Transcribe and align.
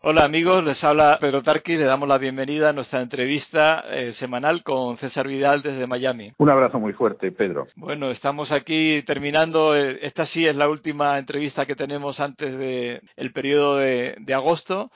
Hola 0.00 0.24
amigos, 0.24 0.64
les 0.64 0.82
habla 0.84 1.18
Pedro 1.20 1.42
Tarquis, 1.42 1.78
le 1.78 1.84
damos 1.84 2.08
la 2.08 2.18
bienvenida 2.18 2.70
a 2.70 2.72
nuestra 2.72 3.02
entrevista 3.02 3.84
eh, 3.90 4.12
semanal 4.12 4.62
con 4.62 4.96
César 4.96 5.28
Vidal 5.28 5.62
desde 5.62 5.86
Miami. 5.86 6.32
Un 6.38 6.50
abrazo 6.50 6.80
muy 6.80 6.92
fuerte, 6.92 7.30
Pedro. 7.30 7.66
Bueno, 7.76 8.10
estamos 8.10 8.52
aquí 8.52 9.02
terminando, 9.02 9.76
eh, 9.76 10.00
esta 10.02 10.26
sí 10.26 10.46
es 10.46 10.56
la 10.56 10.68
última 10.68 11.18
entrevista 11.18 11.66
que 11.66 11.76
tenemos 11.76 12.20
antes 12.20 12.56
del 12.58 13.02
el 13.16 13.32
periodo 13.32 13.76
de, 13.76 14.34
agosto 14.34 14.90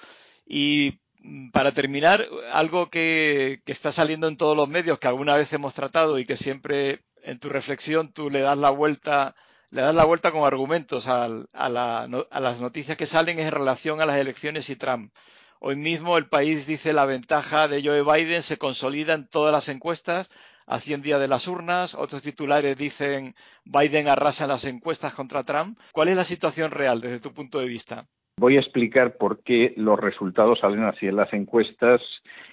y 0.47 1.01
mm, 1.21 1.51
para 1.51 1.73
terminar, 1.73 2.27
algo 2.53 2.91
que, 2.91 3.61
que 3.65 3.73
está 3.73 3.93
saliendo 3.93 4.29
en 4.29 4.37
todos 4.37 4.57
los 4.57 4.69
medios, 4.69 4.99
que 4.99 5.09
alguna 5.09 5.37
vez 5.37 5.53
hemos 5.53 5.75
tratado 5.75 6.19
y 6.19 6.27
que 6.27 6.37
siempre 6.37 7.01
en 7.23 7.39
tu 7.39 7.49
reflexión 7.49 8.13
tú 8.13 8.31
le 8.31 8.41
das 8.41 8.57
la 8.57 8.71
vuelta 8.71 9.35
le 9.77 9.83
das 9.83 9.95
la 9.95 10.07
vuelta 10.07 10.33
con 10.33 10.45
argumentos 10.45 11.07
a, 11.07 11.29
las 11.29 12.61
noticias 12.63 12.97
que 12.97 13.05
salen 13.05 13.39
en 13.39 13.53
relación 13.53 14.01
a 14.01 14.07
las 14.07 14.17
elecciones 14.17 14.71
y 14.71 14.77
Trump. 14.77 15.13
Hoy 15.61 15.77
mismo 15.77 16.17
el 16.17 16.29
país 16.29 16.67
dice 16.67 16.95
la 16.95 17.05
ventaja 17.05 17.69
de 17.69 17.83
Joe 17.83 18.03
Biden 18.03 18.43
se 18.43 18.57
consolida 18.57 19.13
en 19.13 19.29
todas 19.29 19.53
las 19.53 19.69
encuestas 19.69 20.31
a 20.67 20.81
100 20.81 21.03
días 21.03 21.21
de 21.21 21.29
las 21.29 21.47
urnas. 21.47 21.95
Otros 21.95 22.23
titulares 22.23 22.79
dicen 22.79 23.35
Biden 23.67 24.09
arrasa 24.09 24.45
en 24.45 24.51
las 24.51 24.65
encuestas 24.65 25.13
contra 25.13 25.45
Trump. 25.45 25.79
¿Cuál 25.93 26.09
es 26.09 26.17
la 26.17 26.25
situación 26.25 26.71
real 26.71 27.03
desde 27.03 27.21
tu 27.21 27.35
punto 27.35 27.59
de 27.59 27.67
vista? 27.67 28.07
Voy 28.39 28.57
a 28.57 28.61
explicar 28.61 29.19
por 29.19 29.43
qué 29.43 29.75
los 29.77 30.01
resultados 30.01 30.59
salen 30.61 30.85
así 30.85 31.07
en 31.07 31.17
las 31.17 31.31
encuestas 31.35 32.01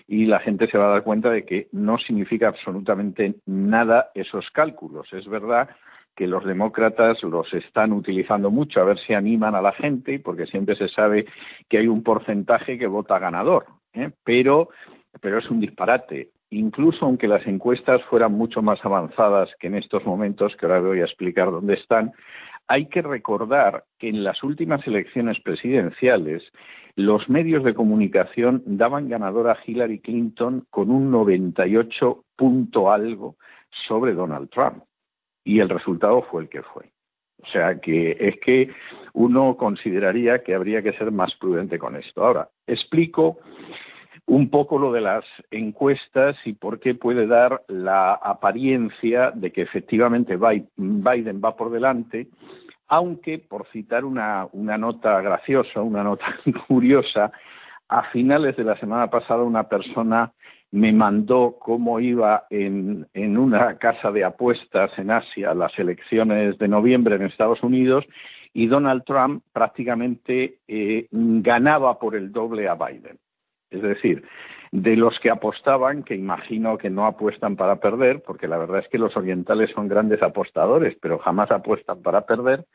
y 0.10 0.26
la 0.26 0.42
gente 0.42 0.68
se 0.70 0.78
va 0.78 0.88
a 0.88 0.92
dar 0.92 1.04
cuenta 1.04 1.30
de 1.30 1.46
que 1.46 1.70
no 1.72 1.98
significa 2.00 2.50
absolutamente 2.50 3.36
nada 3.46 4.12
esos 4.14 4.50
cálculos. 4.52 5.08
Es 5.14 5.26
verdad 5.28 5.70
que 6.16 6.28
los 6.28 6.46
demócratas 6.46 7.22
los 7.24 7.52
están 7.54 7.92
utilizando 7.92 8.52
mucho 8.52 8.80
a 8.80 8.84
ver 8.84 9.00
si 9.00 9.14
animan 9.14 9.56
a 9.56 9.62
la 9.62 9.72
gente, 9.72 10.20
porque 10.20 10.46
siempre 10.46 10.76
se 10.76 10.88
sabe 10.90 11.26
que 11.70 11.80
hay 11.80 11.88
un 11.88 12.04
porcentaje 12.04 12.78
que 12.78 12.88
vota 12.88 13.20
ganador, 13.20 13.66
¿eh? 13.94 14.12
pero, 14.24 14.70
pero 15.22 15.40
es 15.40 15.50
un 15.50 15.60
disparate. 15.60 16.30
Incluso 16.52 17.06
aunque 17.06 17.28
las 17.28 17.46
encuestas 17.48 18.04
fueran 18.04 18.34
mucho 18.34 18.62
más 18.62 18.84
avanzadas 18.86 19.50
que 19.60 19.68
en 19.68 19.76
estos 19.76 20.06
momentos, 20.06 20.56
que 20.56 20.68
ahora 20.68 20.82
voy 20.82 21.02
a 21.02 21.06
explicar 21.06 21.50
dónde 21.50 21.74
están, 21.74 22.12
hay 22.68 22.86
que 22.86 23.02
recordar 23.02 23.84
que 23.98 24.10
en 24.10 24.24
las 24.24 24.44
últimas 24.44 24.86
elecciones 24.88 25.40
presidenciales 25.42 26.44
los 26.96 27.28
medios 27.28 27.64
de 27.64 27.74
comunicación 27.74 28.62
daban 28.66 29.10
ganadora 29.10 29.54
a 29.54 29.58
Hillary 29.66 30.00
Clinton 30.00 30.66
con 30.70 30.92
un 30.92 31.10
98 31.10 32.24
punto 32.36 32.92
algo 32.92 33.36
sobre 33.88 34.14
Donald 34.14 34.50
Trump 34.52 34.84
y 35.44 35.60
el 35.60 35.70
resultado 35.70 36.22
fue 36.24 36.44
el 36.44 36.50
que 36.50 36.62
fue. 36.64 36.92
O 37.42 37.48
sea 37.48 37.80
que 37.80 38.16
es 38.20 38.40
que 38.40 38.70
uno 39.14 39.58
consideraría 39.58 40.44
que 40.44 40.56
habría 40.56 40.82
que 40.82 40.94
ser 40.94 41.12
más 41.12 41.36
prudente 41.36 41.78
con 41.78 41.96
esto. 41.96 42.24
Ahora, 42.26 42.50
explico 42.68 43.40
un 44.26 44.50
poco 44.50 44.80
lo 44.80 44.94
de 44.94 45.02
las 45.02 45.26
encuestas 45.52 46.38
y 46.46 46.54
por 46.54 46.80
qué 46.80 46.96
puede 46.96 47.28
dar 47.28 47.64
la 47.68 48.14
apariencia 48.14 49.32
de 49.32 49.52
que 49.52 49.62
efectivamente 49.62 50.38
Biden 50.38 51.42
va 51.44 51.56
por 51.58 51.72
delante, 51.72 52.30
aunque, 52.88 53.40
por 53.40 53.68
citar 53.68 54.06
una, 54.06 54.48
nota 54.54 55.20
graciosa, 55.22 55.82
una 55.82 56.04
nota 56.04 56.26
curiosa, 56.68 57.32
a 57.90 58.04
finales 58.12 58.56
de 58.56 58.64
la 58.64 58.78
semana 58.78 59.10
pasada 59.10 59.44
una 59.44 59.68
persona 59.68 60.32
me 60.74 60.92
mandó 60.92 61.58
cómo 61.60 62.00
iba 62.00 62.48
en, 62.50 63.06
en, 63.14 63.38
una 63.38 63.78
casa 63.78 64.12
de 64.12 64.24
apuestas 64.24 64.90
en 64.98 65.12
Asia 65.12 65.54
las 65.54 65.78
elecciones 65.78 66.58
de 66.58 66.68
noviembre 66.68 67.16
en 67.16 67.22
Estados 67.22 67.62
Unidos 67.62 68.06
y 68.54 68.66
Donald 68.66 69.04
Trump 69.06 69.44
prácticamente 69.54 70.58
eh, 70.68 71.08
ganaba 71.12 72.00
por 72.00 72.16
el 72.16 72.32
doble 72.32 72.68
a 72.68 72.74
Biden. 72.74 73.20
Es 73.70 73.84
decir, 73.84 74.24
de 74.72 74.96
los 74.96 75.20
que 75.20 75.30
apostaban, 75.30 76.02
que 76.02 76.16
imagino 76.16 76.80
que 76.80 76.90
no 76.90 77.06
apuestan 77.06 77.56
para 77.56 77.76
perder, 77.76 78.24
porque 78.24 78.48
la 78.48 78.58
verdad 78.58 78.80
es 78.80 78.88
que 78.88 78.98
los 78.98 79.16
orientales 79.16 79.70
son 79.76 79.88
grandes 79.88 80.24
apostadores, 80.24 80.98
pero 81.00 81.20
jamás 81.20 81.52
apuestan 81.52 82.02
para 82.02 82.22
perder, 82.22 82.66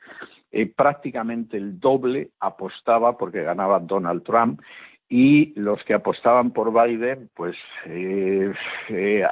eh, 0.52 0.66
prácticamente 0.66 1.56
el 1.56 1.80
doble 1.80 2.30
apostaba 2.38 3.18
porque 3.18 3.42
ganaba 3.42 3.80
Donald 3.80 4.22
Trump 4.22 4.60
y 5.08 5.58
los 5.58 5.82
que 5.84 5.94
apostaban 5.94 6.52
por 6.52 6.72
Biden, 6.72 7.30
pues 7.34 7.56
eh, 7.86 8.52
eh, 8.90 9.24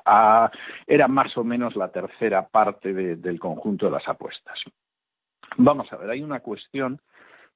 era 0.87 1.09
más 1.09 1.37
o 1.37 1.45
menos 1.45 1.77
la 1.77 1.93
tercera 1.93 2.49
parte 2.49 2.95
del 2.95 3.39
conjunto 3.39 3.87
de 3.87 3.93
las 3.93 4.09
apuestas. 4.09 4.59
Vamos 5.59 5.93
a 5.93 5.97
ver, 5.97 6.11
hay 6.11 6.23
una 6.23 6.41
cuestión 6.41 7.01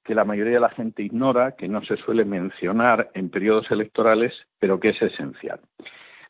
que 0.04 0.14
la 0.14 0.24
mayoría 0.24 0.54
de 0.54 0.60
la 0.60 0.70
gente 0.70 1.02
ignora, 1.02 1.56
que 1.56 1.68
no 1.68 1.82
se 1.82 1.96
suele 1.96 2.24
mencionar 2.24 3.10
en 3.14 3.30
periodos 3.30 3.70
electorales, 3.70 4.32
pero 4.58 4.80
que 4.80 4.90
es 4.90 5.02
esencial. 5.02 5.60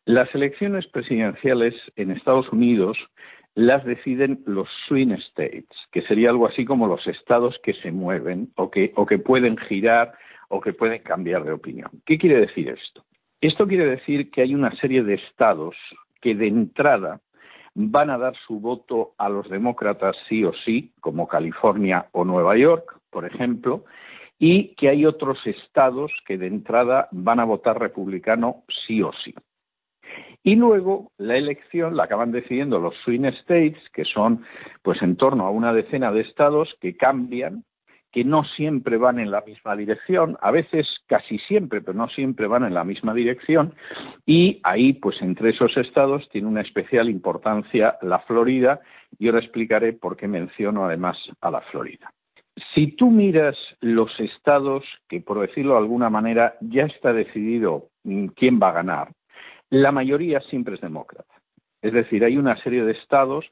Las 0.05 0.33
elecciones 0.35 0.87
presidenciales 0.89 1.75
en 1.97 2.11
Estados 2.11 2.49
Unidos 2.51 2.99
las 3.55 3.85
deciden 3.85 4.43
los 4.47 4.69
swing 4.87 5.13
states, 5.13 5.69
que 5.93 6.03
sería 6.03 6.31
algo 6.31 6.47
así 6.47 6.65
como 6.65 6.87
los 6.87 7.07
estados 7.07 7.59
que 7.63 7.75
se 7.75 7.91
mueven 7.91 8.53
o 8.57 8.71
que, 8.71 8.93
o 8.97 9.07
que 9.07 9.19
pueden 9.19 9.57
girar 9.57 10.13
o 10.51 10.61
que 10.61 10.73
pueden 10.73 11.03
cambiar 11.03 11.45
de 11.45 11.53
opinión. 11.53 11.91
¿Qué 12.05 12.19
quiere 12.19 12.41
decir 12.41 12.69
esto? 12.69 13.05
Esto 13.41 13.67
quiere 13.67 13.87
decir 13.87 14.31
que 14.31 14.43
hay 14.43 14.55
una 14.55 14.75
serie 14.77 15.03
de 15.03 15.15
estados 15.15 15.75
que 16.21 16.35
de 16.35 16.49
entrada 16.49 17.21
van 17.75 18.11
a 18.11 18.19
dar 18.19 18.35
su 18.47 18.61
voto 18.61 19.15
a 19.17 19.29
los 19.29 19.49
demócratas 19.49 20.17
sí 20.29 20.45
o 20.45 20.53
sí, 20.65 20.93
como 21.01 21.29
California 21.29 22.07
o 22.13 22.25
Nueva 22.25 22.57
York, 22.57 22.99
por 23.11 23.25
ejemplo, 23.25 23.85
y 24.39 24.75
que 24.75 24.89
hay 24.89 25.07
otros 25.07 25.39
estados 25.47 26.13
que 26.27 26.37
de 26.37 26.49
entrada 26.49 27.09
van 27.13 27.41
a 27.41 27.45
votar 27.45 27.79
republicano 27.79 28.65
sí 28.87 29.03
o 29.03 29.13
sí. 29.25 29.35
Y 30.43 30.57
luego 30.57 31.13
la 31.17 31.37
elección 31.37 31.97
la 31.97 32.05
acaban 32.05 32.33
decidiendo 32.33 32.79
los 32.79 32.95
swing 33.05 33.27
states, 33.27 33.79
que 33.93 34.05
son 34.05 34.43
pues 34.83 35.01
en 35.03 35.17
torno 35.17 35.47
a 35.47 35.51
una 35.51 35.73
decena 35.73 36.11
de 36.11 36.23
estados 36.23 36.75
que 36.81 36.97
cambian 36.97 37.65
que 38.13 38.25
no 38.25 38.45
siempre 38.45 38.97
van 38.97 39.19
en 39.19 39.31
la 39.31 39.41
misma 39.43 39.77
dirección, 39.77 40.37
a 40.41 40.51
veces 40.51 40.87
casi 41.07 41.39
siempre, 41.39 41.81
pero 41.81 41.97
no 41.97 42.09
siempre 42.09 42.47
van 42.47 42.65
en 42.65 42.75
la 42.75 42.85
misma 42.85 43.15
dirección, 43.15 43.75
y 44.27 44.61
ahí, 44.65 44.95
pues 44.95 45.21
entre 45.23 45.51
esos 45.51 45.77
estados, 45.77 46.29
tiene 46.31 46.49
una 46.49 46.63
especial 46.63 47.09
importancia 47.09 47.97
la 48.03 48.19
Florida, 48.21 48.81
y 49.19 49.27
ahora 49.27 49.41
explicaré 49.41 49.93
por 49.93 50.17
qué 50.17 50.29
menciono 50.29 50.85
además 50.85 51.17
a 51.41 51.51
la 51.51 51.61
Florida. 51.61 52.13
Si 52.75 52.89
tú 52.89 53.11
miras 53.11 53.57
los 53.81 54.19
estados 54.19 54.85
que, 55.09 55.21
por 55.21 55.41
decirlo 55.41 55.73
de 55.75 55.79
alguna 55.79 56.11
manera, 56.11 56.57
ya 56.61 56.85
está 56.85 57.13
decidido 57.13 57.89
quién 58.35 58.61
va 58.61 58.71
a 58.71 58.73
ganar, 58.73 59.09
la 59.71 59.93
mayoría 59.93 60.41
siempre 60.41 60.75
es 60.75 60.81
demócrata. 60.81 61.33
Es 61.81 61.93
decir, 61.93 62.25
hay 62.25 62.37
una 62.37 62.61
serie 62.63 62.85
de 62.85 62.93
estados 62.93 63.47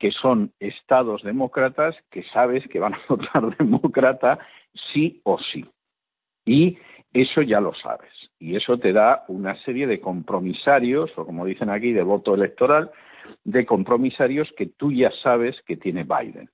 que 0.00 0.10
son 0.10 0.52
estados 0.58 1.22
demócratas 1.22 1.94
que 2.10 2.24
sabes 2.32 2.66
que 2.68 2.80
van 2.80 2.94
a 2.94 3.00
votar 3.08 3.56
demócrata 3.56 4.40
sí 4.92 5.20
o 5.24 5.38
sí. 5.38 5.64
Y 6.44 6.78
eso 7.12 7.42
ya 7.42 7.60
lo 7.60 7.74
sabes. 7.74 8.10
Y 8.38 8.56
eso 8.56 8.78
te 8.78 8.92
da 8.92 9.24
una 9.28 9.54
serie 9.62 9.86
de 9.86 10.00
compromisarios, 10.00 11.10
o 11.16 11.26
como 11.26 11.44
dicen 11.44 11.68
aquí, 11.68 11.92
de 11.92 12.02
voto 12.02 12.34
electoral, 12.34 12.90
de 13.44 13.66
compromisarios 13.66 14.50
que 14.56 14.66
tú 14.66 14.90
ya 14.90 15.12
sabes 15.22 15.60
que 15.66 15.76
tiene 15.76 16.04
Biden. 16.04 16.48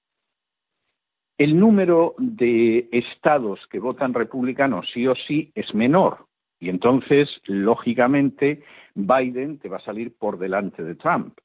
El 1.39 1.59
número 1.59 2.15
de 2.19 2.89
estados 2.91 3.61
que 3.71 3.79
votan 3.79 4.13
republicanos 4.13 4.91
sí 4.93 5.07
o 5.07 5.15
sí 5.15 5.53
es 5.55 5.73
menor. 5.75 6.27
Y 6.59 6.71
entonces, 6.71 7.29
lógicamente, 7.45 8.65
Biden 8.95 9.59
te 9.59 9.69
va 9.69 9.77
a 9.77 9.85
salir 9.85 10.17
por 10.17 10.39
delante 10.39 10.83
de 10.83 10.95
Trump. 10.97 11.39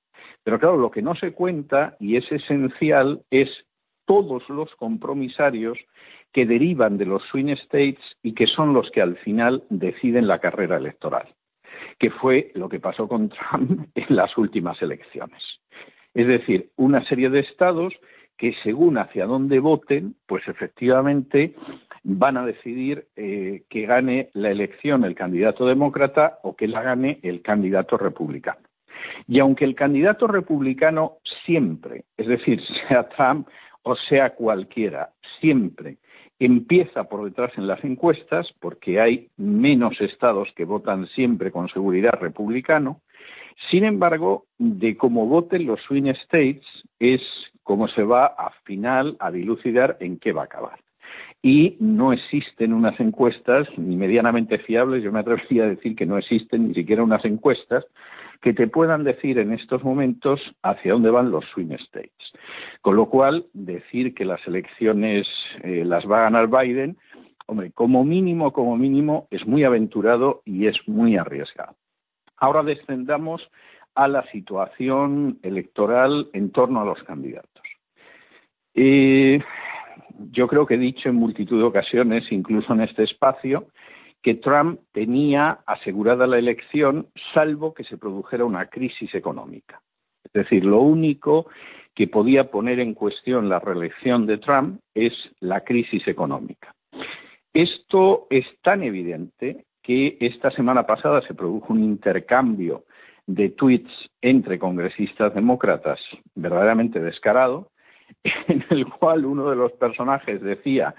Pero 0.43 0.59
claro, 0.59 0.77
lo 0.77 0.91
que 0.91 1.01
no 1.01 1.15
se 1.15 1.33
cuenta 1.33 1.95
y 1.99 2.17
es 2.17 2.31
esencial 2.31 3.23
es 3.29 3.49
todos 4.05 4.47
los 4.49 4.73
compromisarios 4.75 5.77
que 6.33 6.45
derivan 6.45 6.97
de 6.97 7.05
los 7.05 7.23
swing 7.23 7.49
states 7.49 8.01
y 8.23 8.33
que 8.33 8.47
son 8.47 8.73
los 8.73 8.89
que 8.91 9.01
al 9.01 9.17
final 9.17 9.63
deciden 9.69 10.27
la 10.27 10.39
carrera 10.39 10.77
electoral, 10.77 11.27
que 11.99 12.09
fue 12.09 12.51
lo 12.55 12.69
que 12.69 12.79
pasó 12.79 13.07
con 13.07 13.29
Trump 13.29 13.89
en 13.95 14.15
las 14.15 14.37
últimas 14.37 14.81
elecciones. 14.81 15.41
Es 16.13 16.27
decir, 16.27 16.71
una 16.75 17.03
serie 17.05 17.29
de 17.29 17.39
estados 17.39 17.93
que 18.37 18.55
según 18.63 18.97
hacia 18.97 19.27
dónde 19.27 19.59
voten, 19.59 20.15
pues 20.25 20.47
efectivamente 20.47 21.53
van 22.03 22.37
a 22.37 22.45
decidir 22.45 23.07
eh, 23.15 23.63
que 23.69 23.85
gane 23.85 24.29
la 24.33 24.49
elección 24.49 25.05
el 25.05 25.13
candidato 25.13 25.65
demócrata 25.65 26.39
o 26.41 26.55
que 26.55 26.67
la 26.67 26.81
gane 26.81 27.19
el 27.21 27.41
candidato 27.43 27.97
republicano. 27.97 28.70
Y 29.27 29.39
aunque 29.39 29.65
el 29.65 29.75
candidato 29.75 30.27
republicano 30.27 31.17
siempre, 31.45 32.05
es 32.17 32.27
decir, 32.27 32.61
sea 32.87 33.07
Trump 33.09 33.47
o 33.83 33.95
sea 33.95 34.31
cualquiera, 34.35 35.09
siempre 35.39 35.97
empieza 36.39 37.03
por 37.03 37.23
detrás 37.23 37.51
en 37.55 37.67
las 37.67 37.83
encuestas, 37.83 38.51
porque 38.59 38.99
hay 38.99 39.27
menos 39.37 40.01
estados 40.01 40.49
que 40.55 40.65
votan 40.65 41.07
siempre 41.09 41.51
con 41.51 41.69
seguridad 41.69 42.13
republicano, 42.19 43.01
sin 43.69 43.83
embargo, 43.83 44.45
de 44.57 44.97
cómo 44.97 45.27
voten 45.27 45.67
los 45.67 45.79
swing 45.81 46.07
states 46.23 46.65
es 46.99 47.21
como 47.63 47.87
se 47.89 48.03
va 48.03 48.25
a 48.25 48.51
final 48.63 49.17
a 49.19 49.29
dilucidar 49.29 49.97
en 49.99 50.17
qué 50.17 50.31
va 50.31 50.41
a 50.41 50.45
acabar. 50.45 50.79
Y 51.43 51.77
no 51.79 52.11
existen 52.11 52.73
unas 52.73 52.99
encuestas 52.99 53.67
ni 53.77 53.95
medianamente 53.95 54.57
fiables, 54.59 55.03
yo 55.03 55.11
me 55.11 55.19
atrevería 55.19 55.63
a 55.63 55.69
decir 55.69 55.95
que 55.95 56.05
no 56.05 56.17
existen 56.17 56.69
ni 56.69 56.73
siquiera 56.73 57.03
unas 57.03 57.23
encuestas 57.25 57.85
que 58.41 58.53
te 58.53 58.67
puedan 58.67 59.03
decir 59.03 59.37
en 59.37 59.53
estos 59.53 59.83
momentos 59.83 60.41
hacia 60.63 60.93
dónde 60.93 61.11
van 61.11 61.31
los 61.31 61.45
swing 61.53 61.73
states. 61.73 62.33
Con 62.81 62.95
lo 62.95 63.07
cual, 63.07 63.45
decir 63.53 64.15
que 64.15 64.25
las 64.25 64.45
elecciones 64.47 65.27
eh, 65.63 65.83
las 65.85 66.09
va 66.09 66.19
a 66.19 66.23
ganar 66.23 66.47
Biden, 66.47 66.97
hombre, 67.45 67.71
como 67.71 68.03
mínimo, 68.03 68.51
como 68.51 68.75
mínimo, 68.77 69.27
es 69.29 69.45
muy 69.45 69.63
aventurado 69.63 70.41
y 70.45 70.65
es 70.65 70.75
muy 70.87 71.17
arriesgado. 71.17 71.75
Ahora 72.37 72.63
descendamos 72.63 73.47
a 73.93 74.07
la 74.07 74.25
situación 74.31 75.37
electoral 75.43 76.29
en 76.33 76.51
torno 76.51 76.81
a 76.81 76.85
los 76.85 77.01
candidatos. 77.03 77.63
Eh, 78.73 79.39
yo 80.31 80.47
creo 80.47 80.65
que 80.65 80.75
he 80.75 80.79
dicho 80.79 81.09
en 81.09 81.15
multitud 81.15 81.59
de 81.59 81.65
ocasiones, 81.65 82.31
incluso 82.31 82.73
en 82.73 82.81
este 82.81 83.03
espacio, 83.03 83.67
que 84.21 84.35
Trump 84.35 84.79
tenía 84.91 85.59
asegurada 85.65 86.27
la 86.27 86.37
elección 86.37 87.07
salvo 87.33 87.73
que 87.73 87.83
se 87.83 87.97
produjera 87.97 88.45
una 88.45 88.67
crisis 88.67 89.13
económica. 89.15 89.81
Es 90.23 90.33
decir, 90.33 90.63
lo 90.63 90.81
único 90.81 91.47
que 91.95 92.07
podía 92.07 92.49
poner 92.51 92.79
en 92.79 92.93
cuestión 92.93 93.49
la 93.49 93.59
reelección 93.59 94.25
de 94.25 94.37
Trump 94.37 94.79
es 94.93 95.13
la 95.39 95.61
crisis 95.61 96.07
económica. 96.07 96.73
Esto 97.53 98.27
es 98.29 98.45
tan 98.61 98.83
evidente 98.83 99.65
que 99.81 100.17
esta 100.21 100.51
semana 100.51 100.85
pasada 100.85 101.21
se 101.23 101.33
produjo 101.33 101.73
un 101.73 101.83
intercambio 101.83 102.85
de 103.25 103.49
tweets 103.49 103.91
entre 104.21 104.59
congresistas 104.59 105.33
demócratas 105.33 105.99
verdaderamente 106.35 106.99
descarado, 106.99 107.71
en 108.47 108.63
el 108.69 108.85
cual 108.87 109.25
uno 109.25 109.49
de 109.49 109.55
los 109.55 109.71
personajes 109.73 110.41
decía 110.41 110.95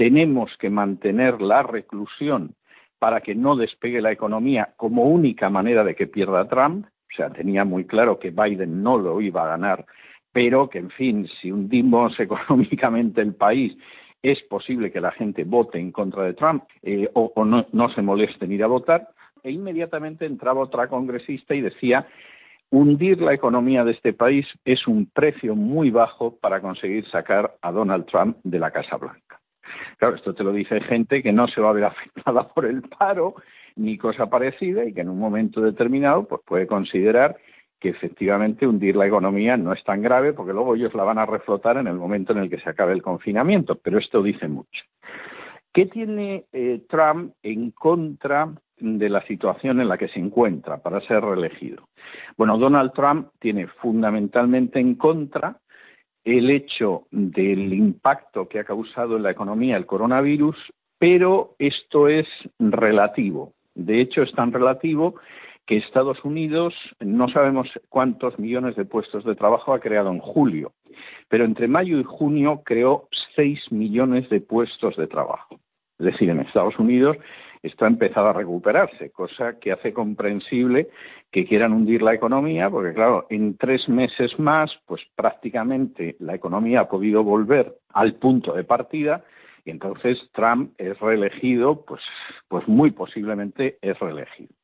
tenemos 0.00 0.50
que 0.56 0.70
mantener 0.70 1.42
la 1.42 1.62
reclusión 1.62 2.54
para 2.98 3.20
que 3.20 3.34
no 3.34 3.54
despegue 3.54 4.00
la 4.00 4.10
economía 4.10 4.72
como 4.78 5.04
única 5.04 5.50
manera 5.50 5.84
de 5.84 5.94
que 5.94 6.06
pierda 6.06 6.48
Trump, 6.48 6.86
o 6.86 7.14
sea, 7.14 7.28
tenía 7.28 7.66
muy 7.66 7.84
claro 7.84 8.18
que 8.18 8.30
Biden 8.30 8.82
no 8.82 8.96
lo 8.96 9.20
iba 9.20 9.44
a 9.44 9.48
ganar, 9.48 9.84
pero 10.32 10.70
que, 10.70 10.78
en 10.78 10.88
fin, 10.88 11.28
si 11.28 11.52
hundimos 11.52 12.18
económicamente 12.18 13.20
el 13.20 13.34
país 13.34 13.76
es 14.22 14.42
posible 14.44 14.90
que 14.90 15.02
la 15.02 15.10
gente 15.10 15.44
vote 15.44 15.78
en 15.78 15.92
contra 15.92 16.24
de 16.24 16.32
Trump 16.32 16.64
eh, 16.82 17.10
o, 17.12 17.44
no, 17.44 17.66
no 17.70 17.90
se 17.90 18.00
moleste 18.00 18.46
en 18.46 18.52
ir 18.52 18.64
a 18.64 18.68
votar. 18.68 19.06
E 19.42 19.50
inmediatamente 19.50 20.24
entraba 20.24 20.62
otra 20.62 20.88
congresista 20.88 21.54
y 21.54 21.60
decía 21.60 22.06
hundir 22.70 23.20
la 23.20 23.34
economía 23.34 23.84
de 23.84 23.92
este 23.92 24.14
país 24.14 24.46
es 24.64 24.86
un 24.86 25.10
precio 25.12 25.54
muy 25.54 25.90
bajo 25.90 26.38
para 26.38 26.62
conseguir 26.62 27.06
sacar 27.10 27.54
a 27.60 27.70
Donald 27.70 28.06
Trump 28.06 28.38
de 28.44 28.58
la 28.58 28.70
Casa 28.70 28.96
Blanca. 28.96 29.29
Claro, 29.98 30.16
esto 30.16 30.34
te 30.34 30.44
lo 30.44 30.52
dice 30.52 30.80
gente 30.80 31.22
que 31.22 31.32
no 31.32 31.46
se 31.48 31.60
va 31.60 31.70
a 31.70 31.74
ver 31.74 31.84
afectada 31.86 32.48
por 32.48 32.66
el 32.66 32.82
paro 32.82 33.34
ni 33.76 33.96
cosa 33.98 34.28
parecida 34.28 34.84
y 34.84 34.92
que 34.92 35.00
en 35.00 35.08
un 35.08 35.18
momento 35.18 35.60
determinado 35.60 36.26
pues 36.26 36.42
puede 36.44 36.66
considerar 36.66 37.36
que 37.78 37.88
efectivamente 37.88 38.66
hundir 38.66 38.94
la 38.94 39.06
economía 39.06 39.56
no 39.56 39.72
es 39.72 39.82
tan 39.84 40.02
grave 40.02 40.34
porque 40.34 40.52
luego 40.52 40.74
ellos 40.74 40.94
la 40.94 41.04
van 41.04 41.18
a 41.18 41.26
reflotar 41.26 41.78
en 41.78 41.86
el 41.86 41.94
momento 41.94 42.32
en 42.32 42.40
el 42.40 42.50
que 42.50 42.60
se 42.60 42.68
acabe 42.68 42.92
el 42.92 43.02
confinamiento, 43.02 43.76
pero 43.76 43.98
esto 43.98 44.22
dice 44.22 44.48
mucho. 44.48 44.84
¿Qué 45.72 45.86
tiene 45.86 46.44
eh, 46.52 46.82
Trump 46.88 47.32
en 47.42 47.70
contra 47.70 48.52
de 48.78 49.08
la 49.08 49.22
situación 49.26 49.80
en 49.80 49.88
la 49.88 49.96
que 49.96 50.08
se 50.08 50.18
encuentra 50.18 50.78
para 50.82 51.00
ser 51.02 51.22
reelegido? 51.22 51.88
Bueno, 52.36 52.58
Donald 52.58 52.92
Trump 52.92 53.28
tiene 53.38 53.66
fundamentalmente 53.66 54.80
en 54.80 54.96
contra 54.96 55.56
el 56.24 56.50
hecho 56.50 57.06
del 57.10 57.72
impacto 57.72 58.48
que 58.48 58.58
ha 58.58 58.64
causado 58.64 59.16
en 59.16 59.22
la 59.22 59.30
economía 59.30 59.76
el 59.76 59.86
coronavirus, 59.86 60.56
pero 60.98 61.54
esto 61.58 62.08
es 62.08 62.26
relativo. 62.58 63.54
De 63.74 64.00
hecho, 64.00 64.22
es 64.22 64.32
tan 64.32 64.52
relativo 64.52 65.14
que 65.66 65.76
Estados 65.76 66.24
Unidos 66.24 66.74
no 66.98 67.28
sabemos 67.28 67.68
cuántos 67.88 68.38
millones 68.38 68.76
de 68.76 68.84
puestos 68.84 69.24
de 69.24 69.36
trabajo 69.36 69.72
ha 69.72 69.80
creado 69.80 70.10
en 70.10 70.18
julio, 70.18 70.72
pero 71.28 71.44
entre 71.44 71.68
mayo 71.68 71.98
y 71.98 72.04
junio 72.04 72.62
creó 72.64 73.08
seis 73.36 73.60
millones 73.70 74.28
de 74.30 74.40
puestos 74.40 74.96
de 74.96 75.06
trabajo. 75.06 75.60
Es 75.98 76.06
decir, 76.06 76.30
en 76.30 76.40
Estados 76.40 76.78
Unidos 76.78 77.16
está 77.62 77.86
empezado 77.86 78.28
a 78.28 78.32
recuperarse, 78.32 79.10
cosa 79.10 79.58
que 79.58 79.72
hace 79.72 79.92
comprensible 79.92 80.88
que 81.30 81.44
quieran 81.44 81.72
hundir 81.72 82.02
la 82.02 82.14
economía, 82.14 82.70
porque 82.70 82.94
claro, 82.94 83.26
en 83.30 83.56
tres 83.56 83.88
meses 83.88 84.38
más, 84.38 84.70
pues 84.86 85.02
prácticamente 85.14 86.16
la 86.18 86.34
economía 86.34 86.80
ha 86.80 86.88
podido 86.88 87.22
volver 87.22 87.76
al 87.92 88.14
punto 88.14 88.54
de 88.54 88.64
partida 88.64 89.24
y 89.64 89.70
entonces 89.70 90.18
Trump 90.32 90.72
es 90.78 90.98
reelegido, 91.00 91.84
pues, 91.84 92.02
pues 92.48 92.66
muy 92.66 92.90
posiblemente 92.90 93.78
es 93.82 93.98
reelegido. 93.98 94.54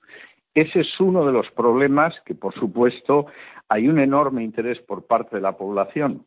Ese 0.54 0.80
es 0.80 1.00
uno 1.00 1.26
de 1.26 1.32
los 1.32 1.50
problemas 1.50 2.14
que, 2.24 2.34
por 2.34 2.54
supuesto, 2.54 3.26
hay 3.68 3.88
un 3.88 3.98
enorme 3.98 4.42
interés 4.42 4.78
por 4.80 5.06
parte 5.06 5.36
de 5.36 5.42
la 5.42 5.56
población 5.56 6.24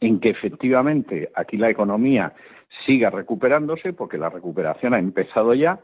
en 0.00 0.20
que 0.20 0.30
efectivamente 0.30 1.30
aquí 1.34 1.56
la 1.56 1.70
economía 1.70 2.34
siga 2.86 3.10
recuperándose, 3.10 3.92
porque 3.92 4.18
la 4.18 4.30
recuperación 4.30 4.94
ha 4.94 4.98
empezado 4.98 5.54
ya, 5.54 5.80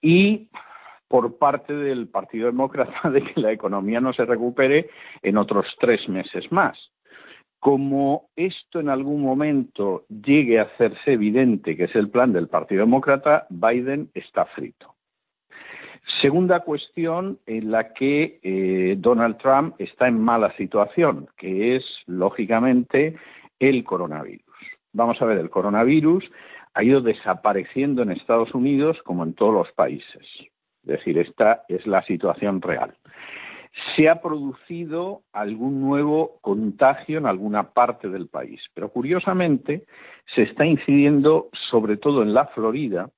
y 0.00 0.48
por 1.08 1.38
parte 1.38 1.72
del 1.72 2.08
Partido 2.08 2.46
Demócrata 2.46 3.10
de 3.10 3.22
que 3.22 3.40
la 3.40 3.52
economía 3.52 4.00
no 4.00 4.12
se 4.12 4.24
recupere 4.24 4.90
en 5.22 5.36
otros 5.38 5.66
tres 5.80 6.08
meses 6.08 6.50
más. 6.52 6.78
Como 7.60 8.28
esto 8.36 8.78
en 8.78 8.88
algún 8.88 9.20
momento 9.22 10.04
llegue 10.08 10.60
a 10.60 10.64
hacerse 10.64 11.14
evidente 11.14 11.76
que 11.76 11.84
es 11.84 11.94
el 11.96 12.08
plan 12.08 12.32
del 12.32 12.48
Partido 12.48 12.82
Demócrata, 12.82 13.46
Biden 13.50 14.10
está 14.14 14.44
frito. 14.44 14.94
Segunda 16.22 16.60
cuestión 16.60 17.38
en 17.46 17.70
la 17.70 17.92
que 17.92 18.38
eh, 18.42 18.96
Donald 18.98 19.38
Trump 19.38 19.74
está 19.78 20.08
en 20.08 20.20
mala 20.20 20.56
situación, 20.56 21.28
que 21.36 21.76
es, 21.76 21.84
lógicamente, 22.06 23.16
el 23.58 23.84
coronavirus. 23.84 24.47
Vamos 24.92 25.20
a 25.20 25.24
ver, 25.24 25.38
el 25.38 25.50
coronavirus 25.50 26.24
ha 26.74 26.84
ido 26.84 27.00
desapareciendo 27.00 28.02
en 28.02 28.12
Estados 28.12 28.54
Unidos 28.54 28.98
como 29.04 29.24
en 29.24 29.34
todos 29.34 29.52
los 29.52 29.72
países. 29.72 30.26
Es 30.82 30.88
decir, 30.88 31.18
esta 31.18 31.64
es 31.68 31.86
la 31.86 32.02
situación 32.04 32.62
real. 32.62 32.94
Se 33.94 34.08
ha 34.08 34.20
producido 34.20 35.22
algún 35.32 35.80
nuevo 35.80 36.38
contagio 36.40 37.18
en 37.18 37.26
alguna 37.26 37.70
parte 37.74 38.08
del 38.08 38.28
país, 38.28 38.60
pero 38.74 38.88
curiosamente 38.90 39.84
se 40.34 40.42
está 40.42 40.64
incidiendo 40.64 41.48
sobre 41.70 41.96
todo 41.96 42.22
en 42.22 42.32
la 42.32 42.46
Florida, 42.46 43.10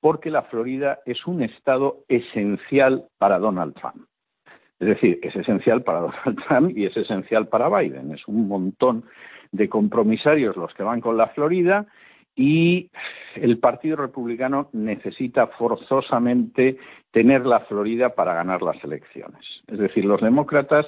porque 0.00 0.30
la 0.30 0.42
Florida 0.42 1.00
es 1.04 1.26
un 1.26 1.42
estado 1.42 2.04
esencial 2.08 3.04
para 3.18 3.38
Donald 3.38 3.74
Trump. 3.74 4.06
Es 4.80 4.88
decir, 4.88 5.20
es 5.22 5.36
esencial 5.36 5.82
para 5.82 6.00
Donald 6.24 6.42
Trump 6.46 6.76
y 6.76 6.86
es 6.86 6.96
esencial 6.96 7.48
para 7.48 7.68
Biden. 7.68 8.12
Es 8.12 8.26
un 8.26 8.48
montón 8.48 9.04
de 9.52 9.68
compromisarios 9.68 10.56
los 10.56 10.72
que 10.74 10.82
van 10.82 11.00
con 11.00 11.16
la 11.16 11.28
Florida 11.28 11.86
y 12.36 12.90
el 13.34 13.58
Partido 13.58 13.96
Republicano 13.96 14.68
necesita 14.72 15.48
forzosamente 15.48 16.76
tener 17.10 17.44
la 17.44 17.60
Florida 17.60 18.14
para 18.14 18.34
ganar 18.34 18.62
las 18.62 18.82
elecciones. 18.84 19.44
Es 19.66 19.78
decir, 19.78 20.04
los 20.04 20.20
demócratas, 20.20 20.86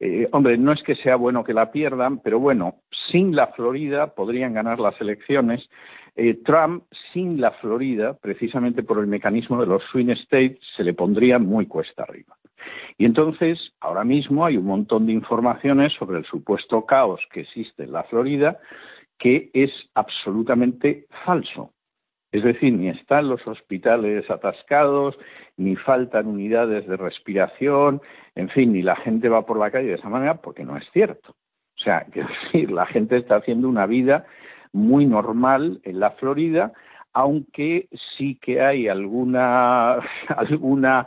eh, 0.00 0.28
hombre, 0.32 0.58
no 0.58 0.72
es 0.72 0.82
que 0.82 0.96
sea 0.96 1.16
bueno 1.16 1.44
que 1.44 1.54
la 1.54 1.70
pierdan, 1.70 2.18
pero 2.18 2.38
bueno, 2.38 2.76
sin 3.10 3.34
la 3.34 3.48
Florida 3.48 4.14
podrían 4.14 4.52
ganar 4.52 4.80
las 4.80 5.00
elecciones 5.00 5.68
eh, 6.16 6.34
Trump 6.44 6.84
sin 7.12 7.40
la 7.40 7.52
Florida, 7.52 8.14
precisamente 8.20 8.82
por 8.82 8.98
el 8.98 9.06
mecanismo 9.06 9.60
de 9.60 9.66
los 9.66 9.82
swing 9.90 10.10
states, 10.10 10.58
se 10.76 10.84
le 10.84 10.92
pondría 10.92 11.38
muy 11.38 11.66
cuesta 11.66 12.02
arriba. 12.02 12.36
Y 12.98 13.04
entonces, 13.04 13.72
ahora 13.80 14.04
mismo 14.04 14.44
hay 14.44 14.56
un 14.56 14.66
montón 14.66 15.06
de 15.06 15.12
informaciones 15.12 15.92
sobre 15.94 16.18
el 16.18 16.24
supuesto 16.24 16.84
caos 16.86 17.20
que 17.32 17.40
existe 17.40 17.84
en 17.84 17.92
la 17.92 18.04
Florida 18.04 18.58
que 19.20 19.50
es 19.52 19.70
absolutamente 19.94 21.06
falso. 21.24 21.72
Es 22.32 22.42
decir, 22.42 22.72
ni 22.72 22.88
están 22.88 23.28
los 23.28 23.46
hospitales 23.46 24.28
atascados, 24.30 25.16
ni 25.56 25.76
faltan 25.76 26.26
unidades 26.26 26.86
de 26.86 26.96
respiración, 26.96 28.00
en 28.34 28.48
fin, 28.48 28.72
ni 28.72 28.82
la 28.82 28.96
gente 28.96 29.28
va 29.28 29.44
por 29.44 29.58
la 29.58 29.70
calle 29.70 29.88
de 29.88 29.94
esa 29.94 30.08
manera 30.08 30.36
porque 30.36 30.64
no 30.64 30.76
es 30.76 30.84
cierto. 30.92 31.34
O 31.78 31.82
sea, 31.82 32.04
que 32.12 32.22
decir, 32.22 32.70
la 32.70 32.86
gente 32.86 33.16
está 33.16 33.36
haciendo 33.36 33.68
una 33.68 33.86
vida 33.86 34.26
muy 34.72 35.06
normal 35.06 35.80
en 35.84 36.00
la 36.00 36.12
Florida, 36.12 36.72
aunque 37.12 37.88
sí 38.16 38.38
que 38.40 38.62
hay 38.62 38.86
alguna, 38.86 39.94
alguna 40.28 41.06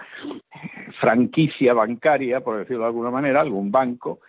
franquicia 1.03 1.73
bancaria, 1.73 2.39
por 2.39 2.57
decirlo 2.57 2.83
de 2.83 2.87
alguna 2.87 3.11
manera, 3.11 3.41
algún 3.41 3.71
banco, 3.71 4.21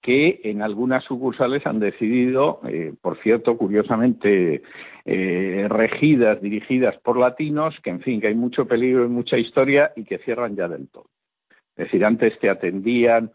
que 0.00 0.40
en 0.44 0.62
algunas 0.62 1.04
sucursales 1.04 1.66
han 1.66 1.78
decidido, 1.78 2.60
eh, 2.66 2.94
por 3.02 3.18
cierto, 3.18 3.58
curiosamente 3.58 4.62
eh, 5.04 5.66
regidas, 5.68 6.40
dirigidas 6.40 6.96
por 7.02 7.18
latinos, 7.18 7.78
que 7.84 7.90
en 7.90 8.00
fin, 8.00 8.18
que 8.18 8.28
hay 8.28 8.34
mucho 8.34 8.66
peligro 8.66 9.04
y 9.04 9.08
mucha 9.08 9.36
historia 9.36 9.92
y 9.94 10.04
que 10.04 10.18
cierran 10.18 10.56
ya 10.56 10.68
del 10.68 10.88
todo. 10.88 11.10
Es 11.76 11.84
decir, 11.84 12.02
antes 12.02 12.38
te 12.38 12.48
atendían 12.48 13.30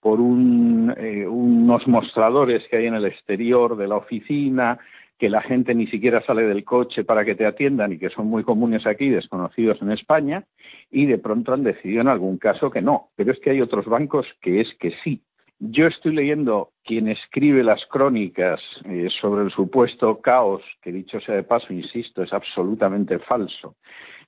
por 0.00 0.18
eh, 0.18 1.26
unos 1.26 1.88
mostradores 1.88 2.62
que 2.68 2.76
hay 2.76 2.86
en 2.86 2.94
el 2.94 3.06
exterior 3.06 3.74
de 3.74 3.88
la 3.88 3.96
oficina, 3.96 4.78
que 5.18 5.28
la 5.28 5.42
gente 5.42 5.74
ni 5.74 5.86
siquiera 5.86 6.24
sale 6.24 6.42
del 6.42 6.64
coche 6.64 7.04
para 7.04 7.24
que 7.24 7.34
te 7.34 7.46
atiendan 7.46 7.92
y 7.92 7.98
que 7.98 8.10
son 8.10 8.26
muy 8.26 8.42
comunes 8.42 8.86
aquí, 8.86 9.10
desconocidos 9.10 9.80
en 9.80 9.92
España, 9.92 10.44
y 10.90 11.06
de 11.06 11.18
pronto 11.18 11.52
han 11.52 11.62
decidido 11.62 12.00
en 12.00 12.08
algún 12.08 12.38
caso 12.38 12.70
que 12.70 12.82
no. 12.82 13.10
Pero 13.16 13.32
es 13.32 13.38
que 13.40 13.50
hay 13.50 13.60
otros 13.60 13.86
bancos 13.86 14.26
que 14.40 14.60
es 14.60 14.68
que 14.78 14.92
sí. 15.02 15.22
Yo 15.60 15.86
estoy 15.86 16.14
leyendo 16.14 16.70
quien 16.84 17.08
escribe 17.08 17.62
las 17.62 17.86
crónicas 17.86 18.60
eh, 18.84 19.08
sobre 19.20 19.44
el 19.44 19.50
supuesto 19.52 20.20
caos, 20.20 20.62
que 20.82 20.92
dicho 20.92 21.20
sea 21.20 21.36
de 21.36 21.44
paso, 21.44 21.72
insisto, 21.72 22.22
es 22.22 22.32
absolutamente 22.32 23.20
falso, 23.20 23.76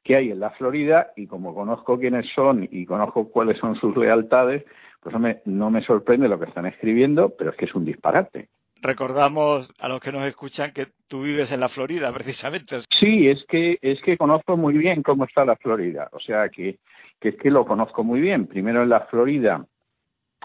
que 0.05 0.15
hay 0.15 0.31
en 0.31 0.39
la 0.39 0.51
Florida, 0.51 1.13
y 1.17 1.27
como 1.27 1.53
conozco 1.53 1.99
quiénes 1.99 2.27
son 2.33 2.69
y 2.71 2.87
conozco 2.87 3.29
cuáles 3.29 3.59
son 3.59 3.75
sus 3.75 3.97
lealtades, 3.97 4.65
pues 5.01 5.15
no 5.45 5.71
me 5.71 5.83
sorprende 5.83 6.29
lo 6.29 6.39
que 6.39 6.47
están 6.47 6.67
escribiendo, 6.67 7.35
pero 7.37 7.51
es 7.51 7.57
que 7.57 7.67
es 7.67 7.75
un 7.75 7.85
disparate 7.85 8.49
recordamos 8.83 9.71
a 9.79 9.89
los 9.89 10.01
que 10.01 10.13
nos 10.13 10.25
escuchan 10.27 10.73
que 10.73 10.87
tú 11.09 11.23
vives 11.23 11.53
en 11.53 11.61
la 11.61 11.69
Florida, 11.69 12.13
precisamente. 12.15 12.79
Sí, 12.99 13.29
es 13.29 13.45
que 13.49 13.79
es 13.83 14.01
que 14.03 14.17
conozco 14.17 14.57
muy 14.57 14.75
bien 14.75 15.03
cómo 15.03 15.25
está 15.25 15.45
la 15.45 15.57
Florida, 15.57 16.09
o 16.13 16.21
sea 16.21 16.49
que, 16.49 16.79
que 17.21 17.31
es 17.31 17.37
que 17.37 17.51
lo 17.51 17.65
conozco 17.65 18.05
muy 18.05 18.21
bien. 18.21 18.47
Primero 18.47 18.83
en 18.83 18.89
la 18.89 19.01
Florida, 19.01 19.67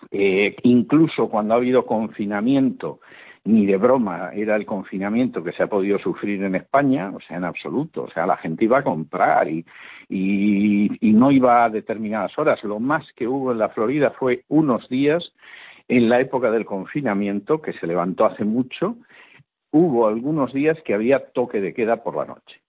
eh, 0.09 0.55
incluso 0.63 1.29
cuando 1.29 1.53
ha 1.53 1.57
habido 1.57 1.85
confinamiento, 1.85 2.99
ni 3.43 3.65
de 3.65 3.77
broma 3.77 4.31
era 4.33 4.55
el 4.55 4.67
confinamiento 4.67 5.43
que 5.43 5.51
se 5.51 5.63
ha 5.63 5.67
podido 5.67 5.97
sufrir 5.97 6.43
en 6.43 6.55
España, 6.55 7.11
o 7.13 7.19
sea, 7.21 7.37
en 7.37 7.43
absoluto. 7.43 8.03
O 8.03 8.11
sea, 8.11 8.27
la 8.27 8.37
gente 8.37 8.65
iba 8.65 8.79
a 8.79 8.83
comprar 8.83 9.47
y, 9.49 9.65
y, 10.09 11.09
y 11.09 11.13
no 11.13 11.31
iba 11.31 11.63
a 11.63 11.69
determinadas 11.69 12.37
horas. 12.37 12.63
Lo 12.63 12.79
más 12.79 13.03
que 13.15 13.27
hubo 13.27 13.51
en 13.51 13.57
la 13.57 13.69
Florida 13.69 14.11
fue 14.11 14.43
unos 14.47 14.87
días 14.89 15.33
en 15.91 16.07
la 16.07 16.21
época 16.21 16.49
del 16.51 16.65
confinamiento, 16.65 17.61
que 17.61 17.73
se 17.73 17.85
levantó 17.85 18.23
hace 18.23 18.45
mucho, 18.45 18.95
hubo 19.71 20.07
algunos 20.07 20.53
días 20.53 20.77
que 20.85 20.93
había 20.93 21.31
toque 21.33 21.59
de 21.59 21.73
queda 21.73 22.01
por 22.01 22.15
la 22.15 22.23
noche. 22.23 22.61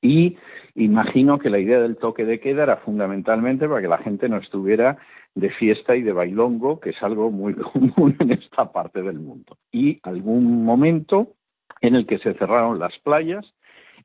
Y 0.00 0.36
imagino 0.76 1.40
que 1.40 1.50
la 1.50 1.58
idea 1.58 1.80
del 1.80 1.96
toque 1.96 2.24
de 2.24 2.38
queda 2.38 2.62
era 2.62 2.76
fundamentalmente 2.76 3.68
para 3.68 3.80
que 3.80 3.88
la 3.88 3.98
gente 3.98 4.28
no 4.28 4.36
estuviera 4.36 4.96
de 5.34 5.50
fiesta 5.50 5.96
y 5.96 6.02
de 6.02 6.12
bailongo, 6.12 6.78
que 6.78 6.90
es 6.90 7.02
algo 7.02 7.32
muy 7.32 7.54
común 7.72 8.14
en 8.20 8.30
esta 8.30 8.70
parte 8.70 9.02
del 9.02 9.18
mundo. 9.18 9.56
Y 9.72 9.98
algún 10.04 10.64
momento 10.64 11.32
en 11.80 11.96
el 11.96 12.06
que 12.06 12.18
se 12.18 12.34
cerraron 12.34 12.78
las 12.78 12.96
playas 13.00 13.44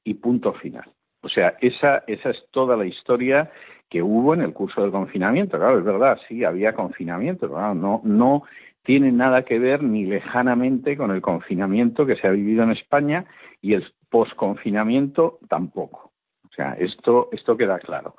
y 0.04 0.16
punto 0.16 0.52
final. 0.54 0.90
O 1.22 1.30
sea, 1.30 1.58
esa, 1.62 2.04
esa 2.08 2.32
es 2.32 2.44
toda 2.50 2.76
la 2.76 2.88
historia 2.88 3.52
que 3.94 4.02
hubo 4.02 4.34
en 4.34 4.42
el 4.42 4.54
curso 4.54 4.82
del 4.82 4.90
confinamiento. 4.90 5.60
Claro, 5.60 5.78
es 5.78 5.86
verdad, 5.86 6.18
sí, 6.28 6.44
había 6.44 6.74
confinamiento, 6.74 7.48
pero 7.48 7.76
no, 7.76 8.02
no 8.04 8.42
tiene 8.82 9.12
nada 9.12 9.46
que 9.46 9.60
ver 9.60 9.84
ni 9.84 10.06
lejanamente 10.06 10.98
con 10.98 11.12
el 11.12 11.22
confinamiento 11.22 12.08
que 12.08 12.16
se 12.16 12.26
ha 12.26 12.32
vivido 12.32 12.64
en 12.64 12.72
España 12.72 13.26
y 13.62 13.76
el 13.76 13.86
posconfinamiento 14.10 15.38
tampoco. 15.48 16.12
O 16.50 16.54
sea, 16.56 16.74
esto, 16.80 17.30
esto 17.34 17.56
queda 17.56 17.78
claro. 17.78 18.16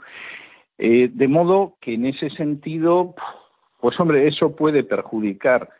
Eh, 0.78 1.11
de 1.12 1.26
modo 1.26 1.75
que 1.81 1.95
en 1.95 2.07
ese 2.07 2.31
sentido, 2.31 3.16
pues 3.81 3.99
hombre, 3.99 4.28
eso 4.28 4.54
puede 4.54 4.85
perjudicar 4.85 5.71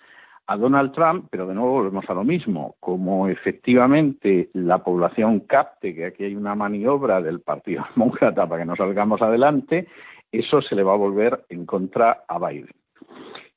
a 0.47 0.57
Donald 0.57 0.93
Trump, 0.93 1.27
pero 1.31 1.47
de 1.47 1.55
nuevo 1.55 1.73
volvemos 1.73 2.05
a 2.09 2.15
lo 2.15 2.25
mismo. 2.25 2.77
Como 2.81 3.29
efectivamente 3.29 4.51
la 4.53 4.85
población 4.85 5.41
capte 5.41 5.95
que 5.95 6.07
aquí 6.07 6.25
hay 6.25 6.37
una 6.37 6.55
maniobra 6.55 7.21
del 7.23 7.41
Partido 7.41 7.85
Demócrata 7.97 8.47
para 8.47 8.63
que 8.63 8.67
no 8.67 8.77
salgamos 8.77 9.23
adelante, 9.23 9.87
eso 10.31 10.61
se 10.63 10.75
le 10.75 10.83
va 10.83 10.95
a 10.95 10.99
volver 10.99 11.45
en 11.49 11.65
contra 11.65 12.25
a 12.29 12.39
Biden. 12.39 12.73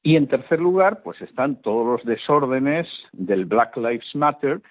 Y 0.04 0.16
en 0.16 0.28
tercer 0.28 0.60
lugar, 0.60 1.02
pues 1.04 1.22
están 1.22 1.62
todos 1.62 1.86
los 1.86 2.06
desórdenes 2.06 2.88
del 3.12 3.46
Black 3.46 3.76
Lives 3.76 4.16
Matter, 4.16 4.62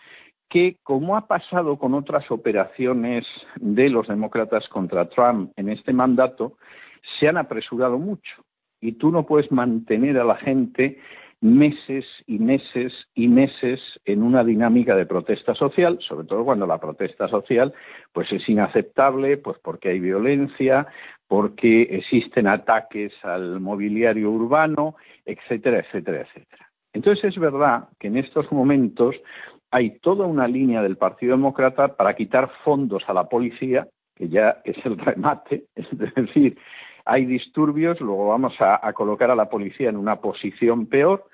que, 0.48 0.76
como 0.82 1.16
ha 1.16 1.26
pasado 1.26 1.76
con 1.78 1.92
otras 1.94 2.30
operaciones 2.30 3.26
de 3.56 3.90
los 3.90 4.06
demócratas 4.06 4.68
contra 4.68 5.08
Trump 5.08 5.52
en 5.56 5.68
este 5.68 5.92
mandato, 5.92 6.56
se 7.18 7.28
han 7.28 7.36
apresurado 7.36 7.98
mucho. 7.98 8.44
Y 8.80 8.92
tú 8.92 9.10
no 9.10 9.26
puedes 9.26 9.50
mantener 9.50 10.18
a 10.18 10.24
la 10.24 10.36
gente 10.36 10.98
meses 11.40 12.04
y 12.26 12.38
meses 12.38 12.92
y 13.14 13.28
meses 13.28 13.80
en 14.04 14.22
una 14.22 14.42
dinámica 14.42 14.96
de 14.96 15.06
protesta 15.06 15.54
social, 15.54 15.98
sobre 16.00 16.26
todo 16.26 16.44
cuando 16.44 16.66
la 16.66 16.78
protesta 16.78 17.28
social 17.28 17.74
pues 18.12 18.32
es 18.32 18.48
inaceptable, 18.48 19.36
pues 19.36 19.58
porque 19.62 19.90
hay 19.90 20.00
violencia, 20.00 20.86
porque 21.28 21.82
existen 21.82 22.46
ataques 22.46 23.12
al 23.22 23.60
mobiliario 23.60 24.30
urbano, 24.30 24.96
etcétera, 25.24 25.80
etcétera, 25.80 26.22
etcétera. 26.22 26.70
Entonces 26.92 27.24
es 27.24 27.38
verdad 27.38 27.88
que 27.98 28.06
en 28.08 28.16
estos 28.16 28.50
momentos 28.50 29.16
hay 29.70 29.98
toda 29.98 30.26
una 30.26 30.48
línea 30.48 30.82
del 30.82 30.96
Partido 30.96 31.32
Demócrata 31.32 31.96
para 31.96 32.16
quitar 32.16 32.50
fondos 32.64 33.02
a 33.08 33.12
la 33.12 33.28
policía, 33.28 33.86
que 34.14 34.28
ya 34.28 34.62
es 34.64 34.76
el 34.86 34.96
remate, 34.96 35.66
es 35.74 35.86
decir, 35.92 36.56
hay 37.06 37.24
disturbios, 37.24 38.00
luego 38.00 38.28
vamos 38.28 38.54
a, 38.58 38.92
colocar 38.92 39.30
a 39.30 39.36
la 39.36 39.48
policía 39.48 39.88
en 39.88 39.96
una 39.96 40.16
posición 40.16 40.86
peor 40.86 41.24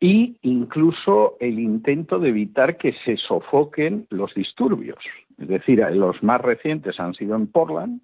y 0.00 0.36
incluso 0.42 1.36
el 1.40 1.58
intento 1.58 2.18
de 2.20 2.28
evitar 2.28 2.76
que 2.76 2.94
se 3.04 3.16
sofoquen 3.16 4.06
los 4.10 4.32
disturbios. 4.34 4.98
Es 5.38 5.48
decir, 5.48 5.84
los 5.92 6.22
más 6.22 6.40
recientes 6.40 6.98
han 7.00 7.14
sido 7.14 7.34
en 7.34 7.48
Portland 7.48 8.00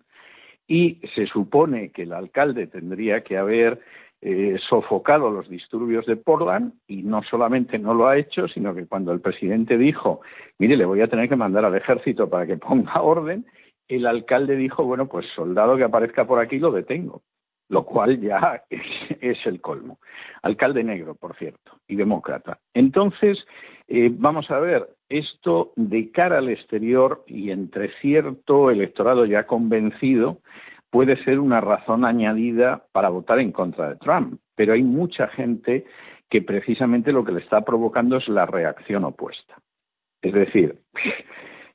y 0.66 0.98
se 1.14 1.26
supone 1.26 1.90
que 1.90 2.02
el 2.02 2.12
alcalde 2.12 2.66
tendría 2.66 3.22
que 3.22 3.38
haber 3.38 3.80
eh, 4.22 4.58
sofocado 4.68 5.30
los 5.30 5.48
disturbios 5.48 6.04
de 6.06 6.16
Portland 6.16 6.74
y 6.88 7.02
no 7.02 7.22
solamente 7.22 7.78
no 7.78 7.94
lo 7.94 8.08
ha 8.08 8.18
hecho, 8.18 8.48
sino 8.48 8.74
que 8.74 8.86
cuando 8.86 9.12
el 9.12 9.20
presidente 9.20 9.78
dijo, 9.78 10.20
mire, 10.58 10.76
le 10.76 10.84
voy 10.84 11.00
a 11.00 11.08
tener 11.08 11.28
que 11.28 11.36
mandar 11.36 11.64
al 11.64 11.76
ejército 11.76 12.28
para 12.28 12.46
que 12.46 12.56
ponga 12.58 13.00
orden, 13.00 13.46
el 13.96 14.06
alcalde 14.06 14.56
dijo, 14.56 14.84
bueno, 14.84 15.06
pues 15.06 15.26
soldado 15.34 15.76
que 15.76 15.84
aparezca 15.84 16.26
por 16.26 16.38
aquí 16.38 16.58
lo 16.58 16.70
detengo, 16.70 17.22
lo 17.68 17.84
cual 17.84 18.20
ya 18.20 18.64
es, 18.70 19.46
el 19.46 19.60
colmo. 19.60 19.98
Alcalde 20.42 20.84
negro, 20.84 21.14
por 21.14 21.36
cierto, 21.36 21.72
y 21.88 21.96
demócrata. 21.96 22.58
Entonces, 22.74 23.44
eh, 23.88 24.10
vamos 24.12 24.50
a 24.50 24.58
ver, 24.60 24.88
esto 25.08 25.72
de 25.76 26.10
cara 26.10 26.38
al 26.38 26.48
exterior 26.48 27.24
y 27.26 27.50
entre 27.50 27.90
cierto 28.00 28.70
electorado 28.70 29.24
ya 29.26 29.46
convencido, 29.46 30.38
puede 30.90 31.22
ser 31.24 31.38
una 31.38 31.60
razón 31.60 32.04
añadida 32.04 32.84
para 32.92 33.08
votar 33.08 33.38
en 33.38 33.52
contra 33.52 33.90
de 33.90 33.96
Trump, 33.96 34.40
pero 34.54 34.72
hay 34.72 34.82
mucha 34.82 35.28
gente 35.28 35.84
que 36.28 36.42
precisamente 36.42 37.12
lo 37.12 37.24
que 37.24 37.32
le 37.32 37.40
está 37.40 37.62
provocando 37.62 38.16
es 38.16 38.28
la 38.28 38.46
reacción 38.46 39.04
opuesta. 39.04 39.56
Es 40.22 40.32
decir, 40.32 40.78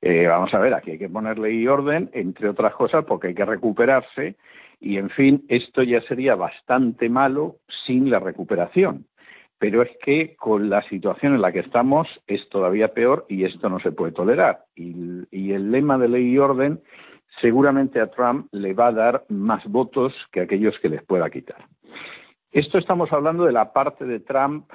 eh, 0.07 0.27
vamos 0.27 0.53
a 0.53 0.59
ver, 0.59 0.71
aquí 0.75 0.91
hay 0.91 0.99
que 0.99 1.09
ponerle 1.09 1.51
y 1.51 1.67
orden, 1.67 2.11
entre 2.13 2.47
otras 2.47 2.75
cosas, 2.75 3.05
porque 3.05 3.29
hay 3.29 3.33
que 3.33 3.43
recuperarse 3.43 4.35
y, 4.79 4.97
en 4.97 5.09
fin, 5.09 5.43
esto 5.47 5.81
ya 5.81 5.99
sería 6.01 6.35
bastante 6.35 7.09
malo 7.09 7.55
sin 7.87 8.11
la 8.11 8.19
recuperación. 8.19 9.07
Pero 9.57 9.81
es 9.81 9.89
que 10.03 10.35
con 10.35 10.69
la 10.69 10.83
situación 10.89 11.33
en 11.33 11.41
la 11.41 11.51
que 11.51 11.61
estamos 11.61 12.07
es 12.27 12.47
todavía 12.49 12.89
peor 12.89 13.25
y 13.29 13.45
esto 13.45 13.67
no 13.67 13.79
se 13.79 13.93
puede 13.93 14.11
tolerar. 14.11 14.65
Y, 14.75 15.25
el 15.31 15.71
lema 15.71 15.97
de 15.97 16.07
ley 16.07 16.33
y 16.33 16.37
orden 16.37 16.81
seguramente 17.41 17.99
a 17.99 18.11
Trump 18.11 18.47
le 18.51 18.75
va 18.75 18.89
a 18.89 18.91
dar 18.91 19.25
más 19.29 19.65
votos 19.65 20.13
que 20.31 20.41
aquellos 20.41 20.77
que 20.81 20.89
les 20.89 21.01
pueda 21.01 21.31
quitar. 21.31 21.65
Esto 22.51 22.77
estamos 22.77 23.11
hablando 23.11 23.45
de 23.45 23.53
la 23.53 23.73
parte 23.73 24.05
de 24.05 24.19
Trump, 24.19 24.69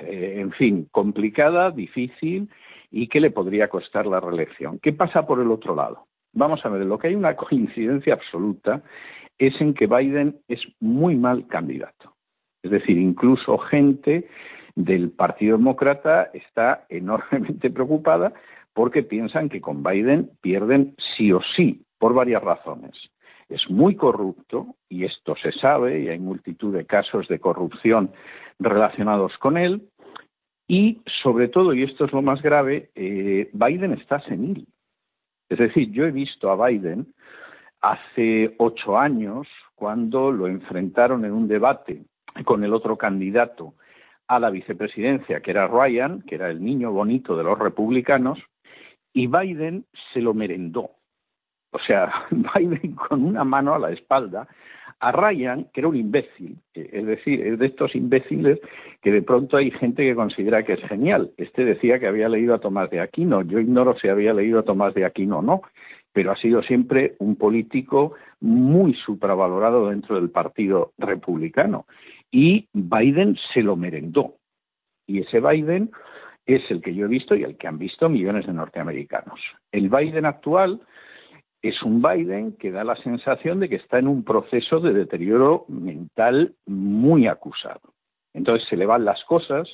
eh, 0.00 0.40
en 0.40 0.52
fin, 0.52 0.88
complicada, 0.90 1.70
difícil 1.70 2.50
y 2.96 3.08
que 3.08 3.20
le 3.20 3.32
podría 3.32 3.66
costar 3.66 4.06
la 4.06 4.20
reelección. 4.20 4.78
¿Qué 4.78 4.92
pasa 4.92 5.26
por 5.26 5.40
el 5.40 5.50
otro 5.50 5.74
lado? 5.74 6.06
Vamos 6.32 6.64
a 6.64 6.68
ver, 6.68 6.86
lo 6.86 6.96
que 6.96 7.08
hay 7.08 7.16
una 7.16 7.34
coincidencia 7.36 8.14
absoluta 8.14 8.82
es 9.36 9.60
en 9.60 9.74
que 9.74 9.88
Biden 9.88 10.36
es 10.46 10.60
muy 10.78 11.16
mal 11.16 11.48
candidato. 11.48 12.14
Es 12.62 12.70
decir, 12.70 12.96
incluso 12.96 13.58
gente 13.58 14.28
del 14.76 15.10
Partido 15.10 15.56
Demócrata 15.56 16.30
está 16.32 16.86
enormemente 16.88 17.68
preocupada 17.74 18.32
porque 18.72 19.02
piensan 19.02 19.48
que 19.48 19.60
con 19.60 19.82
Biden 19.82 20.30
pierden 20.40 20.94
sí 21.16 21.32
o 21.32 21.40
sí, 21.56 21.84
por 21.98 22.14
varias 22.14 22.44
razones. 22.44 22.92
Es 23.48 23.68
muy 23.68 23.96
corrupto, 23.96 24.76
y 24.88 25.04
esto 25.04 25.34
se 25.36 25.52
sabe, 25.52 26.00
y 26.00 26.08
hay 26.08 26.18
multitud 26.18 26.74
de 26.74 26.86
casos 26.86 27.26
de 27.28 27.40
corrupción 27.40 28.12
relacionados 28.58 29.36
con 29.38 29.56
él, 29.56 29.82
Y 30.66 31.02
sobre 31.22 31.48
todo, 31.48 31.74
y 31.74 31.82
esto 31.82 32.06
es 32.06 32.12
lo 32.12 32.22
más 32.22 32.40
grave, 32.42 32.90
eh, 32.94 33.50
Biden 33.52 33.92
está 33.92 34.20
senil. 34.20 34.66
Es 35.48 35.58
decir, 35.58 35.90
yo 35.90 36.04
he 36.06 36.10
visto 36.10 36.50
a 36.50 36.66
Biden 36.66 37.12
hace 37.80 38.54
ocho 38.58 38.98
años, 38.98 39.46
cuando 39.74 40.32
lo 40.32 40.46
enfrentaron 40.46 41.24
en 41.24 41.32
un 41.32 41.48
debate 41.48 42.04
con 42.44 42.64
el 42.64 42.72
otro 42.72 42.96
candidato 42.96 43.74
a 44.26 44.38
la 44.38 44.50
vicepresidencia, 44.50 45.40
que 45.40 45.50
era 45.50 45.66
Ryan, 45.66 46.22
que 46.22 46.36
era 46.36 46.48
el 46.48 46.64
niño 46.64 46.92
bonito 46.92 47.36
de 47.36 47.44
los 47.44 47.58
republicanos, 47.58 48.38
y 49.12 49.26
Biden 49.26 49.84
se 50.12 50.20
lo 50.20 50.32
merendó. 50.32 50.90
O 51.72 51.78
sea, 51.78 52.10
Biden 52.30 52.94
con 52.94 53.24
una 53.24 53.44
mano 53.44 53.74
a 53.74 53.78
la 53.78 53.90
espalda 53.90 54.48
a 55.00 55.12
Ryan, 55.12 55.66
que 55.72 55.80
era 55.80 55.88
un 55.88 55.96
imbécil, 55.96 56.56
es 56.72 57.06
decir, 57.06 57.46
es 57.46 57.58
de 57.58 57.66
estos 57.66 57.94
imbéciles 57.94 58.60
que 59.02 59.12
de 59.12 59.22
pronto 59.22 59.56
hay 59.56 59.70
gente 59.70 60.02
que 60.02 60.14
considera 60.14 60.62
que 60.62 60.74
es 60.74 60.80
genial. 60.88 61.30
Este 61.36 61.64
decía 61.64 61.98
que 61.98 62.06
había 62.06 62.28
leído 62.28 62.54
a 62.54 62.60
Tomás 62.60 62.90
de 62.90 63.00
Aquino, 63.00 63.42
yo 63.42 63.58
ignoro 63.58 63.96
si 63.98 64.08
había 64.08 64.32
leído 64.32 64.60
a 64.60 64.64
Tomás 64.64 64.94
de 64.94 65.04
Aquino 65.04 65.38
o 65.38 65.42
no, 65.42 65.62
pero 66.12 66.30
ha 66.30 66.36
sido 66.36 66.62
siempre 66.62 67.16
un 67.18 67.36
político 67.36 68.14
muy 68.40 68.94
supravalorado 68.94 69.90
dentro 69.90 70.14
del 70.14 70.30
Partido 70.30 70.92
Republicano. 70.96 71.86
Y 72.30 72.68
Biden 72.72 73.36
se 73.52 73.62
lo 73.62 73.76
merendó. 73.76 74.36
Y 75.06 75.20
ese 75.20 75.40
Biden 75.40 75.90
es 76.46 76.62
el 76.70 76.82
que 76.82 76.94
yo 76.94 77.06
he 77.06 77.08
visto 77.08 77.34
y 77.34 77.42
el 77.42 77.56
que 77.56 77.66
han 77.66 77.78
visto 77.78 78.08
millones 78.08 78.46
de 78.46 78.52
norteamericanos. 78.52 79.40
El 79.72 79.88
Biden 79.88 80.24
actual 80.24 80.80
es 81.68 81.82
un 81.82 82.02
Biden 82.02 82.52
que 82.52 82.70
da 82.70 82.84
la 82.84 82.96
sensación 82.96 83.58
de 83.60 83.68
que 83.68 83.76
está 83.76 83.98
en 83.98 84.08
un 84.08 84.22
proceso 84.22 84.80
de 84.80 84.92
deterioro 84.92 85.64
mental 85.68 86.54
muy 86.66 87.26
acusado. 87.26 87.80
Entonces 88.34 88.68
se 88.68 88.76
le 88.76 88.84
van 88.84 89.04
las 89.04 89.24
cosas, 89.24 89.68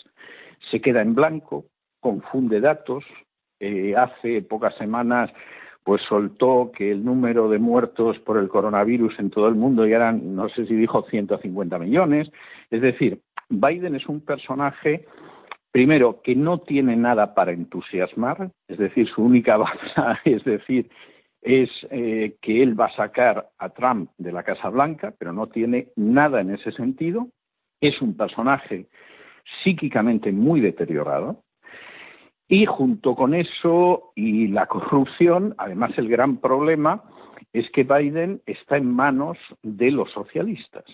se 0.71 0.81
queda 0.81 1.03
en 1.03 1.15
blanco, 1.15 1.65
confunde 2.01 2.61
datos. 2.61 3.05
Eh, 3.59 3.95
hace 3.97 4.41
pocas 4.43 4.75
semanas 4.77 5.31
pues 5.83 6.03
soltó 6.03 6.71
que 6.77 6.93
el 6.93 7.05
número 7.05 7.49
de 7.49 7.59
muertos 7.59 8.19
por 8.21 8.39
el 8.39 8.49
coronavirus 8.49 9.19
en 9.19 9.31
todo 9.31 9.49
el 9.49 9.55
mundo 9.55 9.87
ya 9.87 9.97
eran, 9.97 10.37
no 10.37 10.49
sé 10.49 10.67
si 10.67 10.75
dijo 10.75 11.03
150 11.11 11.79
millones. 11.79 12.31
Es 12.71 12.83
decir, 12.83 13.21
Biden 13.49 13.97
es 13.97 14.07
un 14.07 14.21
personaje, 14.21 15.07
primero, 15.73 16.21
que 16.23 16.37
no 16.37 16.59
tiene 16.59 16.97
nada 16.97 17.35
para 17.35 17.53
entusiasmar, 17.53 18.51
es 18.69 18.79
decir, 18.79 19.09
su 19.09 19.25
única 19.25 19.57
baza 19.57 20.21
es 20.25 20.45
decir, 20.45 20.89
es 21.43 21.71
eh, 21.91 22.37
que 22.41 22.63
él 22.63 22.79
va 22.79 22.87
a 22.87 22.97
sacar 22.97 23.51
a 23.59 23.71
Trump 23.71 24.11
de 24.19 24.33
la 24.33 24.43
Casa 24.43 24.69
Blanca, 24.69 25.15
pero 25.19 25.33
no 25.33 25.49
tiene 25.49 25.89
nada 25.97 26.41
en 26.41 26.51
ese 26.51 26.73
sentido. 26.73 27.29
Es 27.81 28.01
un 28.03 28.17
personaje 28.17 28.87
psíquicamente 29.63 30.33
muy 30.33 30.61
deteriorado, 30.61 31.43
y 32.53 32.67
junto 32.67 33.15
con 33.15 33.33
eso 33.33 34.11
y 34.17 34.49
la 34.49 34.67
corrupción, 34.67 35.55
además 35.57 35.93
el 35.97 36.09
gran 36.09 36.39
problema 36.39 37.05
es 37.53 37.71
que 37.71 37.85
Biden 37.85 38.43
está 38.45 38.77
en 38.77 38.93
manos 38.93 39.39
de 39.63 39.93
los 39.93 40.11
socialistas, 40.11 40.85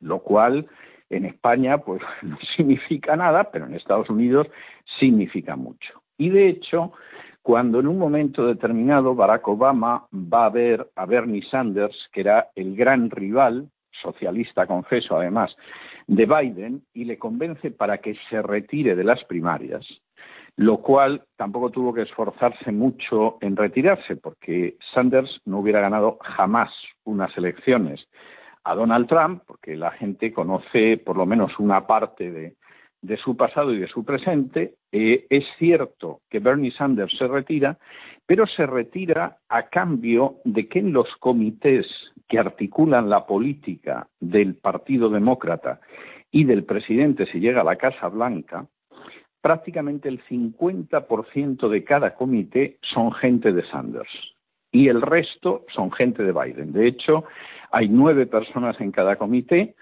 lo 0.00 0.18
cual 0.24 0.66
en 1.10 1.24
España 1.24 1.78
pues 1.78 2.02
no 2.22 2.36
significa 2.56 3.14
nada, 3.14 3.52
pero 3.52 3.66
en 3.66 3.74
Estados 3.74 4.10
Unidos 4.10 4.48
significa 4.98 5.54
mucho. 5.54 6.02
Y 6.18 6.30
de 6.30 6.48
hecho, 6.48 6.92
cuando 7.44 7.78
en 7.78 7.86
un 7.86 7.98
momento 7.98 8.46
determinado 8.46 9.14
Barack 9.14 9.46
Obama 9.48 10.06
va 10.14 10.46
a 10.46 10.48
ver 10.48 10.90
a 10.96 11.04
Bernie 11.04 11.42
Sanders, 11.50 12.08
que 12.10 12.22
era 12.22 12.48
el 12.54 12.74
gran 12.74 13.10
rival, 13.10 13.68
socialista 14.02 14.66
confeso 14.66 15.18
además, 15.18 15.54
de 16.06 16.24
Biden, 16.24 16.82
y 16.94 17.04
le 17.04 17.18
convence 17.18 17.70
para 17.70 17.98
que 17.98 18.16
se 18.30 18.40
retire 18.40 18.96
de 18.96 19.04
las 19.04 19.22
primarias, 19.24 19.86
lo 20.56 20.78
cual 20.78 21.22
tampoco 21.36 21.68
tuvo 21.68 21.92
que 21.92 22.02
esforzarse 22.02 22.72
mucho 22.72 23.36
en 23.42 23.56
retirarse, 23.56 24.16
porque 24.16 24.78
Sanders 24.94 25.42
no 25.44 25.58
hubiera 25.58 25.82
ganado 25.82 26.16
jamás 26.22 26.70
unas 27.04 27.36
elecciones 27.36 28.08
a 28.64 28.74
Donald 28.74 29.06
Trump, 29.06 29.42
porque 29.46 29.76
la 29.76 29.90
gente 29.90 30.32
conoce 30.32 30.96
por 30.96 31.18
lo 31.18 31.26
menos 31.26 31.58
una 31.58 31.86
parte 31.86 32.30
de, 32.30 32.56
su 33.22 33.36
pasado 33.36 33.72
y 33.72 33.78
de 33.78 33.88
su 33.88 34.04
presente. 34.04 34.74
Eh, 34.92 35.26
es 35.30 35.44
cierto 35.58 36.20
que 36.30 36.38
Bernie 36.38 36.72
Sanders 36.72 37.16
se 37.16 37.26
retira, 37.26 37.78
pero 38.26 38.46
se 38.46 38.66
retira 38.66 39.38
a 39.48 39.68
cambio 39.68 40.36
de 40.44 40.68
que 40.68 40.78
en 40.78 40.92
los 40.92 41.08
comités 41.20 41.86
que 42.28 42.38
articulan 42.38 43.10
la 43.10 43.26
política 43.26 44.08
del 44.20 44.54
Partido 44.56 45.08
Demócrata 45.08 45.80
y 46.30 46.44
del 46.44 46.64
presidente 46.64 47.26
si 47.26 47.38
llega 47.38 47.60
a 47.60 47.64
la 47.64 47.76
Casa 47.76 48.08
Blanca, 48.08 48.66
prácticamente 49.40 50.08
el 50.08 50.24
50% 50.24 51.68
de 51.68 51.84
cada 51.84 52.14
comité 52.14 52.78
son 52.80 53.12
gente 53.12 53.52
de 53.52 53.62
Sanders 53.68 54.34
y 54.74 54.88
el 54.88 55.02
resto 55.02 55.64
son 55.72 55.92
gente 55.92 56.24
de 56.24 56.32
Biden. 56.32 56.72
De 56.72 56.88
hecho, 56.88 57.24
hay 57.70 57.88
nueve 57.88 58.26
personas 58.26 58.80
en 58.80 58.90
cada 58.90 59.16
comité. 59.16 59.76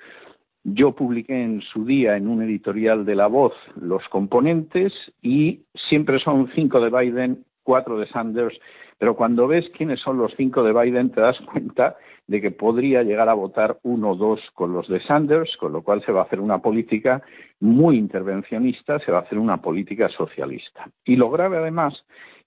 Yo 0.65 0.93
publiqué 0.93 1.43
en 1.43 1.61
su 1.61 1.85
día 1.85 2.17
en 2.17 2.29
un 2.29 2.43
editorial 2.43 3.05
de 3.05 3.17
La 3.17 3.27
Voz 3.27 3.53
los 3.75 4.07
componentes 4.09 4.93
y 5.21 5.63
siempre 5.89 6.21
son 6.21 6.51
cinco 6.55 6.81
de 6.81 6.91
Biden, 6.91 7.45
cuatro 7.65 7.99
de 7.99 8.07
Sanders, 8.07 8.57
pero 8.99 9.17
cuando 9.17 9.49
ves 9.49 9.69
quiénes 9.77 9.99
son 10.01 10.19
los 10.19 10.33
cinco 10.37 10.63
de 10.63 10.73
Biden 10.73 11.11
te 11.11 11.21
das 11.21 11.37
cuenta 11.53 11.97
de 12.29 12.41
que 12.41 12.53
podría 12.53 13.03
llegar 13.03 13.29
a 13.29 13.35
votar 13.35 13.79
uno 13.83 14.11
o 14.11 14.17
dos 14.17 14.41
con 14.55 14.73
los 14.73 14.87
de 14.87 15.01
Sanders, 15.01 15.57
con 15.57 15.73
lo 15.73 15.83
cual 15.83 16.05
se 16.05 16.13
va 16.13 16.21
a 16.21 16.25
hacer 16.25 16.39
una 16.39 16.59
política 16.59 17.23
muy 17.59 17.99
intervencionista, 17.99 19.01
se 19.01 19.11
va 19.11 19.19
a 19.19 19.23
hacer 19.23 19.39
una 19.39 19.61
política 19.61 20.09
socialista. 20.11 20.89
Y 21.05 21.17
lo 21.17 21.31
grave 21.31 21.57
además 21.57 22.05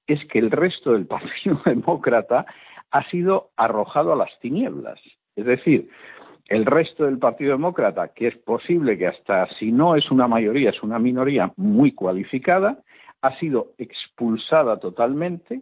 es 0.08 0.24
que 0.28 0.40
el 0.40 0.52
resto 0.52 0.94
del 0.94 1.06
Partido 1.06 1.60
Demócrata 1.66 2.46
ha 2.92 3.10
sido 3.10 3.50
arrojado 3.58 4.14
a 4.14 4.16
las 4.16 4.32
tinieblas. 4.40 5.00
Es 5.36 5.46
decir, 5.46 5.90
el 6.48 6.66
resto 6.66 7.06
del 7.06 7.18
Partido 7.18 7.52
Demócrata, 7.52 8.10
que 8.10 8.28
es 8.28 8.38
posible 8.38 8.98
que 8.98 9.08
hasta 9.08 9.48
si 9.58 9.72
no 9.72 9.96
es 9.96 10.12
una 10.12 10.28
mayoría, 10.28 10.70
es 10.70 10.84
una 10.84 11.00
minoría 11.00 11.52
muy 11.58 11.94
cualificada, 11.94 12.80
ha 13.22 13.38
sido 13.40 13.72
expulsada 13.78 14.80
totalmente 14.80 15.62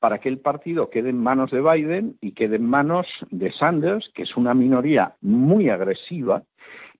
para 0.00 0.18
que 0.18 0.28
el 0.28 0.38
partido 0.38 0.90
quede 0.90 1.10
en 1.10 1.22
manos 1.22 1.50
de 1.50 1.60
Biden 1.60 2.16
y 2.20 2.32
quede 2.32 2.56
en 2.56 2.66
manos 2.66 3.06
de 3.30 3.52
Sanders, 3.52 4.10
que 4.14 4.22
es 4.22 4.36
una 4.36 4.54
minoría 4.54 5.14
muy 5.20 5.68
agresiva, 5.68 6.42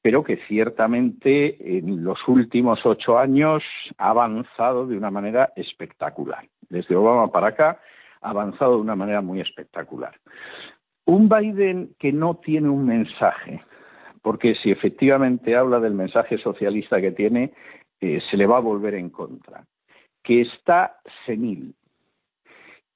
pero 0.02 0.22
que 0.22 0.36
ciertamente 0.48 1.78
en 1.78 2.04
los 2.04 2.18
últimos 2.28 2.84
ocho 2.84 3.18
años 3.18 3.62
ha 3.98 4.10
avanzado 4.10 4.86
de 4.86 4.96
una 4.96 5.10
manera 5.10 5.52
espectacular. 5.56 6.44
Desde 6.68 6.94
Obama 6.94 7.32
para 7.32 7.48
acá 7.48 7.80
ha 8.20 8.30
avanzado 8.30 8.76
de 8.76 8.82
una 8.82 8.94
manera 8.94 9.20
muy 9.20 9.40
espectacular. 9.40 10.14
Un 11.04 11.28
Biden 11.28 11.94
que 11.98 12.12
no 12.12 12.36
tiene 12.36 12.68
un 12.68 12.86
mensaje, 12.86 13.62
porque 14.22 14.54
si 14.56 14.70
efectivamente 14.70 15.56
habla 15.56 15.80
del 15.80 15.94
mensaje 15.94 16.38
socialista 16.38 17.00
que 17.00 17.12
tiene, 17.12 17.52
eh, 18.00 18.20
se 18.30 18.36
le 18.36 18.46
va 18.46 18.58
a 18.58 18.60
volver 18.60 18.94
en 18.94 19.10
contra, 19.10 19.64
que 20.22 20.42
está 20.42 20.96
senil, 21.26 21.74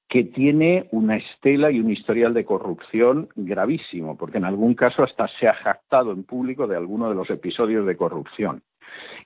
que 0.09 0.23
tiene 0.23 0.87
una 0.91 1.17
estela 1.17 1.69
y 1.69 1.79
un 1.79 1.91
historial 1.91 2.33
de 2.33 2.45
corrupción 2.45 3.27
gravísimo, 3.35 4.17
porque 4.17 4.37
en 4.37 4.45
algún 4.45 4.73
caso 4.73 5.03
hasta 5.03 5.27
se 5.39 5.47
ha 5.47 5.53
jactado 5.53 6.13
en 6.13 6.23
público 6.23 6.65
de 6.65 6.77
alguno 6.77 7.09
de 7.09 7.15
los 7.15 7.29
episodios 7.29 7.85
de 7.85 7.97
corrupción, 7.97 8.63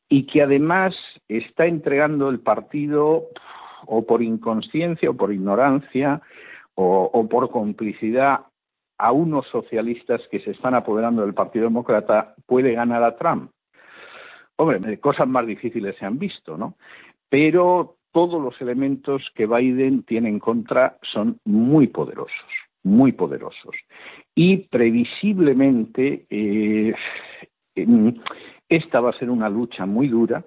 y 0.10 0.26
que 0.26 0.42
además 0.42 0.96
está 1.28 1.68
entregando 1.68 2.30
el 2.30 2.40
partido 2.40 3.28
o 3.86 4.06
por 4.06 4.22
inconsciencia 4.22 5.10
o 5.10 5.16
por 5.16 5.34
ignorancia 5.34 6.22
o, 6.76 7.28
por 7.30 7.52
complicidad 7.52 8.46
a 9.02 9.12
unos 9.12 9.48
socialistas 9.48 10.22
que 10.30 10.40
se 10.42 10.52
están 10.52 10.76
apoderando 10.76 11.24
del 11.24 11.34
Partido 11.34 11.66
Demócrata 11.66 12.36
puede 12.46 12.74
ganar 12.74 13.04
a 13.04 13.18
Trump. 13.18 13.52
Hombre, 14.58 15.00
cosas 15.00 15.28
más 15.28 15.48
difíciles 15.48 15.96
se 15.98 16.06
han 16.06 16.20
visto, 16.20 16.56
¿no? 16.56 16.76
Pero 17.28 17.96
todos 18.12 18.40
los 18.40 18.62
elementos 18.62 19.24
que 19.34 19.48
Biden 19.48 20.04
tiene 20.04 20.30
en 20.30 20.38
contra 20.38 20.98
son 21.02 21.40
muy 21.46 21.88
poderosos, 21.88 22.52
muy 22.84 23.12
poderosos. 23.12 23.76
Y 24.36 24.58
previsiblemente 24.68 26.28
eh, 26.30 26.94
esta 28.70 29.00
va 29.02 29.10
a 29.10 29.20
ser 29.20 29.32
una 29.32 29.50
lucha 29.50 29.88
muy 29.88 30.10
dura 30.10 30.46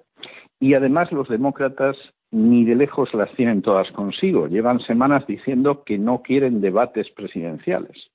y 0.61 0.75
además 0.75 1.11
los 1.11 1.27
demócratas 1.27 1.97
ni 2.31 2.63
de 2.63 2.75
lejos 2.75 3.13
las 3.13 3.33
tienen 3.35 3.61
todas 3.61 3.91
consigo. 3.91 4.47
Llevan 4.47 4.79
semanas 4.79 5.27
diciendo 5.27 5.83
que 5.83 5.97
no 5.97 6.21
quieren 6.21 6.61
debates 6.61 7.09
presidenciales. 7.11 8.11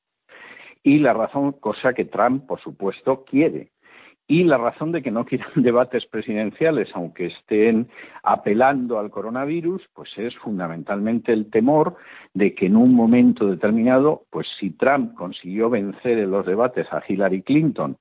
Y 0.82 0.98
la 0.98 1.12
razón, 1.12 1.52
cosa 1.52 1.92
que 1.92 2.06
Trump, 2.06 2.46
por 2.46 2.60
supuesto, 2.60 3.24
quiere. 3.24 3.70
Y 4.30 4.44
la 4.44 4.58
razón 4.58 4.92
de 4.92 5.02
que 5.02 5.10
no 5.10 5.24
quieran 5.24 5.50
debates 5.56 6.06
presidenciales, 6.06 6.88
aunque 6.94 7.26
estén 7.26 7.88
apelando 8.22 9.00
al 9.00 9.10
coronavirus, 9.10 9.82
pues 9.92 10.08
es 10.16 10.36
fundamentalmente 10.36 11.32
el 11.32 11.50
temor 11.50 11.96
de 12.32 12.54
que 12.54 12.66
en 12.66 12.76
un 12.76 12.94
momento 12.94 13.46
determinado, 13.46 14.22
pues 14.30 14.46
si 14.60 14.70
Trump 14.70 15.14
consiguió 15.14 15.68
vencer 15.68 16.18
en 16.18 16.30
los 16.30 16.46
debates 16.46 16.86
a 16.92 17.02
Hillary 17.06 17.42
Clinton 17.42 17.96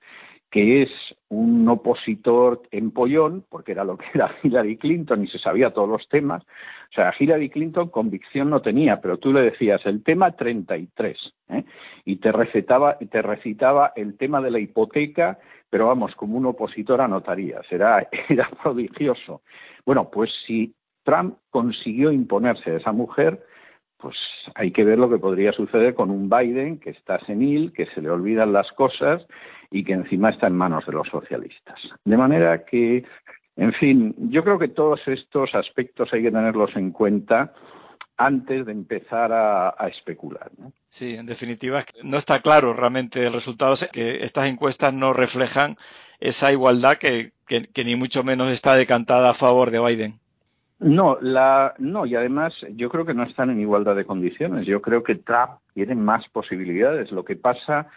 que 0.50 0.82
es 0.82 0.90
un 1.30 1.68
opositor 1.68 2.64
empollón, 2.72 3.46
porque 3.50 3.74
era 3.74 3.84
lo 3.84 3.98
que 3.98 4.06
era 4.14 4.36
Hillary 4.44 4.78
Clinton 4.78 5.24
y 5.24 5.28
se 5.28 5.40
sabía 5.40 5.72
todos 5.72 5.90
los 5.90 6.08
temas. 6.10 6.44
O 6.44 6.94
sea, 6.94 7.14
Hillary 7.18 7.50
Clinton 7.50 7.90
convicción 7.90 8.50
no 8.50 8.62
tenía, 8.62 9.00
pero 9.00 9.18
tú 9.18 9.32
le 9.32 9.42
decías 9.42 9.86
el 9.86 10.04
tema 10.04 10.32
33 10.32 11.18
¿eh? 11.50 11.64
y 12.06 12.16
te 12.18 12.32
recetaba, 12.32 12.98
te 12.98 13.22
recitaba 13.22 13.94
el 13.96 14.18
tema 14.18 14.42
de 14.42 14.52
la 14.52 14.60
hipoteca, 14.60 15.38
pero 15.70 15.88
vamos, 15.88 16.16
como 16.16 16.38
un 16.38 16.48
opositor 16.48 17.02
a 17.02 17.08
notarías, 17.08 17.66
era, 17.72 18.08
era 18.30 18.50
prodigioso. 18.64 19.44
Bueno, 19.86 20.10
pues 20.10 20.32
si 20.48 20.74
Trump 21.04 21.38
consiguió 21.52 22.12
imponerse 22.12 22.72
a 22.72 22.78
esa 22.78 22.92
mujer, 22.92 23.44
pues 24.00 24.16
hay 24.56 24.72
que 24.72 24.84
ver 24.84 24.98
lo 24.98 25.10
que 25.10 25.18
podría 25.18 25.52
suceder 25.52 25.94
con 25.94 26.10
un 26.10 26.30
Biden 26.30 26.80
que 26.80 26.92
está 26.92 27.20
senil, 27.26 27.74
que 27.74 27.86
se 27.88 28.02
le 28.02 28.10
olvidan 28.10 28.54
las 28.54 28.72
cosas 28.72 29.26
y 29.70 29.84
que 29.84 29.94
encima 29.94 30.30
está 30.30 30.48
en 30.48 30.56
manos 30.56 30.86
de 30.86 30.94
los 30.94 31.08
socialistas. 31.10 31.80
De 32.06 32.18
manera 32.18 32.64
que, 32.66 33.04
en 33.58 33.74
fin, 33.74 34.16
yo 34.18 34.44
creo 34.44 34.58
que 34.58 34.70
todos 34.70 35.02
estos 35.06 35.54
aspectos 35.54 36.10
hay 36.14 36.24
que 36.24 36.32
tenerlos 36.32 36.76
en 36.76 36.92
cuenta 36.92 37.54
antes 38.18 38.66
de 38.66 38.72
empezar 38.72 39.32
a, 39.32 39.88
especular. 39.88 40.52
Sí, 40.88 41.16
en 41.16 41.26
definitiva, 41.26 41.84
no 42.04 42.18
está 42.18 42.42
claro 42.42 42.74
realmente 42.74 43.26
el 43.26 43.34
resultado, 43.34 43.76
que 43.94 44.24
estas 44.24 44.48
encuestas 44.48 44.94
no 44.94 45.14
reflejan 45.14 45.78
esa 46.20 46.52
igualdad 46.52 46.98
que 46.98 47.32
ni 47.86 47.96
mucho 47.96 48.24
menos 48.24 48.52
está 48.52 48.76
decantada 48.76 49.30
a 49.30 49.34
favor 49.34 49.72
de 49.72 49.80
Biden. 49.80 50.19
No, 50.80 51.18
la, 51.20 51.74
no, 51.78 52.06
y 52.06 52.16
además 52.16 52.54
yo 52.76 52.90
creo 52.90 53.06
que 53.06 53.14
no 53.14 53.24
están 53.24 53.50
en 53.50 53.60
igualdad 53.60 53.96
de 53.96 54.06
condiciones. 54.06 54.66
Yo 54.66 54.82
creo 54.82 55.04
que 55.04 55.16
Trump 55.16 55.60
tiene 55.74 55.94
más 55.96 56.28
posibilidades. 56.30 57.12
Lo 57.12 57.26
que 57.26 57.36
pasa 57.36 57.88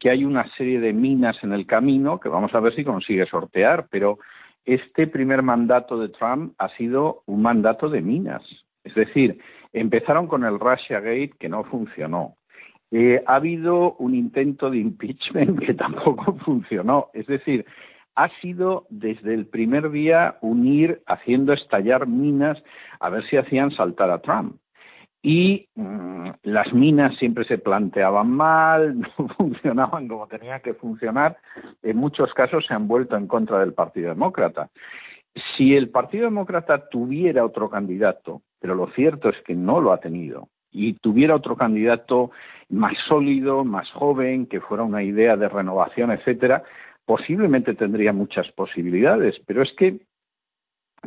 que 0.00 0.10
hay 0.10 0.24
una 0.24 0.48
serie 0.56 0.80
de 0.80 0.92
minas 0.92 1.36
en 1.42 1.52
el 1.52 1.66
camino 1.66 2.18
que 2.18 2.28
vamos 2.28 2.54
a 2.54 2.60
ver 2.60 2.74
si 2.74 2.84
consigue 2.84 3.26
sortear, 3.26 3.86
pero 3.88 4.18
este 4.64 5.06
primer 5.06 5.42
mandato 5.42 5.98
de 5.98 6.08
Trump 6.08 6.54
ha 6.58 6.68
sido 6.70 7.22
un 7.26 7.42
mandato 7.42 7.88
de 7.88 8.00
minas. 8.00 8.42
Es 8.82 8.94
decir, 8.94 9.38
empezaron 9.72 10.26
con 10.26 10.44
el 10.44 10.58
Russia 10.58 11.00
Gate 11.00 11.34
que 11.38 11.48
no 11.48 11.62
funcionó. 11.64 12.36
Eh, 12.90 13.22
ha 13.26 13.36
habido 13.36 13.94
un 13.94 14.14
intento 14.14 14.70
de 14.70 14.78
impeachment 14.78 15.60
que 15.66 15.74
tampoco 15.74 16.34
funcionó. 16.44 17.10
Es 17.14 17.26
decir, 17.26 17.64
ha 18.14 18.28
sido 18.40 18.86
desde 18.90 19.34
el 19.34 19.46
primer 19.46 19.90
día 19.90 20.36
unir 20.40 21.02
haciendo 21.06 21.52
estallar 21.52 22.06
minas 22.06 22.62
a 23.00 23.08
ver 23.08 23.24
si 23.28 23.36
hacían 23.36 23.70
saltar 23.70 24.10
a 24.10 24.20
Trump. 24.20 24.56
Y 25.22 25.68
mm, 25.74 26.28
las 26.42 26.72
minas 26.74 27.16
siempre 27.16 27.44
se 27.44 27.58
planteaban 27.58 28.30
mal, 28.30 28.98
no 29.18 29.28
funcionaban 29.28 30.06
como 30.06 30.26
tenían 30.26 30.60
que 30.60 30.74
funcionar. 30.74 31.38
En 31.82 31.96
muchos 31.96 32.32
casos 32.34 32.66
se 32.66 32.74
han 32.74 32.86
vuelto 32.86 33.16
en 33.16 33.26
contra 33.26 33.60
del 33.60 33.72
Partido 33.72 34.10
Demócrata. 34.10 34.68
Si 35.56 35.74
el 35.74 35.88
Partido 35.88 36.26
Demócrata 36.26 36.88
tuviera 36.88 37.44
otro 37.44 37.68
candidato, 37.68 38.42
pero 38.60 38.74
lo 38.74 38.88
cierto 38.88 39.30
es 39.30 39.36
que 39.44 39.54
no 39.54 39.80
lo 39.80 39.92
ha 39.92 39.98
tenido, 39.98 40.48
y 40.70 40.94
tuviera 40.94 41.36
otro 41.36 41.56
candidato 41.56 42.32
más 42.68 42.94
sólido, 43.08 43.64
más 43.64 43.90
joven, 43.92 44.46
que 44.46 44.60
fuera 44.60 44.82
una 44.82 45.02
idea 45.02 45.36
de 45.36 45.48
renovación, 45.48 46.10
etcétera, 46.10 46.64
posiblemente 47.06 47.74
tendría 47.74 48.12
muchas 48.12 48.50
posibilidades, 48.52 49.36
pero 49.46 49.62
es 49.62 49.72
que 49.76 50.00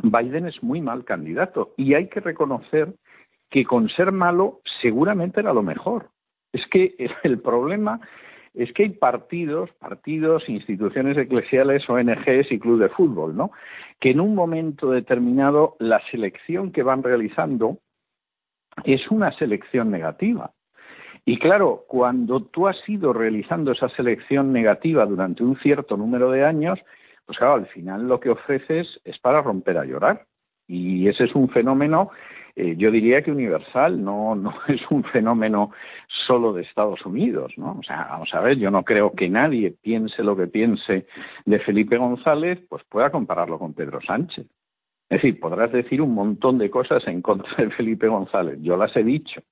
Biden 0.02 0.46
es 0.46 0.62
muy 0.62 0.80
mal 0.80 1.04
candidato 1.04 1.74
y 1.76 1.94
hay 1.94 2.08
que 2.08 2.20
reconocer 2.20 2.94
que 3.50 3.64
con 3.64 3.88
ser 3.88 4.12
malo 4.12 4.60
seguramente 4.80 5.40
era 5.40 5.52
lo 5.52 5.62
mejor. 5.62 6.10
Es 6.52 6.66
que 6.68 6.94
el 7.22 7.40
problema 7.40 8.00
es 8.54 8.72
que 8.72 8.84
hay 8.84 8.90
partidos, 8.90 9.70
partidos, 9.78 10.48
instituciones 10.48 11.16
eclesiales, 11.16 11.88
ONGs 11.88 12.50
y 12.50 12.58
club 12.58 12.80
de 12.80 12.88
fútbol, 12.88 13.36
¿no? 13.36 13.52
Que 14.00 14.10
en 14.10 14.20
un 14.20 14.34
momento 14.34 14.90
determinado 14.90 15.76
la 15.78 16.00
selección 16.10 16.72
que 16.72 16.82
van 16.82 17.02
realizando 17.02 17.78
es 18.84 19.08
una 19.10 19.32
selección 19.32 19.90
negativa. 19.90 20.52
Y 21.28 21.36
claro, 21.38 21.84
cuando 21.86 22.40
tú 22.40 22.68
has 22.68 22.88
ido 22.88 23.12
realizando 23.12 23.72
esa 23.72 23.90
selección 23.90 24.50
negativa 24.50 25.04
durante 25.04 25.44
un 25.44 25.58
cierto 25.58 25.94
número 25.94 26.30
de 26.30 26.42
años, 26.42 26.78
pues 27.26 27.36
claro, 27.36 27.56
al 27.56 27.66
final 27.66 28.08
lo 28.08 28.18
que 28.18 28.30
ofreces 28.30 28.98
es 29.04 29.18
para 29.18 29.42
romper 29.42 29.76
a 29.76 29.84
llorar. 29.84 30.24
Y 30.66 31.06
ese 31.06 31.24
es 31.24 31.34
un 31.34 31.50
fenómeno, 31.50 32.08
eh, 32.56 32.76
yo 32.78 32.90
diría 32.90 33.20
que 33.20 33.30
universal, 33.30 34.02
no, 34.02 34.34
no 34.36 34.54
es 34.68 34.80
un 34.88 35.04
fenómeno 35.04 35.70
solo 36.26 36.54
de 36.54 36.62
Estados 36.62 37.04
Unidos, 37.04 37.52
¿no? 37.58 37.76
O 37.78 37.82
sea, 37.82 38.06
vamos 38.08 38.32
a 38.32 38.40
ver, 38.40 38.56
yo 38.56 38.70
no 38.70 38.82
creo 38.82 39.12
que 39.12 39.28
nadie 39.28 39.74
piense 39.82 40.22
lo 40.22 40.34
que 40.34 40.46
piense 40.46 41.04
de 41.44 41.58
Felipe 41.58 41.98
González, 41.98 42.58
pues 42.70 42.84
pueda 42.84 43.10
compararlo 43.10 43.58
con 43.58 43.74
Pedro 43.74 44.00
Sánchez. 44.00 44.46
Es 45.10 45.20
decir, 45.20 45.38
podrás 45.38 45.72
decir 45.72 46.00
un 46.00 46.14
montón 46.14 46.56
de 46.56 46.70
cosas 46.70 47.06
en 47.06 47.20
contra 47.20 47.54
de 47.58 47.68
Felipe 47.72 48.08
González, 48.08 48.56
yo 48.62 48.78
las 48.78 48.96
he 48.96 49.04
dicho, 49.04 49.42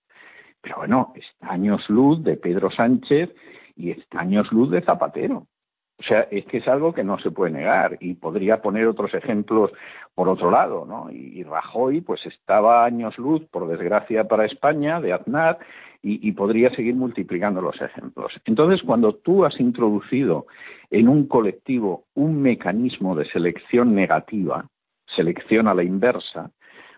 pero 0.67 0.79
bueno, 0.79 1.13
está 1.15 1.53
años 1.53 1.89
luz 1.89 2.25
de 2.25 2.37
Pedro 2.37 2.73
Sánchez 2.73 3.33
y 3.77 3.93
está 3.93 4.19
años 4.19 4.51
luz 4.51 4.69
de 4.73 4.83
Zapatero. 4.83 5.47
O 6.01 6.03
sea, 6.03 6.23
es 6.23 6.45
que 6.47 6.57
es 6.57 6.67
algo 6.67 6.93
que 6.93 7.05
no 7.05 7.21
se 7.21 7.31
puede 7.31 7.53
negar 7.53 7.97
y 8.01 8.15
podría 8.15 8.61
poner 8.61 8.89
otros 8.89 9.15
ejemplos 9.15 9.71
por 10.13 10.29
otro 10.29 10.51
lado, 10.51 10.85
¿no? 10.85 11.09
Y, 11.09 11.45
Rajoy, 11.45 12.01
pues 12.01 12.27
estaba 12.27 12.85
años 12.85 13.17
luz, 13.17 13.45
por 13.49 13.69
desgracia 13.69 14.25
para 14.27 14.45
España, 14.45 15.01
de 15.01 15.13
Aznar, 15.13 15.61
y, 16.03 16.29
y, 16.29 16.33
podría 16.33 16.75
seguir 16.75 16.97
multiplicando 16.97 17.61
los 17.61 17.81
ejemplos. 17.81 18.33
Entonces, 18.45 18.83
cuando 18.83 19.15
tú 19.15 19.45
has 19.45 19.61
introducido 19.61 20.47
en 20.91 21.09
un 21.09 21.29
colectivo 21.29 22.07
un 22.15 22.43
mecanismo 22.43 23.15
de 23.15 23.25
selección 23.27 23.95
negativa, 23.95 24.67
selección 25.15 25.69
a 25.69 25.75
la 25.75 25.85
inversa, 25.85 26.51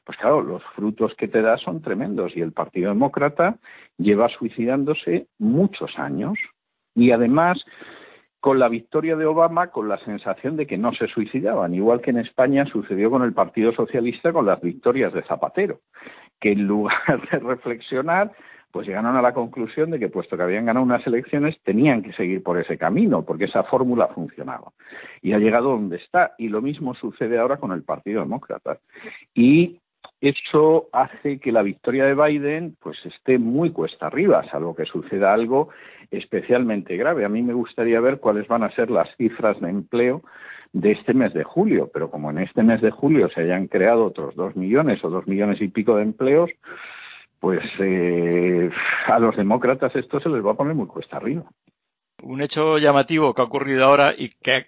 pues 0.09 0.17
claro, 0.17 0.41
los 0.41 0.65
frutos 0.75 1.13
que 1.19 1.29
te 1.29 1.43
da 1.43 1.59
son 1.59 1.83
tremendos 1.83 2.35
y 2.35 2.41
el 2.41 2.53
Partido 2.53 2.89
Demócrata 2.89 3.59
lleva 3.99 4.31
suicidándose 4.31 5.27
muchos 5.39 5.99
años 5.99 6.39
y 6.95 7.11
además 7.11 7.63
con 8.41 8.59
la 8.59 8.71
victoria 8.71 9.17
de 9.17 9.27
Obama 9.27 9.67
con 9.67 9.87
la 9.87 9.99
sensación 9.99 10.57
de 10.57 10.67
que 10.67 10.79
no 10.79 10.95
se 10.95 11.09
suicidaban, 11.09 11.75
igual 11.75 12.01
que 12.01 12.09
en 12.09 12.21
España 12.21 12.65
sucedió 12.65 13.11
con 13.11 13.23
el 13.23 13.35
Partido 13.35 13.71
Socialista 13.73 14.33
con 14.33 14.47
las 14.47 14.63
victorias 14.63 15.13
de 15.13 15.25
Zapatero, 15.25 15.81
que 16.41 16.53
en 16.53 16.67
lugar 16.67 17.29
de 17.31 17.39
reflexionar, 17.41 18.33
pues 18.73 18.87
llegaron 18.87 19.15
a 19.15 19.21
la 19.21 19.35
conclusión 19.35 19.91
de 19.91 19.99
que 19.99 20.09
puesto 20.09 20.39
que 20.39 20.43
habían 20.43 20.65
ganado 20.65 20.87
unas 20.87 21.07
elecciones 21.07 21.61
tenían 21.65 22.03
que 22.03 22.15
seguir 22.15 22.43
por 22.43 22.59
ese 22.59 22.79
camino, 22.79 23.27
porque 23.27 23.45
esa 23.45 23.65
fórmula 23.65 24.07
funcionaba. 24.09 24.73
Y 25.21 25.35
ha 25.35 25.39
llegado 25.39 25.73
donde 25.73 25.97
está. 25.97 26.35
Y 26.39 26.49
lo 26.49 26.63
mismo 26.63 26.95
sucede 26.95 27.39
ahora 27.39 27.59
con 27.59 27.73
el 27.73 27.83
Partido 27.83 28.21
Demócrata. 28.21 28.79
Y 29.35 29.81
eso 30.21 30.89
hace 30.93 31.39
que 31.39 31.53
la 31.53 31.63
victoria 31.63 32.05
de 32.05 32.15
Biden 32.15 32.77
pues 32.81 32.99
esté 33.05 33.39
muy 33.39 33.71
cuesta 33.71 34.07
arriba, 34.07 34.45
salvo 34.51 34.75
que 34.75 34.85
suceda 34.85 35.33
algo 35.33 35.69
especialmente 36.11 36.97
grave. 36.97 37.25
A 37.25 37.29
mí 37.29 37.43
me 37.43 37.53
gustaría 37.53 38.01
ver 38.01 38.19
cuáles 38.19 38.49
van 38.49 38.63
a 38.63 38.75
ser 38.75 38.91
las 38.91 39.09
cifras 39.17 39.61
de 39.61 39.69
empleo 39.69 40.23
de 40.73 40.93
este 40.93 41.15
mes 41.15 41.33
de 41.35 41.45
julio, 41.45 41.91
pero 41.93 42.11
como 42.11 42.31
en 42.31 42.39
este 42.39 42.63
mes 42.63 42.81
de 42.81 42.91
julio 42.91 43.29
se 43.31 43.43
hayan 43.43 43.69
creado 43.69 44.05
otros 44.05 44.35
dos 44.35 44.57
millones 44.57 45.03
o 45.05 45.11
dos 45.11 45.27
millones 45.27 45.61
y 45.61 45.69
pico 45.69 45.97
de 45.97 46.03
empleos, 46.03 46.51
pues 47.41 47.63
eh, 47.79 48.71
a 49.07 49.19
los 49.19 49.37
demócratas 49.37 49.95
esto 49.95 50.21
se 50.21 50.29
les 50.29 50.45
va 50.45 50.53
a 50.53 50.57
poner 50.57 50.75
muy 50.75 50.87
cuesta 50.87 51.17
arriba. 51.17 51.45
Un 52.23 52.43
hecho 52.43 52.79
llamativo 52.79 53.33
que 53.33 53.43
ha 53.43 53.45
ocurrido 53.45 53.85
ahora 53.85 54.13
y 54.17 54.31
que 54.43 54.67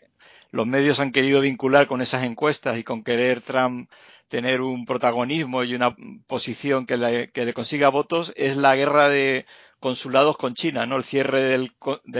los 0.50 0.66
medios 0.66 1.00
han 1.00 1.12
querido 1.12 1.40
vincular 1.40 1.86
con 1.86 2.00
esas 2.00 2.24
encuestas 2.24 2.78
y 2.78 2.84
con 2.84 3.02
querer 3.02 3.40
Trump 3.40 3.88
tener 4.28 4.60
un 4.60 4.86
protagonismo 4.86 5.64
y 5.64 5.74
una 5.74 5.94
posición 6.26 6.86
que 6.86 6.96
le, 6.96 7.52
consiga 7.52 7.88
votos 7.88 8.32
es 8.36 8.56
la 8.56 8.76
guerra 8.76 9.08
de 9.08 9.44
consulados 9.80 10.36
con 10.36 10.54
China, 10.54 10.86
¿no? 10.86 10.96
El 10.96 11.02
cierre 11.02 11.40
del, 11.40 11.72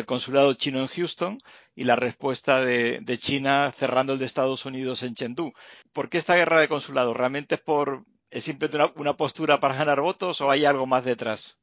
consulado 0.07 0.55
chino 0.55 0.81
en 0.81 0.89
Houston 0.89 1.39
y 1.77 1.85
la 1.85 1.95
respuesta 1.95 2.61
de, 2.61 3.01
China 3.19 3.71
cerrando 3.73 4.15
el 4.15 4.19
de 4.19 4.25
Estados 4.25 4.67
Unidos 4.67 5.03
en 5.03 5.15
Chengdu. 5.15 5.53
¿Por 5.93 6.09
qué 6.09 6.19
esta 6.19 6.37
guerra 6.37 6.61
de 6.61 6.69
consulados? 6.69 7.17
¿Realmente 7.17 7.57
es 7.57 7.61
por 7.61 8.05
es 8.31 8.45
simplemente 8.45 8.77
una, 8.77 8.93
una 8.97 9.17
postura 9.17 9.59
para 9.59 9.75
ganar 9.75 10.01
votos 10.01 10.41
o 10.41 10.51
hay 10.51 10.65
algo 10.65 10.87
más 10.87 11.05
detrás? 11.05 11.61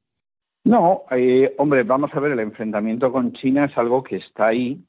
No, 0.63 1.03
eh, 1.11 1.55
hombre, 1.57 1.83
vamos 1.83 2.11
a 2.13 2.19
ver, 2.19 2.33
el 2.33 2.39
enfrentamiento 2.39 3.11
con 3.11 3.31
China 3.33 3.65
es 3.65 3.77
algo 3.77 4.03
que 4.03 4.17
está 4.17 4.47
ahí 4.47 4.83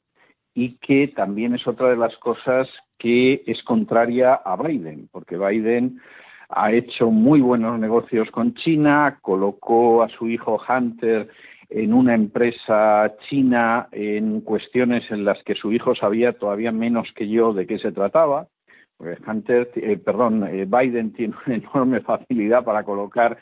y 0.59 0.73
que 0.79 1.07
también 1.07 1.55
es 1.55 1.65
otra 1.69 1.89
de 1.89 1.97
las 1.97 2.17
cosas 2.17 2.69
que 2.99 3.45
es 3.47 3.63
contraria 3.63 4.35
a 4.35 4.57
Biden, 4.57 5.09
porque 5.13 5.39
Biden 5.39 6.01
ha 6.49 6.73
hecho 6.73 7.13
muy 7.13 7.41
buenos 7.41 7.79
negocios 7.79 8.29
con 8.33 8.55
China, 8.55 9.21
colocó 9.23 10.03
a 10.03 10.09
su 10.09 10.27
hijo 10.29 10.61
Hunter 10.69 11.29
en 11.71 11.95
una 11.95 12.17
empresa 12.17 13.15
china 13.29 13.87
en 13.93 14.41
cuestiones 14.41 15.09
en 15.13 15.25
las 15.25 15.41
que 15.45 15.55
su 15.55 15.71
hijo 15.71 15.95
sabía 15.95 16.33
todavía 16.33 16.73
menos 16.73 17.07
que 17.15 17.29
yo 17.29 17.53
de 17.53 17.69
qué 17.69 17.79
se 17.79 17.93
trataba. 17.93 18.49
Hunter, 18.99 19.71
eh, 19.77 19.97
perdón, 19.97 20.45
eh, 20.49 20.67
Biden 20.67 21.13
tiene 21.13 21.37
una 21.47 21.55
enorme 21.55 22.01
facilidad 22.13 22.65
para 22.65 22.83
colocar 22.83 23.39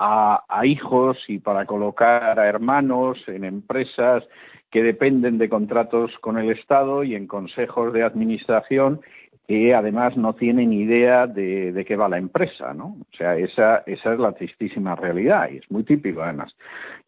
a, 0.00 0.64
hijos 0.64 1.18
y 1.28 1.38
para 1.38 1.66
colocar 1.66 2.40
a 2.40 2.48
hermanos 2.48 3.18
en 3.26 3.44
empresas 3.44 4.24
que 4.70 4.82
dependen 4.82 5.36
de 5.36 5.48
contratos 5.48 6.12
con 6.20 6.38
el 6.38 6.50
Estado 6.50 7.04
y 7.04 7.14
en 7.14 7.26
consejos 7.26 7.92
de 7.92 8.02
administración 8.02 9.00
que 9.46 9.74
además 9.74 10.16
no 10.16 10.34
tienen 10.34 10.72
idea 10.72 11.26
de, 11.26 11.72
de, 11.72 11.84
qué 11.84 11.96
va 11.96 12.08
la 12.08 12.18
empresa, 12.18 12.72
¿no? 12.72 12.96
O 13.00 13.16
sea, 13.16 13.36
esa, 13.36 13.82
esa 13.84 14.12
es 14.12 14.20
la 14.20 14.32
tristísima 14.32 14.94
realidad 14.94 15.50
y 15.50 15.56
es 15.56 15.68
muy 15.70 15.82
típico 15.82 16.22
además. 16.22 16.54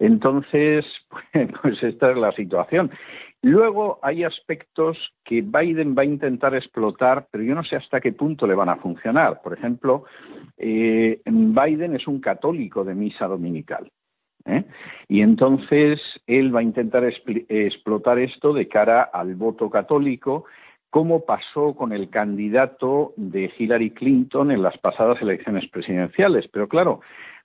Entonces, 0.00 0.84
pues 1.62 1.82
esta 1.82 2.10
es 2.10 2.16
la 2.16 2.32
situación. 2.32 2.90
Luego 3.42 3.98
hay 4.02 4.22
aspectos 4.22 4.96
que 5.24 5.42
Biden 5.42 5.96
va 5.98 6.02
a 6.02 6.06
intentar 6.06 6.54
explotar, 6.54 7.26
pero 7.30 7.42
yo 7.42 7.56
no 7.56 7.64
sé 7.64 7.74
hasta 7.74 8.00
qué 8.00 8.12
punto 8.12 8.46
le 8.46 8.54
van 8.54 8.68
a 8.68 8.76
funcionar. 8.76 9.42
Por 9.42 9.52
ejemplo, 9.52 10.04
eh, 10.56 11.20
Biden 11.26 11.96
es 11.96 12.06
un 12.06 12.20
católico 12.20 12.84
de 12.84 12.94
misa 12.94 13.26
dominical. 13.26 13.90
¿eh? 14.44 14.64
Y 15.08 15.22
entonces 15.22 16.00
él 16.28 16.54
va 16.54 16.60
a 16.60 16.64
intentar 16.64 17.04
explotar 17.04 18.20
esto 18.20 18.52
de 18.52 18.68
cara 18.68 19.02
al 19.02 19.34
voto 19.34 19.68
católico, 19.70 20.44
como 20.88 21.24
pasó 21.24 21.74
con 21.74 21.92
el 21.92 22.10
candidato 22.10 23.12
de 23.16 23.50
Hillary 23.58 23.90
Clinton 23.90 24.52
en 24.52 24.62
las 24.62 24.78
pasadas 24.78 25.20
elecciones 25.20 25.68
presidenciales. 25.68 26.46
Pero 26.46 26.68
claro, 26.68 27.00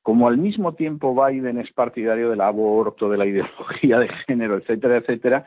como 0.08 0.30
al 0.30 0.38
mismo 0.38 0.74
tiempo 0.74 1.14
Biden 1.14 1.58
es 1.58 1.70
partidario 1.74 2.30
del 2.30 2.40
aborto, 2.40 3.10
de 3.10 3.18
la 3.18 3.26
ideología 3.26 4.00
de 4.00 4.08
género, 4.26 4.56
etcétera, 4.56 4.96
etcétera, 4.96 5.46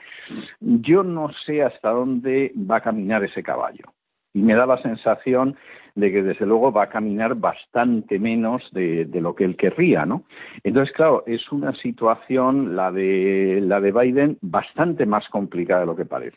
yo 0.60 1.02
no 1.02 1.30
sé 1.46 1.62
hasta 1.62 1.88
dónde 1.88 2.52
va 2.70 2.76
a 2.76 2.80
caminar 2.82 3.24
ese 3.24 3.42
caballo. 3.42 3.86
Y 4.34 4.42
me 4.42 4.54
da 4.54 4.66
la 4.66 4.76
sensación 4.82 5.56
de 5.94 6.12
que 6.12 6.22
desde 6.22 6.44
luego 6.44 6.70
va 6.72 6.82
a 6.82 6.88
caminar 6.90 7.36
bastante 7.36 8.18
menos 8.18 8.62
de, 8.72 9.08
lo 9.14 9.34
que 9.34 9.44
él 9.44 9.56
querría, 9.56 10.04
¿no? 10.04 10.24
Entonces, 10.62 10.94
claro, 10.94 11.24
es 11.26 11.50
una 11.50 11.74
situación, 11.76 12.76
la 12.76 12.92
de, 12.92 13.60
la 13.62 13.80
de 13.80 13.92
Biden, 13.92 14.36
bastante 14.42 15.06
más 15.06 15.26
complicada 15.30 15.80
de 15.80 15.86
lo 15.86 15.96
que 15.96 16.04
parece. 16.04 16.36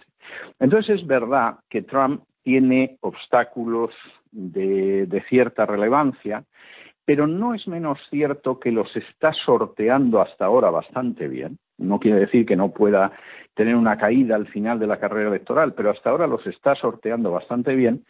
Entonces, 0.61 1.01
es 1.01 1.07
verdad 1.07 1.55
que 1.69 1.81
Trump 1.81 2.23
tiene 2.41 2.95
obstáculos 3.01 3.93
de 4.31 5.23
cierta 5.27 5.65
relevancia, 5.65 6.45
pero 7.05 7.27
no 7.27 7.53
es 7.53 7.67
menos 7.67 7.99
cierto 8.09 8.59
que 8.59 8.71
los 8.71 8.95
está 8.95 9.33
sorteando 9.33 10.21
hasta 10.21 10.45
ahora 10.45 10.69
bastante 10.69 11.27
bien. 11.27 11.57
No 11.77 11.99
quiere 11.99 12.19
decir 12.19 12.45
que 12.45 12.55
no 12.55 12.71
pueda 12.71 13.11
tener 13.55 13.75
una 13.75 13.97
caída 13.97 14.35
al 14.35 14.47
final 14.47 14.79
de 14.79 14.87
la 14.87 14.99
carrera 14.99 15.29
electoral, 15.29 15.73
pero 15.73 15.91
hasta 15.91 16.09
ahora 16.09 16.27
los 16.27 16.45
está 16.47 16.75
sorteando 16.75 17.31
bastante 17.31 17.75
bien, 17.75 18.03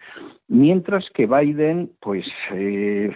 mientras 0.48 1.10
que 1.14 1.26
Biden, 1.26 1.92
pues, 2.00 2.26
eh, 2.52 3.14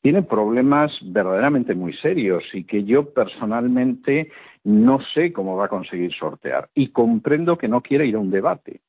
tiene 0.00 0.22
problemas 0.22 0.92
verdaderamente 1.02 1.74
muy 1.74 1.92
serios 1.94 2.44
y 2.52 2.64
que 2.64 2.84
yo 2.84 3.12
personalmente 3.12 4.30
no 4.62 5.00
sé 5.14 5.32
cómo 5.32 5.56
va 5.56 5.66
a 5.66 5.68
conseguir 5.68 6.12
sortear. 6.14 6.68
Y 6.74 6.88
comprendo 6.88 7.58
que 7.58 7.68
no 7.68 7.80
quiere 7.80 8.06
ir 8.06 8.14
a 8.14 8.20
un 8.20 8.30
debate 8.30 8.82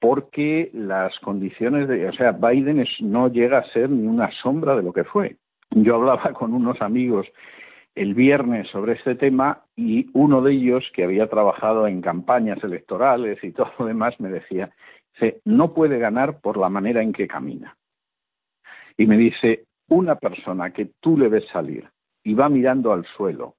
porque 0.00 0.70
las 0.72 1.16
condiciones 1.20 1.86
de, 1.86 2.08
o 2.08 2.12
sea, 2.12 2.32
Biden 2.32 2.84
no 3.00 3.28
llega 3.28 3.58
a 3.58 3.72
ser 3.72 3.90
ni 3.90 4.06
una 4.06 4.30
sombra 4.42 4.74
de 4.74 4.82
lo 4.82 4.92
que 4.92 5.04
fue. 5.04 5.36
Yo 5.70 5.96
hablaba 5.96 6.32
con 6.32 6.54
unos 6.54 6.80
amigos 6.80 7.26
el 7.94 8.14
viernes 8.14 8.68
sobre 8.68 8.94
este 8.94 9.14
tema 9.14 9.64
y 9.76 10.08
uno 10.14 10.40
de 10.42 10.52
ellos 10.52 10.84
que 10.94 11.04
había 11.04 11.28
trabajado 11.28 11.86
en 11.86 12.00
campañas 12.00 12.62
electorales 12.64 13.42
y 13.44 13.52
todo 13.52 13.70
lo 13.78 13.86
demás 13.86 14.18
me 14.20 14.30
decía, 14.30 14.70
no 15.44 15.74
puede 15.74 15.98
ganar 15.98 16.40
por 16.40 16.56
la 16.56 16.70
manera 16.70 17.02
en 17.02 17.12
que 17.12 17.28
camina. 17.28 17.76
Y 18.96 19.06
me 19.06 19.18
dice, 19.18 19.64
una 19.88 20.14
persona 20.14 20.70
que 20.70 20.90
tú 21.00 21.18
le 21.18 21.28
ves 21.28 21.44
salir 21.52 21.88
y 22.22 22.34
va 22.34 22.48
mirando 22.48 22.92
al 22.92 23.04
suelo 23.16 23.56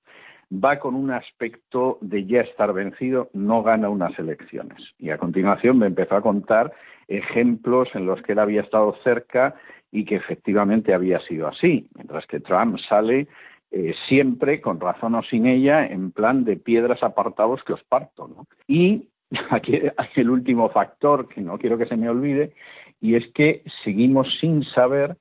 va 0.52 0.80
con 0.80 0.96
un 0.96 1.12
aspecto 1.12 1.98
de 2.02 2.26
ya 2.26 2.42
estar 2.42 2.74
vencido, 2.74 3.30
no 3.34 3.64
gana 3.64 3.90
unas 3.90 4.18
elecciones. 4.20 4.82
Y 5.00 5.10
a 5.10 5.18
continuación 5.18 5.78
me 5.78 5.88
empezó 5.88 6.16
a 6.16 6.22
contar 6.22 6.74
ejemplos 7.08 7.90
en 7.94 8.06
los 8.06 8.22
que 8.22 8.34
él 8.34 8.40
había 8.40 8.62
estado 8.62 8.96
cerca 9.04 9.56
y 9.92 10.06
que 10.06 10.16
efectivamente 10.16 10.94
había 10.94 11.20
sido 11.22 11.48
así, 11.48 11.88
mientras 11.96 12.26
que 12.28 12.40
Trump 12.40 12.78
sale 12.88 13.28
eh, 13.72 13.94
siempre, 14.08 14.60
con 14.60 14.80
razón 14.80 15.16
o 15.16 15.24
sin 15.24 15.46
ella, 15.46 15.86
en 15.86 16.12
plan 16.12 16.44
de 16.44 16.58
piedras 16.58 17.04
apartados 17.04 17.64
que 17.64 17.74
os 17.74 17.84
parto. 17.84 18.28
¿no? 18.28 18.48
Y 18.68 19.08
aquí 19.50 19.80
hay 19.98 20.10
el 20.16 20.30
último 20.30 20.70
factor 20.70 21.28
que 21.30 21.42
no 21.42 21.58
quiero 21.58 21.78
que 21.78 21.86
se 21.86 21.98
me 21.98 22.10
olvide, 22.10 22.54
y 23.00 23.16
es 23.16 23.26
que 23.34 23.64
seguimos 23.84 24.28
sin 24.40 24.64
saber 24.64 25.18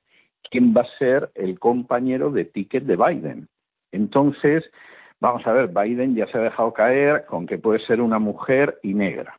quién 0.49 0.73
va 0.75 0.81
a 0.81 0.97
ser 0.97 1.31
el 1.35 1.57
compañero 1.59 2.29
de 2.31 2.45
ticket 2.45 2.83
de 2.83 2.97
Biden. 2.97 3.47
Entonces, 3.91 4.63
Vamos 5.21 5.45
a 5.45 5.53
ver, 5.53 5.67
Biden 5.67 6.15
ya 6.15 6.25
se 6.27 6.39
ha 6.39 6.41
dejado 6.41 6.73
caer 6.73 7.25
con 7.27 7.45
que 7.45 7.59
puede 7.59 7.79
ser 7.85 8.01
una 8.01 8.17
mujer 8.17 8.79
y 8.81 8.95
negra. 8.95 9.37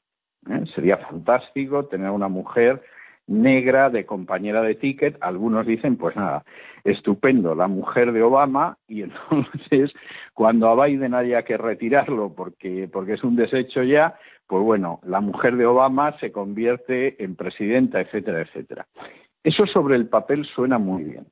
¿eh? 0.49 0.65
Sería 0.77 0.97
fantástico 0.99 1.87
tener 1.87 2.11
una 2.11 2.29
mujer 2.29 2.81
negra 3.27 3.91
de 3.91 4.07
compañera 4.07 4.63
de 4.63 4.77
ticket. 4.77 5.19
Algunos 5.21 5.67
dicen, 5.67 5.97
pues 5.97 6.15
nada, 6.15 6.45
estupendo, 6.85 7.57
la 7.57 7.67
mujer 7.67 8.13
de 8.13 8.23
Obama 8.23 8.79
y 8.87 9.03
entonces 9.31 9.93
cuando 10.35 10.69
a 10.69 10.87
Biden 10.87 11.15
haya 11.15 11.43
que 11.43 11.57
retirarlo 11.57 12.33
porque, 12.33 12.89
porque 12.93 13.15
es 13.15 13.25
un 13.25 13.35
desecho 13.35 13.83
ya, 13.83 14.17
pues 14.47 14.63
bueno, 14.63 15.01
la 15.03 15.21
mujer 15.21 15.57
de 15.57 15.67
Obama 15.67 16.17
se 16.21 16.31
convierte 16.31 17.23
en 17.23 17.35
presidenta, 17.35 18.01
etcétera, 18.01 18.43
etcétera. 18.43 18.87
Eso 19.43 19.67
sobre 19.67 19.97
el 19.97 20.09
papel 20.09 20.45
suena 20.45 20.79
muy 20.79 21.03
bien, 21.03 21.27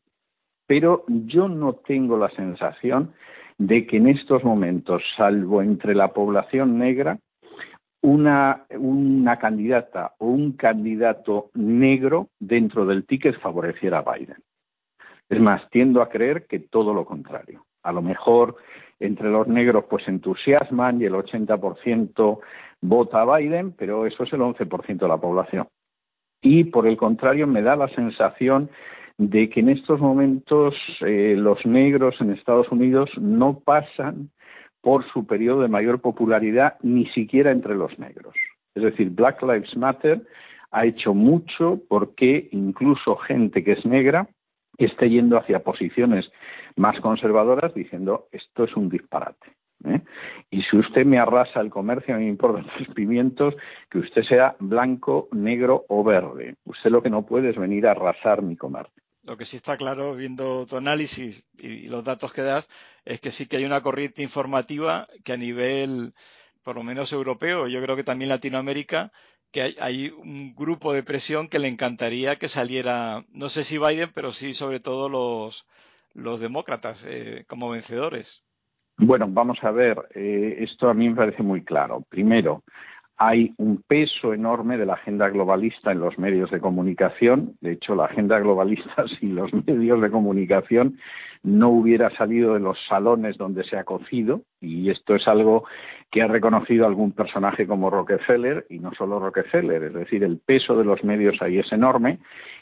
pero 0.66 1.04
yo 1.06 1.48
no 1.48 1.74
tengo 1.74 2.18
la 2.18 2.30
sensación 2.30 3.12
de 3.60 3.86
que 3.86 3.98
en 3.98 4.08
estos 4.08 4.42
momentos, 4.42 5.02
salvo 5.18 5.60
entre 5.60 5.94
la 5.94 6.14
población 6.14 6.78
negra, 6.78 7.18
una, 8.00 8.64
una 8.70 9.38
candidata 9.38 10.14
o 10.16 10.28
un 10.28 10.52
candidato 10.52 11.50
negro 11.52 12.28
dentro 12.38 12.86
del 12.86 13.04
ticket 13.04 13.38
favoreciera 13.38 13.98
a 13.98 14.14
Biden. 14.14 14.38
Es 15.28 15.38
más, 15.38 15.68
tiendo 15.68 16.00
a 16.00 16.08
creer 16.08 16.46
que 16.46 16.58
todo 16.58 16.94
lo 16.94 17.04
contrario. 17.04 17.66
A 17.82 17.92
lo 17.92 18.00
mejor 18.00 18.56
entre 18.98 19.28
los 19.28 19.46
negros 19.46 19.84
pues 19.90 20.08
entusiasman 20.08 20.98
y 21.02 21.04
el 21.04 21.12
80% 21.12 22.38
vota 22.80 23.20
a 23.20 23.36
Biden, 23.36 23.72
pero 23.72 24.06
eso 24.06 24.24
es 24.24 24.32
el 24.32 24.40
11% 24.40 24.96
de 24.96 25.08
la 25.08 25.18
población. 25.18 25.68
Y 26.40 26.64
por 26.64 26.86
el 26.86 26.96
contrario, 26.96 27.46
me 27.46 27.60
da 27.60 27.76
la 27.76 27.88
sensación 27.88 28.70
de 29.20 29.50
que 29.50 29.61
en 29.61 29.68
estos 29.68 30.00
momentos 30.00 30.74
eh, 31.02 31.35
los 31.37 31.66
negros 31.66 32.14
en 32.20 32.30
Estados 32.30 32.70
Unidos 32.72 33.11
no 33.20 33.61
pasan 33.61 34.30
por 34.80 35.04
su 35.12 35.26
periodo 35.26 35.61
de 35.61 35.68
mayor 35.68 36.00
popularidad 36.00 36.78
ni 36.80 37.04
siquiera 37.11 37.50
entre 37.50 37.74
los 37.74 37.98
negros. 37.98 38.35
Es 38.74 38.83
decir, 38.83 39.11
Black 39.11 39.42
Lives 39.42 39.76
Matter 39.76 40.22
ha 40.70 40.87
hecho 40.87 41.12
mucho 41.12 41.83
porque 41.87 42.48
incluso 42.52 43.16
gente 43.16 43.62
que 43.62 43.72
es 43.72 43.85
negra 43.85 44.26
esté 44.78 45.11
yendo 45.11 45.37
hacia 45.37 45.62
posiciones 45.62 46.33
más 46.76 46.98
conservadoras 47.00 47.74
diciendo 47.74 48.28
esto 48.33 48.64
es 48.64 48.74
un 48.74 48.88
disparate. 48.88 49.52
¿eh? 49.85 50.00
Y 50.50 50.62
si 50.62 50.78
usted 50.78 51.04
me 51.04 51.18
arrasa 51.18 51.61
el 51.61 51.68
comercio, 51.68 52.14
a 52.14 52.18
mí 52.18 52.24
me 52.24 52.30
importan 52.30 52.64
los 52.78 52.88
pimientos, 52.94 53.54
que 53.90 53.98
usted 53.98 54.22
sea 54.22 54.56
blanco, 54.61 55.28
negro 55.33 55.85
o 55.90 56.02
verde. 56.02 56.54
Usted 56.64 56.88
lo 56.88 57.02
que 57.02 57.11
no 57.11 57.26
puede 57.26 57.50
es 57.50 57.59
venir 57.59 57.87
a 57.87 57.90
arrasar 57.90 58.40
mi 58.40 58.56
comercio. 58.56 59.02
Lo 59.22 59.37
que 59.37 59.44
sí 59.44 59.56
está 59.56 59.76
claro, 59.76 60.14
viendo 60.14 60.66
tu 60.66 60.76
análisis 60.76 61.44
y 61.59 61.88
los 61.88 62.04
datos 62.04 62.33
que 62.33 62.42
das, 62.42 62.68
es 63.04 63.20
que 63.20 63.30
sí 63.30 63.46
que 63.46 63.59
hay 63.59 63.64
una 63.64 63.83
corriente 63.83 64.22
informativa 64.22 65.09
que 65.24 65.33
a 65.33 65.37
nivel, 65.37 66.14
por 66.62 66.76
lo 66.76 66.83
menos 66.83 67.12
europeo, 67.12 67.68
yo 67.68 67.83
creo 67.83 67.96
que 67.96 68.04
también 68.04 68.30
Latinoamérica, 68.30 69.12
que 69.52 69.76
hay, 69.78 70.09
un 70.11 70.54
grupo 70.54 70.92
de 70.92 71.02
presión 71.02 71.48
que 71.48 71.59
le 71.59 71.68
encantaría 71.68 72.37
que 72.37 72.48
saliera, 72.48 73.24
no 73.33 73.48
sé 73.48 73.64
si 73.64 73.78
Biden, 73.78 74.11
pero 74.14 74.33
sí 74.33 74.54
sobre 74.54 74.80
todo 74.80 75.09
los, 75.09 75.66
los 76.14 76.40
demócratas 76.40 77.04
eh, 77.06 77.44
como 77.48 77.70
vencedores. 77.70 78.42
Bueno, 78.96 79.26
vamos 79.28 79.59
a 79.62 79.70
ver, 79.70 79.98
eh, 80.14 80.56
esto 80.61 80.88
a 80.88 80.94
mí 80.94 81.09
me 81.09 81.16
parece 81.16 81.42
muy 81.42 81.64
claro. 81.64 82.04
Primero, 82.09 82.64
hay 83.22 83.52
un 83.59 83.83
peso 83.87 84.33
enorme 84.33 84.78
de 84.78 84.87
la 84.87 84.94
agenda 84.94 85.28
globalista 85.28 85.92
en 85.92 86.00
los 86.00 86.18
medios 86.18 86.50
de 86.50 86.59
comunicación. 86.59 87.54
De 87.61 87.72
hecho, 87.72 87.94
la 87.94 88.06
agenda 88.06 88.38
globalista 88.38 89.04
sin 89.20 89.35
los 89.35 89.52
medios 89.52 90.00
de 90.00 90.11
comunicación 90.11 90.96
no 91.42 91.68
hubiera 91.68 92.09
salido 92.16 92.54
de 92.54 92.61
los 92.61 92.78
salones 92.88 93.37
donde 93.37 93.62
se 93.64 93.76
ha 93.76 93.85
cocido. 93.85 94.40
Y 94.62 94.88
esto 94.88 95.14
es 95.14 95.28
algo 95.28 95.64
que 96.11 96.22
ha 96.22 96.28
reconocido 96.28 96.87
algún 96.87 97.12
personaje 97.12 97.66
como 97.66 97.90
Rockefeller, 97.90 98.64
y 98.70 98.78
no 98.78 98.90
solo 98.94 99.18
Rockefeller. 99.18 99.83
Es 99.83 99.92
decir, 99.92 100.24
el 100.24 100.38
peso 100.38 100.74
de 100.78 100.87
los 100.87 101.04
medios 101.04 101.42
ahí 101.42 101.59
es 101.59 101.70
enorme. 101.72 102.20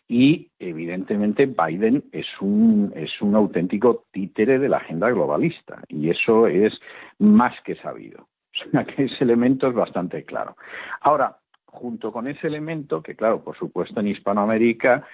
Y, 0.09 0.49
evidentemente, 0.59 1.47
Biden 1.47 2.03
es 2.11 2.27
un, 2.41 2.93
es 2.97 3.23
un 3.23 3.37
auténtico 3.37 4.07
títere 4.11 4.59
de 4.59 4.69
la 4.69 4.79
agenda 4.79 5.09
globalista. 5.09 5.85
Y 5.87 6.11
eso 6.11 6.49
es 6.49 6.81
más 7.21 7.55
que 7.63 7.77
sabido. 7.77 8.27
Sea 8.71 8.87
ese 8.97 9.25
elemento 9.25 9.69
es 9.69 9.75
bastante 9.75 10.25
claro. 10.25 10.57
Ahora, 11.01 11.37
junto 11.67 12.13
con 12.13 12.27
ese 12.27 12.47
elemento, 12.47 13.03
que 13.03 13.15
claro, 13.15 13.43
por 13.43 13.57
supuesto 13.57 14.01
en 14.01 14.09
Hispanoamérica, 14.09 15.07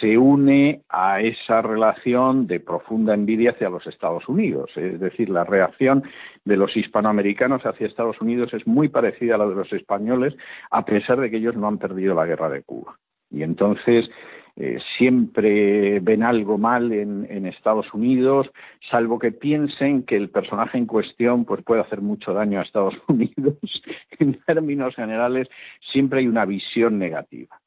se 0.00 0.18
une 0.18 0.82
a 0.88 1.20
esa 1.20 1.62
relación 1.62 2.46
de 2.46 2.60
profunda 2.60 3.14
envidia 3.14 3.52
hacia 3.52 3.70
los 3.70 3.86
Estados 3.86 4.28
Unidos. 4.28 4.70
Es 4.76 4.98
decir, 4.98 5.30
la 5.30 5.44
reacción 5.44 6.02
de 6.44 6.56
los 6.56 6.76
hispanoamericanos 6.76 7.62
hacia 7.64 7.86
Estados 7.86 8.20
Unidos 8.20 8.52
es 8.54 8.66
muy 8.66 8.88
parecida 8.88 9.34
a 9.34 9.38
la 9.38 9.46
de 9.46 9.54
los 9.54 9.72
españoles, 9.72 10.34
a 10.70 10.84
pesar 10.84 11.20
de 11.20 11.30
que 11.30 11.36
ellos 11.36 11.56
no 11.56 11.68
han 11.68 11.78
perdido 11.78 12.14
la 12.14 12.26
guerra 12.26 12.48
de 12.48 12.62
Cuba. 12.62 12.98
Y 13.30 13.42
entonces, 13.42 14.10
eh, 14.56 14.78
siempre 14.98 16.00
ven 16.00 16.22
algo 16.22 16.58
mal 16.58 16.92
en, 16.92 17.46
Estados 17.46 17.92
Unidos, 17.92 18.50
salvo 18.90 19.18
que 19.18 19.32
piensen 19.32 20.04
que 20.04 20.16
el 20.16 20.30
personaje 20.30 20.78
en 20.78 20.86
cuestión 20.86 21.44
pues 21.44 21.62
puede 21.62 21.80
hacer 21.80 22.00
mucho 22.00 22.32
daño 22.32 22.60
a 22.60 22.62
Estados 22.62 22.94
Unidos. 23.08 23.56
en 24.18 24.34
términos 24.44 24.94
generales, 24.94 25.48
siempre 25.92 26.20
hay 26.20 26.28
una 26.28 26.44
visión 26.44 26.98
negativa. 26.98 27.58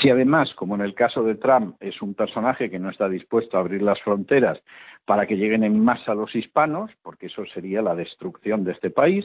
Si 0.00 0.10
además, 0.10 0.52
como 0.54 0.74
en 0.74 0.82
el 0.82 0.94
caso 0.94 1.24
de 1.24 1.34
Trump, 1.34 1.76
es 1.80 2.00
un 2.02 2.14
personaje 2.14 2.70
que 2.70 2.78
no 2.78 2.90
está 2.90 3.08
dispuesto 3.08 3.56
a 3.56 3.60
abrir 3.60 3.82
las 3.82 4.00
fronteras 4.00 4.62
para 5.04 5.26
que 5.26 5.36
lleguen 5.36 5.64
en 5.64 5.82
masa 5.82 6.14
los 6.14 6.34
hispanos, 6.36 6.90
porque 7.02 7.26
eso 7.26 7.44
sería 7.46 7.82
la 7.82 7.94
destrucción 7.94 8.64
de 8.64 8.72
este 8.72 8.90
país, 8.90 9.24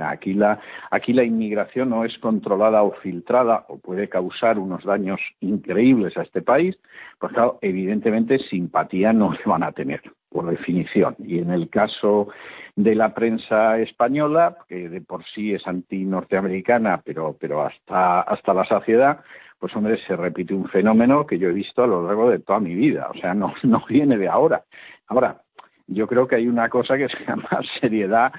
Aquí 0.00 0.34
la, 0.34 0.60
aquí 0.90 1.12
la 1.12 1.24
inmigración 1.24 1.90
no 1.90 2.04
es 2.04 2.16
controlada 2.18 2.82
o 2.82 2.92
filtrada 2.92 3.64
o 3.68 3.78
puede 3.78 4.08
causar 4.08 4.58
unos 4.58 4.84
daños 4.84 5.20
increíbles 5.40 6.16
a 6.16 6.22
este 6.22 6.42
país, 6.42 6.78
pues 7.18 7.32
claro, 7.32 7.58
evidentemente 7.62 8.38
simpatía 8.38 9.12
no 9.12 9.32
le 9.32 9.40
van 9.44 9.62
a 9.62 9.72
tener, 9.72 10.02
por 10.28 10.46
definición. 10.46 11.16
Y 11.18 11.38
en 11.38 11.50
el 11.50 11.68
caso 11.68 12.28
de 12.76 12.94
la 12.94 13.14
prensa 13.14 13.78
española, 13.78 14.58
que 14.68 14.88
de 14.88 15.00
por 15.00 15.24
sí 15.34 15.52
es 15.54 15.66
anti-norteamericana, 15.66 17.02
pero, 17.04 17.36
pero 17.38 17.62
hasta, 17.62 18.20
hasta 18.20 18.54
la 18.54 18.64
saciedad, 18.66 19.20
pues 19.58 19.74
hombre, 19.74 19.98
se 20.06 20.16
repite 20.16 20.54
un 20.54 20.68
fenómeno 20.68 21.26
que 21.26 21.38
yo 21.38 21.48
he 21.48 21.52
visto 21.52 21.82
a 21.82 21.86
lo 21.86 22.06
largo 22.06 22.30
de 22.30 22.38
toda 22.38 22.60
mi 22.60 22.74
vida, 22.74 23.08
o 23.10 23.18
sea, 23.18 23.34
no, 23.34 23.54
no 23.62 23.84
viene 23.88 24.16
de 24.16 24.28
ahora. 24.28 24.62
Ahora, 25.08 25.42
yo 25.88 26.06
creo 26.06 26.28
que 26.28 26.36
hay 26.36 26.46
una 26.46 26.68
cosa 26.68 26.96
que 26.96 27.08
se 27.08 27.24
llama 27.26 27.48
seriedad 27.80 28.32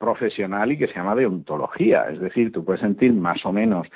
profesional 0.00 0.72
y 0.72 0.78
que 0.78 0.88
se 0.88 0.94
llama 0.94 1.14
deontología. 1.14 2.08
Es 2.10 2.18
decir, 2.18 2.50
tú 2.50 2.64
puedes 2.64 2.80
sentir 2.80 3.12
más 3.12 3.44
o 3.44 3.52
menos 3.52 3.86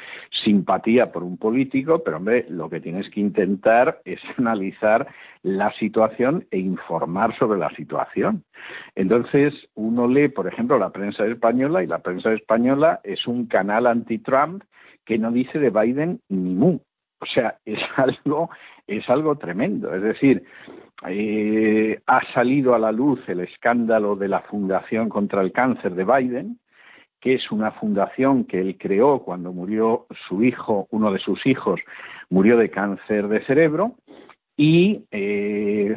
simpatía 0.44 1.10
por 1.10 1.24
un 1.24 1.38
político, 1.38 2.04
pero 2.04 2.18
hombre, 2.18 2.44
lo 2.50 2.68
que 2.68 2.80
tienes 2.80 3.08
que 3.10 3.20
intentar 3.20 4.02
es 4.04 4.20
analizar 4.38 5.08
la 5.42 5.72
situación 5.72 6.46
e 6.50 6.58
informar 6.58 7.36
sobre 7.38 7.58
la 7.58 7.70
situación. 7.70 8.44
Entonces, 8.94 9.54
uno 9.74 10.06
lee, 10.06 10.28
por 10.28 10.46
ejemplo, 10.46 10.78
la 10.78 10.90
prensa 10.90 11.24
española 11.26 11.82
y 11.82 11.86
la 11.86 12.00
prensa 12.00 12.32
española 12.32 13.00
es 13.02 13.26
un 13.26 13.46
canal 13.46 13.86
anti-Trump 13.86 14.62
que 15.06 15.18
no 15.18 15.32
dice 15.32 15.58
de 15.58 15.70
Biden 15.70 16.20
ni 16.28 16.54
mu. 16.54 16.80
O 17.20 17.26
sea, 17.26 17.56
es 17.64 17.80
algo, 17.96 18.50
es 18.86 19.08
algo 19.08 19.36
tremendo. 19.36 19.94
Es 19.94 20.02
decir, 20.02 20.44
eh, 21.08 22.00
ha 22.06 22.32
salido 22.32 22.74
a 22.74 22.78
la 22.78 22.92
luz 22.92 23.20
el 23.28 23.40
escándalo 23.40 24.16
de 24.16 24.28
la 24.28 24.40
Fundación 24.40 25.08
contra 25.08 25.42
el 25.42 25.52
Cáncer 25.52 25.94
de 25.94 26.04
Biden, 26.04 26.58
que 27.20 27.34
es 27.34 27.50
una 27.50 27.72
fundación 27.72 28.44
que 28.44 28.60
él 28.60 28.76
creó 28.78 29.20
cuando 29.20 29.52
murió 29.52 30.06
su 30.28 30.42
hijo, 30.42 30.88
uno 30.90 31.10
de 31.10 31.18
sus 31.18 31.46
hijos, 31.46 31.80
murió 32.28 32.58
de 32.58 32.70
cáncer 32.70 33.28
de 33.28 33.42
cerebro. 33.46 33.94
Y, 34.56 35.06
eh, 35.10 35.96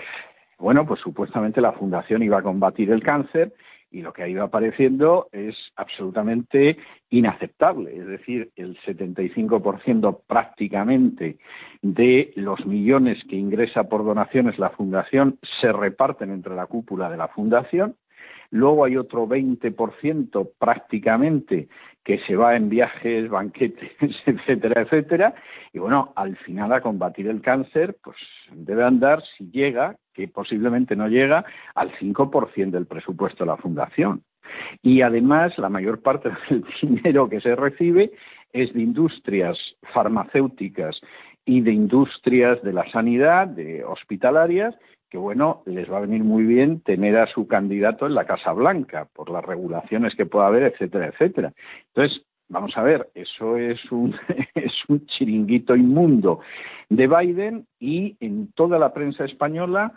bueno, 0.58 0.88
pues 0.88 1.02
supuestamente 1.02 1.60
la 1.60 1.74
fundación 1.74 2.24
iba 2.24 2.40
a 2.40 2.44
combatir 2.44 2.92
el 2.92 3.04
cáncer 3.04 3.54
y 3.92 4.02
lo 4.02 4.14
que 4.14 4.24
ha 4.24 4.28
ido 4.28 4.44
apareciendo 4.44 5.28
es 5.32 5.56
absolutamente 5.76 6.78
inaceptable. 7.10 7.96
Es 7.96 8.08
decir, 8.08 8.52
el 8.56 8.78
75% 8.82 10.22
prácticamente 10.28 11.38
de 11.82 12.34
los 12.36 12.66
millones 12.66 13.18
que 13.30 13.36
ingresa 13.38 13.86
por 13.86 14.04
donaciones 14.04 14.60
la 14.60 14.72
Fundación 14.72 15.40
se 15.62 15.72
reparten 15.72 16.32
entre 16.32 16.56
la 16.56 16.66
cúpula 16.66 17.10
de 17.10 17.18
la 17.18 17.30
Fundación. 17.30 17.96
Luego 18.50 18.86
hay 18.86 18.96
otro 18.98 19.28
20% 19.28 20.52
prácticamente 20.58 21.68
que 22.04 22.20
se 22.20 22.38
va 22.38 22.56
en 22.56 22.70
viajes, 22.70 23.30
banquetes, 23.30 23.92
etcétera, 24.26 24.82
etcétera. 24.82 25.36
Y 25.74 25.80
bueno, 25.80 26.14
al 26.16 26.38
final 26.38 26.72
a 26.72 26.82
combatir 26.82 27.28
el 27.28 27.42
cáncer, 27.42 27.98
pues 28.02 28.16
debe 28.54 28.84
andar, 28.86 29.22
si 29.38 29.52
llega, 29.52 29.98
que 30.18 30.28
posiblemente 30.28 30.96
no 30.96 31.08
llega, 31.08 31.46
al 31.76 31.92
5% 31.92 32.72
del 32.72 32.88
presupuesto 32.88 33.44
de 33.44 33.52
la 33.52 33.58
Fundación. 33.58 34.24
Y 34.82 35.02
además, 35.02 35.56
la 35.60 35.70
mayor 35.70 36.02
parte 36.02 36.30
del 36.50 36.66
dinero 36.82 37.30
que 37.30 37.40
se 37.40 37.56
recibe 37.56 38.12
es 38.52 38.74
de 38.74 38.82
industrias 38.82 39.58
farmacéuticas 39.94 41.00
y 41.46 41.62
de 41.62 41.72
industrias 41.72 42.62
de 42.64 42.74
la 42.74 42.90
sanidad, 42.92 43.48
de 43.48 43.86
hospitalarias, 43.86 44.76
que 45.10 45.20
bueno, 45.20 45.62
les 45.68 45.90
va 45.90 45.98
a 45.98 46.02
venir 46.02 46.24
muy 46.24 46.44
bien 46.44 46.82
tener 46.82 47.16
a 47.16 47.28
su 47.28 47.48
candidato 47.48 48.08
en 48.08 48.16
la 48.16 48.26
Casa 48.26 48.52
Blanca 48.54 49.08
por 49.14 49.30
las 49.30 49.46
regulaciones 49.46 50.16
que 50.16 50.26
pueda 50.26 50.48
haber, 50.48 50.64
etcétera, 50.64 51.08
etcétera. 51.08 51.54
Entonces, 51.94 52.26
vamos 52.50 52.78
a 52.78 52.84
ver, 52.84 53.10
eso 53.14 53.58
es 53.58 53.80
un, 53.92 54.16
es 54.56 54.74
un 54.88 55.06
chiringuito 55.06 55.76
inmundo 55.76 56.40
de 56.90 57.08
Biden 57.08 57.68
y 57.80 58.16
en 58.20 58.52
toda 58.54 58.80
la 58.80 58.94
prensa 58.94 59.26
española, 59.26 59.94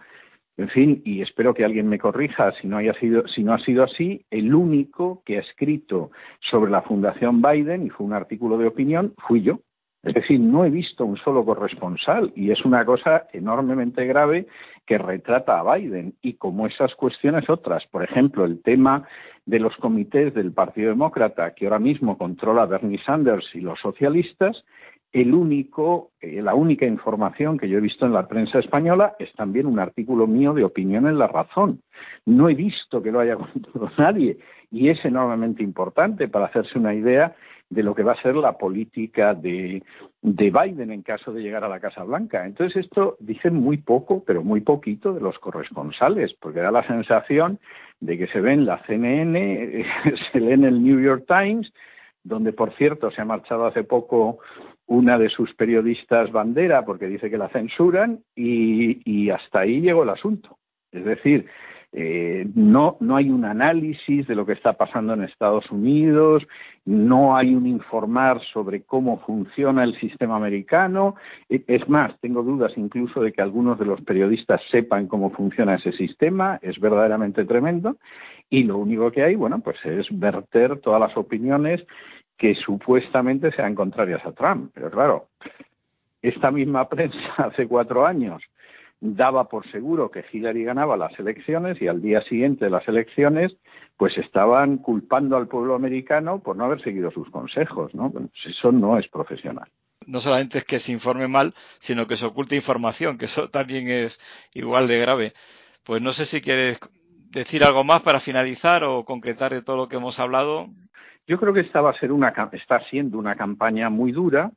en 0.57 0.69
fin, 0.69 1.03
y 1.05 1.23
espero 1.23 1.55
que 1.55 1.65
alguien 1.65 1.89
me 1.89 1.99
corrija 1.99 2.53
si 2.61 2.67
no, 2.67 2.77
haya 2.77 2.93
sido, 2.95 3.27
si 3.29 3.43
no 3.43 3.55
ha 3.55 3.59
sido 3.61 3.85
así, 3.85 4.25
el 4.31 4.55
único 4.55 5.23
que 5.25 5.39
ha 5.39 5.41
escrito 5.41 6.11
sobre 6.51 6.71
la 6.71 6.83
Fundación 6.83 7.41
Biden, 7.41 7.87
y 7.87 7.91
fue 7.91 8.07
un 8.07 8.13
artículo 8.13 8.59
de 8.59 8.67
opinión, 8.67 9.15
fui 9.27 9.43
yo. 9.43 9.61
Es 10.03 10.15
decir, 10.15 10.41
no 10.41 10.65
he 10.65 10.71
visto 10.71 11.05
un 11.05 11.19
solo 11.19 11.45
corresponsal 11.45 12.33
y 12.35 12.51
es 12.51 12.65
una 12.65 12.85
cosa 12.87 13.27
enormemente 13.33 14.07
grave 14.07 14.47
que 14.87 14.97
retrata 14.97 15.61
a 15.61 15.77
Biden 15.77 16.15
y 16.23 16.35
como 16.35 16.67
esas 16.67 16.95
cuestiones 16.95 17.51
otras, 17.51 17.87
por 17.89 18.03
ejemplo, 18.03 18.47
el 18.47 18.63
tema 18.63 19.07
de 19.45 19.59
los 19.59 19.77
comités 19.77 20.33
del 20.33 20.53
Partido 20.53 20.91
Demócrata 20.91 21.55
que 21.55 21.67
ahora 21.67 21.79
mismo 21.79 22.17
controla 22.17 22.65
Bernie 22.65 23.03
Sanders 23.05 23.47
y 23.55 23.61
los 23.61 23.79
socialistas, 23.81 24.65
el 25.13 25.35
único, 25.35 26.13
eh, 26.21 26.41
la 26.41 26.55
única 26.55 26.87
información 26.87 27.59
que 27.59 27.69
yo 27.69 27.79
he 27.79 27.83
visto 27.83 28.07
en 28.07 28.13
la 28.13 28.29
prensa 28.29 28.59
española 28.61 29.17
es 29.19 29.33
también 29.35 29.67
un 29.67 29.81
artículo 29.81 30.27
mío 30.27 30.55
de 30.55 30.65
opinión 30.65 31.07
en 31.07 31.19
La 31.19 31.27
Razón. 31.27 31.83
No 32.25 32.49
he 32.49 32.55
visto 32.55 33.03
que 33.03 33.11
lo 33.11 33.21
haya 33.21 33.37
contado 33.37 33.91
nadie 33.99 34.39
y 34.71 34.89
es 34.89 35.05
enormemente 35.05 35.63
importante 35.63 36.29
para 36.29 36.47
hacerse 36.47 36.79
una 36.79 36.95
idea 36.95 37.35
de 37.71 37.85
lo 37.85 37.95
que 37.95 38.03
va 38.03 38.13
a 38.13 38.23
ser 38.23 38.35
la 38.35 38.59
política 38.59 39.33
de, 39.33 39.83
de 40.23 40.51
Biden 40.51 40.91
en 40.91 41.03
caso 41.03 41.33
de 41.33 41.41
llegar 41.41 41.65
a 41.65 41.69
la 41.69 41.79
Casa 41.79 42.03
Blanca. 42.03 42.45
Entonces 42.45 42.85
esto 42.85 43.17
dice 43.21 43.51
muy 43.51 43.79
poco, 43.79 44.25
pero 44.25 44.43
muy 44.43 44.61
poquito 44.61 45.13
de 45.13 45.21
los 45.21 45.39
corresponsales, 45.39 46.35
porque 46.41 46.61
da 46.61 46.73
la 46.73 46.87
sensación 46.87 47.61
de 48.01 48.19
que 48.19 48.27
se 48.27 48.41
ve 48.41 48.55
en 48.55 48.67
la 48.67 48.83
CNN, 48.87 49.85
se 50.33 50.41
lee 50.41 50.53
en 50.53 50.65
el 50.65 50.83
New 50.83 51.01
York 51.01 51.25
Times, 51.29 51.73
donde 52.25 52.53
por 52.53 52.75
cierto 52.75 53.11
se 53.13 53.23
ha 53.23 53.25
marchado 53.25 53.67
hace 53.67 53.85
poco 53.85 54.41
una 54.87 55.17
de 55.17 55.29
sus 55.29 55.55
periodistas 55.55 56.33
bandera 56.33 56.85
porque 56.85 57.07
dice 57.07 57.31
que 57.31 57.39
la 57.39 57.49
censuran 57.51 58.25
y, 58.35 59.01
y 59.09 59.31
hasta 59.31 59.61
ahí 59.61 59.81
llegó 59.81 60.03
el 60.03 60.11
asunto. 60.11 60.59
Es 60.91 61.05
decir, 61.05 61.47
eh, 61.93 62.47
no, 62.55 62.97
no 63.01 63.17
hay 63.17 63.31
un 63.31 63.45
análisis 63.45 64.27
de 64.29 64.37
lo 64.37 64.47
que 64.47 64.53
está 64.53 64.75
pasando 64.75 65.13
en 65.15 65.25
Estados 65.25 65.69
Unidos, 65.73 66.47
no 66.85 67.37
hay 67.37 67.53
un 67.55 67.67
informar 67.67 68.41
sobre 68.53 68.83
cómo 68.83 69.19
funciona 69.21 69.83
el 69.83 69.99
sistema 69.99 70.37
americano. 70.37 71.17
E, 71.49 71.65
es 71.67 71.89
más, 71.89 72.19
tengo 72.21 72.43
dudas 72.43 72.73
incluso 72.77 73.21
de 73.21 73.33
que 73.33 73.43
algunos 73.43 73.79
de 73.79 73.87
los 73.87 74.01
periodistas 74.03 74.61
sepan 74.71 75.09
cómo 75.09 75.31
funciona 75.31 75.75
ese 75.75 75.93
sistema, 75.93 76.61
es 76.63 76.79
verdaderamente 76.79 77.45
tremendo. 77.45 77.97
Y 78.49 78.65
lo 78.65 78.79
único 78.79 79.11
que 79.11 79.25
hay, 79.25 79.35
bueno, 79.35 79.61
pues 79.61 79.77
es 79.85 80.07
verter 80.11 80.79
todas 80.81 81.01
las 81.01 81.17
opiniones 81.17 81.85
que 82.37 82.55
supuestamente 82.55 83.51
sean 83.53 83.75
contrarias 83.75 84.25
a 84.25 84.33
Trump. 84.33 84.71
Pero 84.75 84.91
claro, 84.91 85.27
esta 86.23 86.53
misma 86.53 86.89
prensa 86.89 87.19
hace 87.37 87.67
cuatro 87.67 88.07
años 88.07 88.43
daba 89.01 89.49
por 89.49 89.71
seguro 89.71 90.11
que 90.11 90.25
Hillary 90.31 90.65
ganaba 90.65 90.97
las 90.97 91.19
elecciones 91.19 91.81
y 91.81 91.89
al 91.89 92.03
día 92.03 92.23
siguiente 92.23 92.67
de 92.67 92.71
las 92.71 92.87
elecciones 92.87 93.53
pues 93.97 94.17
estaban 94.19 94.79
culpando 94.79 95.37
al 95.37 95.49
pueblo 95.49 95.75
americano 95.75 96.41
por 96.41 96.57
no 96.57 96.65
haber 96.65 96.83
seguido 96.83 97.11
sus 97.11 97.29
consejos, 97.31 97.95
¿no? 97.95 98.11
Pues 98.11 98.27
eso 98.47 98.73
no 98.73 98.99
es 98.99 99.09
profesional. 99.09 99.69
No 100.07 100.21
solamente 100.21 100.59
es 100.59 100.65
que 100.65 100.79
se 100.79 100.93
informe 100.93 101.29
mal, 101.29 101.55
sino 101.79 102.07
que 102.07 102.17
se 102.17 102.27
oculte 102.27 102.57
información, 102.57 103.19
que 103.19 103.27
eso 103.27 103.51
también 103.51 103.89
es 103.89 104.19
igual 104.55 104.89
de 104.89 104.99
grave. 104.99 105.33
Pues 105.85 106.01
no 106.01 106.13
sé 106.13 106.25
si 106.25 106.41
quieres 106.41 106.81
decir 107.31 107.63
algo 107.63 107.85
más 107.85 108.01
para 108.01 108.21
finalizar 108.21 108.85
o 108.85 109.05
concretar 109.05 109.53
de 109.53 109.63
todo 109.63 109.77
lo 109.77 109.89
que 109.89 109.97
hemos 109.97 110.19
hablado. 110.19 110.69
Yo 111.27 111.39
creo 111.39 111.53
que 111.53 111.61
esta 111.61 111.81
va 111.81 111.91
a 111.91 111.99
ser 111.99 112.11
una, 112.11 112.33
está 112.53 112.81
siendo 112.89 113.19
una 113.19 113.37
campaña 113.37 113.89
muy 113.89 114.13
dura, 114.13 114.51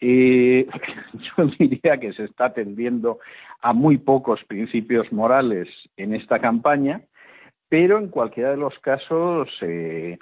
eh, 0.00 0.66
yo 1.36 1.46
diría 1.58 1.98
que 1.98 2.12
se 2.12 2.24
está 2.24 2.46
atendiendo 2.46 3.18
a 3.60 3.72
muy 3.72 3.98
pocos 3.98 4.42
principios 4.44 5.12
morales 5.12 5.68
en 5.96 6.14
esta 6.14 6.38
campaña, 6.38 7.02
pero 7.68 7.98
en 7.98 8.08
cualquiera 8.08 8.50
de 8.50 8.56
los 8.56 8.78
casos 8.78 9.48
eh, 9.60 10.18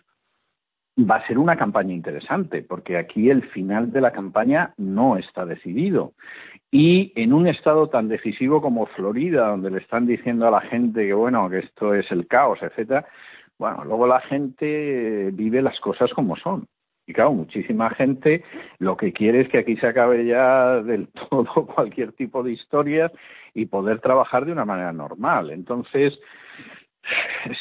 va 0.98 1.16
a 1.16 1.26
ser 1.26 1.38
una 1.38 1.56
campaña 1.56 1.92
interesante, 1.92 2.62
porque 2.62 2.96
aquí 2.96 3.30
el 3.30 3.42
final 3.50 3.92
de 3.92 4.00
la 4.00 4.12
campaña 4.12 4.72
no 4.78 5.16
está 5.16 5.44
decidido. 5.44 6.14
Y 6.70 7.12
en 7.14 7.32
un 7.32 7.46
estado 7.46 7.88
tan 7.88 8.08
decisivo 8.08 8.60
como 8.60 8.86
Florida, 8.86 9.48
donde 9.48 9.70
le 9.70 9.78
están 9.78 10.06
diciendo 10.06 10.48
a 10.48 10.50
la 10.50 10.62
gente 10.62 11.06
que 11.06 11.14
bueno, 11.14 11.48
que 11.50 11.58
esto 11.58 11.94
es 11.94 12.10
el 12.10 12.26
caos, 12.26 12.58
etcétera, 12.62 13.06
bueno, 13.58 13.84
luego 13.84 14.06
la 14.06 14.20
gente 14.20 15.30
vive 15.32 15.62
las 15.62 15.78
cosas 15.80 16.12
como 16.12 16.36
son. 16.36 16.66
Y 17.06 17.12
claro, 17.12 17.32
muchísima 17.32 17.90
gente 17.90 18.42
lo 18.78 18.96
que 18.96 19.12
quiere 19.12 19.42
es 19.42 19.48
que 19.48 19.58
aquí 19.58 19.76
se 19.76 19.86
acabe 19.86 20.26
ya 20.26 20.82
del 20.82 21.08
todo 21.30 21.66
cualquier 21.66 22.12
tipo 22.12 22.42
de 22.42 22.52
historias 22.52 23.12
y 23.54 23.66
poder 23.66 24.00
trabajar 24.00 24.44
de 24.44 24.52
una 24.52 24.64
manera 24.64 24.92
normal. 24.92 25.50
Entonces, 25.50 26.18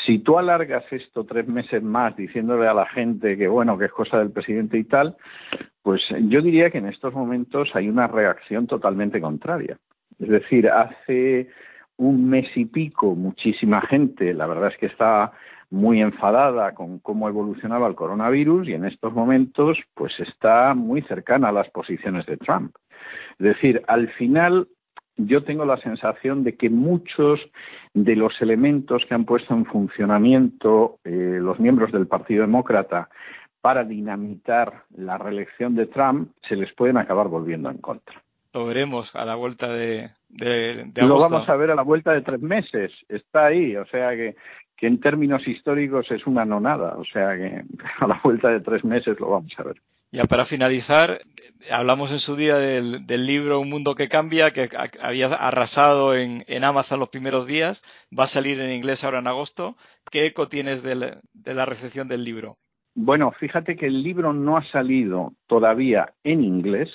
si 0.06 0.20
tú 0.20 0.38
alargas 0.40 0.84
esto 0.92 1.24
tres 1.26 1.48
meses 1.48 1.84
más 1.84 2.16
diciéndole 2.16 2.68
a 2.68 2.74
la 2.74 2.88
gente 2.88 3.38
que 3.38 3.48
bueno, 3.48 3.78
que 3.78 3.86
es 3.86 3.92
cosa 3.92 4.18
del 4.18 4.32
presidente 4.32 4.78
y 4.78 4.84
tal, 4.84 5.16
pues 5.84 6.02
yo 6.22 6.42
diría 6.42 6.72
que 6.72 6.80
en 6.80 6.88
estos 6.88 7.14
momentos 7.14 7.70
hay 7.76 7.88
una 7.88 8.08
reacción 8.08 8.66
totalmente 8.66 9.22
contraria. 9.22 9.78
Es 10.20 10.30
decir, 10.30 10.70
hace 10.70 11.50
un 11.98 12.28
mes 12.28 12.48
y 12.56 12.66
pico 12.66 13.16
muchísima 13.16 13.82
gente, 13.82 14.34
la 14.34 14.48
verdad 14.48 14.72
es 14.72 14.78
que 14.78 14.88
está 14.88 15.32
muy 15.70 16.02
enfadada 16.02 16.74
con 16.74 17.00
cómo 17.00 17.28
evolucionaba 17.28 17.88
el 17.88 17.96
coronavirus 17.96 18.68
y 18.68 18.74
en 18.74 18.86
estos 18.86 19.14
momentos 19.14 19.78
pues 19.94 20.14
está 20.20 20.74
muy 20.74 21.02
cercana 21.04 21.50
a 21.50 21.54
las 21.54 21.70
posiciones 21.70 22.26
de 22.26 22.38
Trump. 22.38 22.76
Es 23.40 23.46
decir, 23.46 23.82
al 23.88 24.10
final 24.14 24.68
yo 25.18 25.44
tengo 25.44 25.66
la 25.66 25.78
sensación 25.78 26.44
de 26.44 26.56
que 26.56 26.70
muchos 26.70 27.40
de 27.94 28.16
los 28.16 28.42
elementos 28.42 29.04
que 29.08 29.14
han 29.14 29.26
puesto 29.26 29.54
en 29.54 29.66
funcionamiento 29.66 31.00
eh, 31.04 31.40
los 31.42 31.60
miembros 31.60 31.92
del 31.92 32.08
Partido 32.08 32.42
Demócrata 32.42 33.10
para 33.62 33.84
dinamitar 33.84 34.84
la 34.96 35.18
reelección 35.18 35.76
de 35.76 35.88
Trump 35.88 36.32
se 36.48 36.56
les 36.56 36.72
pueden 36.74 36.98
acabar 36.98 37.28
volviendo 37.28 37.70
en 37.70 37.78
contra. 37.78 38.22
Lo 38.54 38.66
veremos 38.66 39.14
a 39.16 39.26
la 39.26 39.36
vuelta 39.36 39.74
de, 39.74 40.12
de, 40.30 40.92
Lo 41.02 41.20
vamos 41.20 41.50
a 41.50 41.56
ver 41.56 41.72
a 41.72 41.76
la 41.76 41.82
vuelta 41.82 42.14
de 42.14 42.22
tres 42.22 42.42
meses. 42.42 42.92
Está 43.10 43.48
ahí, 43.48 43.76
o 43.76 43.86
sea 43.88 44.12
que, 44.12 44.36
que 44.78 44.88
en 44.88 45.00
términos 45.00 45.48
históricos 45.48 46.10
es 46.12 46.26
una 46.28 46.46
nonada. 46.46 46.96
O 46.98 47.06
sea 47.06 47.36
que 47.36 47.64
a 48.00 48.08
la 48.08 48.20
vuelta 48.24 48.50
de 48.50 48.60
tres 48.60 48.84
meses 48.84 49.20
lo 49.20 49.30
vamos 49.30 49.54
a 49.58 49.64
ver. 49.64 49.82
Ya 50.12 50.26
para 50.26 50.46
finalizar, 50.46 51.20
hablamos 51.70 52.12
en 52.12 52.20
su 52.20 52.36
día 52.36 52.56
del, 52.58 53.06
libro 53.26 53.60
Un 53.60 53.70
mundo 53.70 53.96
que 53.96 54.08
cambia, 54.08 54.52
que 54.52 54.70
había 55.02 55.28
arrasado 55.28 56.16
en, 56.16 56.64
Amazon 56.64 57.00
los 57.00 57.10
primeros 57.10 57.46
días, 57.46 57.84
va 58.18 58.24
a 58.24 58.28
salir 58.28 58.60
en 58.62 58.72
inglés 58.72 59.04
ahora 59.04 59.20
en 59.20 59.28
agosto. 59.28 59.76
¿Qué 60.10 60.26
eco 60.26 60.48
tienes 60.48 60.84
de 60.84 60.96
la, 60.96 61.66
recepción 61.66 62.08
del 62.08 62.24
libro? 62.24 62.58
Bueno, 62.94 63.32
fíjate 63.32 63.76
que 63.76 63.88
el 63.88 64.04
libro 64.04 64.32
no 64.32 64.56
ha 64.58 64.64
salido 64.72 65.34
todavía 65.48 66.14
en 66.24 66.44
inglés 66.44 66.90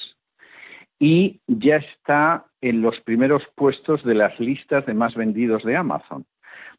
y 0.99 1.41
ya 1.47 1.77
está 1.77 2.47
en 2.63 2.81
los 2.81 2.99
primeros 3.01 3.43
puestos 3.55 4.03
de 4.05 4.15
las 4.15 4.39
listas 4.41 4.87
de 4.87 4.95
más 4.95 5.15
vendidos 5.15 5.63
de 5.63 5.77
Amazon, 5.77 6.25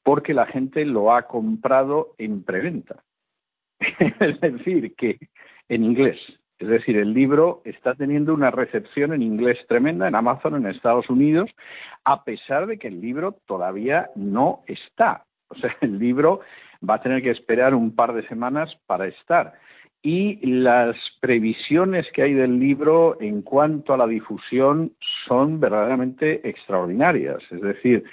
porque 0.03 0.33
la 0.33 0.45
gente 0.45 0.85
lo 0.85 1.13
ha 1.13 1.23
comprado 1.23 2.15
en 2.17 2.43
preventa. 2.43 3.03
es 4.19 4.39
decir, 4.41 4.95
que 4.95 5.17
en 5.69 5.83
inglés. 5.83 6.19
Es 6.59 6.67
decir, 6.67 6.95
el 6.97 7.13
libro 7.13 7.61
está 7.65 7.95
teniendo 7.95 8.35
una 8.35 8.51
recepción 8.51 9.13
en 9.13 9.23
inglés 9.23 9.57
tremenda 9.67 10.07
en 10.07 10.13
Amazon 10.13 10.55
en 10.55 10.67
Estados 10.67 11.09
Unidos, 11.09 11.49
a 12.05 12.23
pesar 12.23 12.67
de 12.67 12.77
que 12.77 12.87
el 12.87 13.01
libro 13.01 13.37
todavía 13.47 14.11
no 14.15 14.63
está. 14.67 15.25
O 15.49 15.55
sea, 15.55 15.75
el 15.81 15.97
libro 15.97 16.41
va 16.87 16.95
a 16.95 17.01
tener 17.01 17.21
que 17.21 17.31
esperar 17.31 17.73
un 17.73 17.95
par 17.95 18.13
de 18.13 18.27
semanas 18.27 18.73
para 18.85 19.07
estar. 19.07 19.53
Y 20.03 20.39
las 20.45 20.95
previsiones 21.19 22.07
que 22.13 22.23
hay 22.23 22.33
del 22.33 22.59
libro 22.59 23.17
en 23.21 23.41
cuanto 23.41 23.93
a 23.93 23.97
la 23.97 24.07
difusión 24.07 24.93
son 25.27 25.59
verdaderamente 25.59 26.47
extraordinarias. 26.47 27.39
Es 27.51 27.61
decir, 27.61 28.03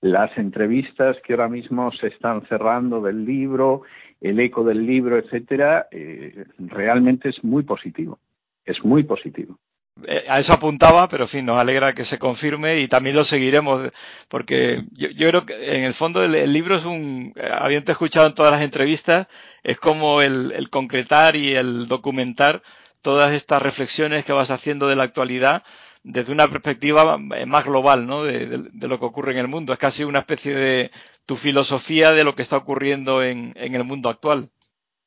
las 0.00 0.36
entrevistas 0.38 1.16
que 1.24 1.32
ahora 1.32 1.48
mismo 1.48 1.90
se 1.92 2.08
están 2.08 2.46
cerrando 2.46 3.00
del 3.00 3.24
libro, 3.24 3.82
el 4.20 4.38
eco 4.40 4.64
del 4.64 4.86
libro, 4.86 5.18
etcétera, 5.18 5.88
eh, 5.90 6.44
realmente 6.58 7.28
es 7.28 7.42
muy 7.42 7.62
positivo. 7.62 8.18
Es 8.64 8.84
muy 8.84 9.02
positivo. 9.02 9.58
Eh, 10.06 10.24
a 10.28 10.38
eso 10.38 10.52
apuntaba, 10.52 11.08
pero 11.08 11.24
en 11.24 11.28
fin, 11.28 11.46
nos 11.46 11.58
alegra 11.58 11.94
que 11.94 12.04
se 12.04 12.18
confirme 12.18 12.78
y 12.78 12.86
también 12.86 13.16
lo 13.16 13.24
seguiremos, 13.24 13.90
porque 14.28 14.84
yo, 14.92 15.08
creo 15.28 15.44
que 15.44 15.76
en 15.76 15.84
el 15.84 15.94
fondo 15.94 16.22
el, 16.22 16.52
libro 16.52 16.76
es 16.76 16.84
un, 16.84 17.34
habiendo 17.52 17.90
escuchado 17.90 18.28
en 18.28 18.34
todas 18.34 18.52
las 18.52 18.62
entrevistas, 18.62 19.26
es 19.64 19.78
como 19.78 20.22
el 20.22 20.70
concretar 20.70 21.34
y 21.34 21.54
el 21.54 21.88
documentar 21.88 22.62
todas 23.02 23.32
estas 23.32 23.62
reflexiones 23.62 24.24
que 24.24 24.32
vas 24.32 24.50
haciendo 24.50 24.88
de 24.88 24.96
la 24.96 25.04
actualidad 25.04 25.64
desde 26.08 26.32
una 26.32 26.48
perspectiva 26.48 27.18
eh, 27.36 27.46
más 27.46 27.66
global 27.66 28.06
¿no? 28.06 28.24
De, 28.24 28.88
lo 28.88 28.98
que 28.98 29.04
ocurre 29.04 29.32
en 29.32 29.38
el 29.38 29.48
mundo. 29.48 29.72
Es 29.72 29.78
casi 29.78 30.04
una 30.04 30.20
especie 30.20 30.54
de 30.54 30.90
tu 31.26 31.36
filosofía 31.36 32.10
de 32.12 32.24
lo 32.24 32.34
que 32.34 32.42
está 32.42 32.56
ocurriendo 32.56 33.22
en, 33.22 33.52
en 33.56 33.74
el 33.74 33.84
mundo 33.84 34.08
actual. 34.08 34.48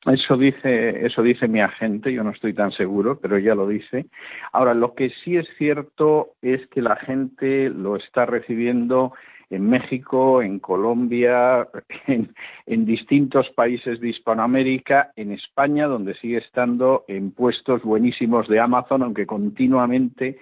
Eso 0.06 0.36
dice, 0.36 1.06
eso 1.06 1.22
dice 1.22 1.46
mi 1.46 1.60
agente, 1.60 2.12
yo 2.12 2.24
no 2.24 2.30
estoy 2.30 2.54
tan 2.54 2.72
seguro, 2.72 3.20
pero 3.20 3.38
ya 3.38 3.54
lo 3.54 3.68
dice. 3.68 4.06
Ahora, 4.52 4.74
lo 4.74 4.94
que 4.94 5.10
sí 5.22 5.36
es 5.36 5.46
cierto 5.58 6.30
es 6.42 6.66
que 6.68 6.82
la 6.82 6.96
gente 6.96 7.68
lo 7.68 7.96
está 7.96 8.26
recibiendo 8.26 9.12
en 9.52 9.68
México, 9.68 10.42
en 10.42 10.58
Colombia, 10.58 11.68
en, 12.66 12.86
distintos 12.86 13.48
países 13.50 14.00
de 14.00 14.08
Hispanoamérica, 14.08 15.12
en 15.14 15.32
España, 15.32 15.86
donde 15.86 16.14
sigue 16.14 16.38
estando 16.38 17.04
en 17.06 17.32
puestos 17.32 17.82
buenísimos 17.82 18.48
de 18.48 18.60
Amazon, 18.60 19.02
aunque 19.02 19.26
continuamente 19.26 20.38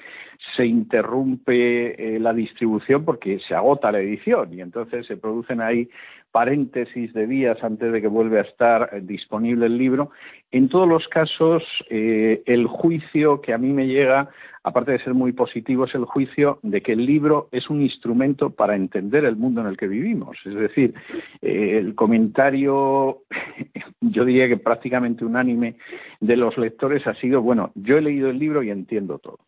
se 0.56 0.64
interrumpe 0.64 2.14
eh, 2.16 2.18
la 2.20 2.32
distribución 2.32 3.04
porque 3.04 3.40
se 3.46 3.54
agota 3.54 3.92
la 3.92 4.00
edición 4.00 4.54
y 4.54 4.61
entonces 4.61 5.06
se 5.06 5.16
producen 5.16 5.61
ahí 5.61 5.88
paréntesis 6.33 7.12
de 7.12 7.26
días 7.26 7.62
antes 7.62 7.93
de 7.93 8.01
que 8.01 8.09
vuelva 8.09 8.39
a 8.39 8.43
estar 8.43 8.91
eh, 8.93 9.01
disponible 9.03 9.66
el 9.66 9.78
libro. 9.78 10.11
En 10.51 10.68
todos 10.68 10.89
los 10.89 11.07
casos, 11.09 11.62
eh, 11.89 12.43
el 12.47 12.66
juicio 12.66 13.41
que 13.41 13.53
a 13.53 13.59
mí 13.59 13.72
me 13.72 13.87
llega, 13.87 14.28
aparte 14.62 14.93
de 14.93 15.03
ser 15.03 15.14
muy 15.14 15.33
positivo, 15.33 15.85
es 15.85 15.95
el 15.95 16.05
juicio 16.05 16.59
de 16.62 16.83
que 16.83 16.93
el 16.93 17.05
libro 17.05 17.49
es 17.53 17.68
un 17.70 17.83
instrumento 17.83 18.51
para 18.51 18.76
entender 18.76 19.24
el 19.24 19.37
mundo 19.37 19.61
en 19.61 19.66
el 19.66 19.76
que 19.76 19.89
vivimos. 19.89 20.37
Es 20.45 20.55
decir, 20.55 20.95
eh, 21.43 21.78
el 21.78 21.95
comentario, 21.95 23.22
yo 24.01 24.24
diría 24.24 24.49
que 24.49 24.57
prácticamente 24.57 25.24
unánime 25.24 25.76
de 26.20 26.37
los 26.37 26.57
lectores 26.59 27.07
ha 27.07 27.14
sido, 27.14 27.43
bueno, 27.43 27.72
yo 27.74 27.99
he 27.99 28.03
leído 28.03 28.31
el 28.31 28.39
libro 28.39 28.62
y 28.62 28.70
entiendo 28.70 29.18
todo. 29.18 29.39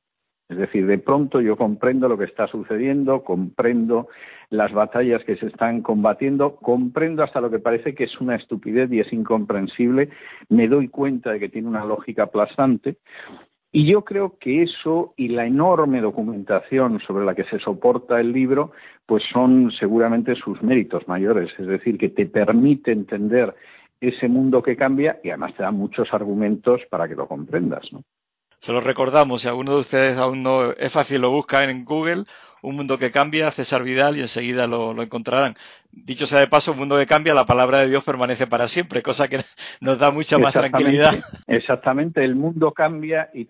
Es 0.53 0.59
decir, 0.59 0.87
de 0.87 0.99
pronto 0.99 1.41
yo 1.41 1.57
comprendo 1.57 2.09
lo 2.09 2.19
que 2.19 2.25
está 2.25 2.47
sucediendo, 2.47 3.25
comprendo 3.25 4.09
las 4.51 4.73
batallas 4.73 5.25
que 5.25 5.37
se 5.37 5.47
están 5.47 5.81
combatiendo, 5.81 6.57
comprendo 6.57 7.23
hasta 7.23 7.41
lo 7.41 7.51
que 7.51 7.59
parece 7.59 7.95
que 7.95 8.05
es 8.05 8.21
una 8.21 8.37
estupidez 8.37 8.93
y 8.93 9.01
es 9.01 9.11
incomprensible, 9.13 10.11
me 10.51 10.69
doy 10.69 10.89
cuenta 10.89 11.33
de 11.33 11.41
que 11.41 11.49
tiene 11.49 11.69
una 11.69 11.87
lógica 11.87 12.25
aplastante. 12.25 12.97
Y 13.73 13.91
yo 13.91 14.05
creo 14.05 14.37
que 14.39 14.63
eso 14.63 15.15
y 15.17 15.29
la 15.29 15.47
enorme 15.47 16.03
documentación 16.03 17.01
sobre 17.01 17.25
la 17.25 17.35
que 17.35 17.45
se 17.45 17.59
soporta 17.59 18.21
el 18.21 18.31
libro, 18.31 18.73
pues 19.07 19.23
son 19.33 19.73
seguramente 19.73 20.35
sus 20.35 20.63
méritos 20.63 21.09
mayores, 21.09 21.51
es 21.59 21.67
decir, 21.67 21.97
que 21.97 22.11
te 22.11 22.27
permite 22.27 22.93
entender 22.93 23.55
ese 24.03 24.29
mundo 24.29 24.63
que 24.63 24.77
cambia 24.77 25.19
y 25.25 25.31
además 25.31 25.55
te 25.55 25.63
da 25.63 25.71
muchos 25.71 26.13
argumentos 26.13 26.83
para 26.91 27.09
que 27.09 27.15
lo 27.15 27.27
comprendas, 27.27 27.91
¿no? 27.91 28.03
Se 28.63 28.71
lo 28.71 28.81
recordamos, 28.81 29.43
si 29.43 29.49
alguno 29.49 29.75
de 29.75 29.81
ustedes 29.81 30.19
aún 30.19 30.45
no 30.45 30.71
es 30.71 30.93
fácil, 30.93 31.21
lo 31.21 31.31
busca 31.31 31.65
en 31.65 31.85
Google, 31.85 32.27
Un 32.63 32.77
Mundo 32.77 32.99
que 32.99 33.11
Cambia, 33.11 33.51
César 33.51 33.83
Vidal, 33.83 34.17
y 34.17 34.21
enseguida 34.21 34.67
lo, 34.67 34.95
lo 34.95 35.03
encontrarán 35.03 35.55
dicho 35.93 36.27
sea 36.27 36.41
de 36.41 36.47
paso, 36.47 36.73
un 36.73 36.79
mundo 36.79 36.99
que 36.99 37.07
cambia, 37.07 37.35
la 37.35 37.45
palabra 37.45 37.79
de 37.79 37.89
Dios 37.89 38.03
permanece 38.03 38.47
para 38.47 38.67
siempre, 38.67 39.03
cosa 39.03 39.29
que 39.29 39.41
nos 39.81 39.99
da 39.99 40.11
mucha 40.11 40.39
más 40.39 40.55
tranquilidad. 40.55 41.15
Exactamente, 41.47 42.25
el 42.25 42.35
mundo 42.35 42.73
cambia 42.73 43.31
y 43.35 43.47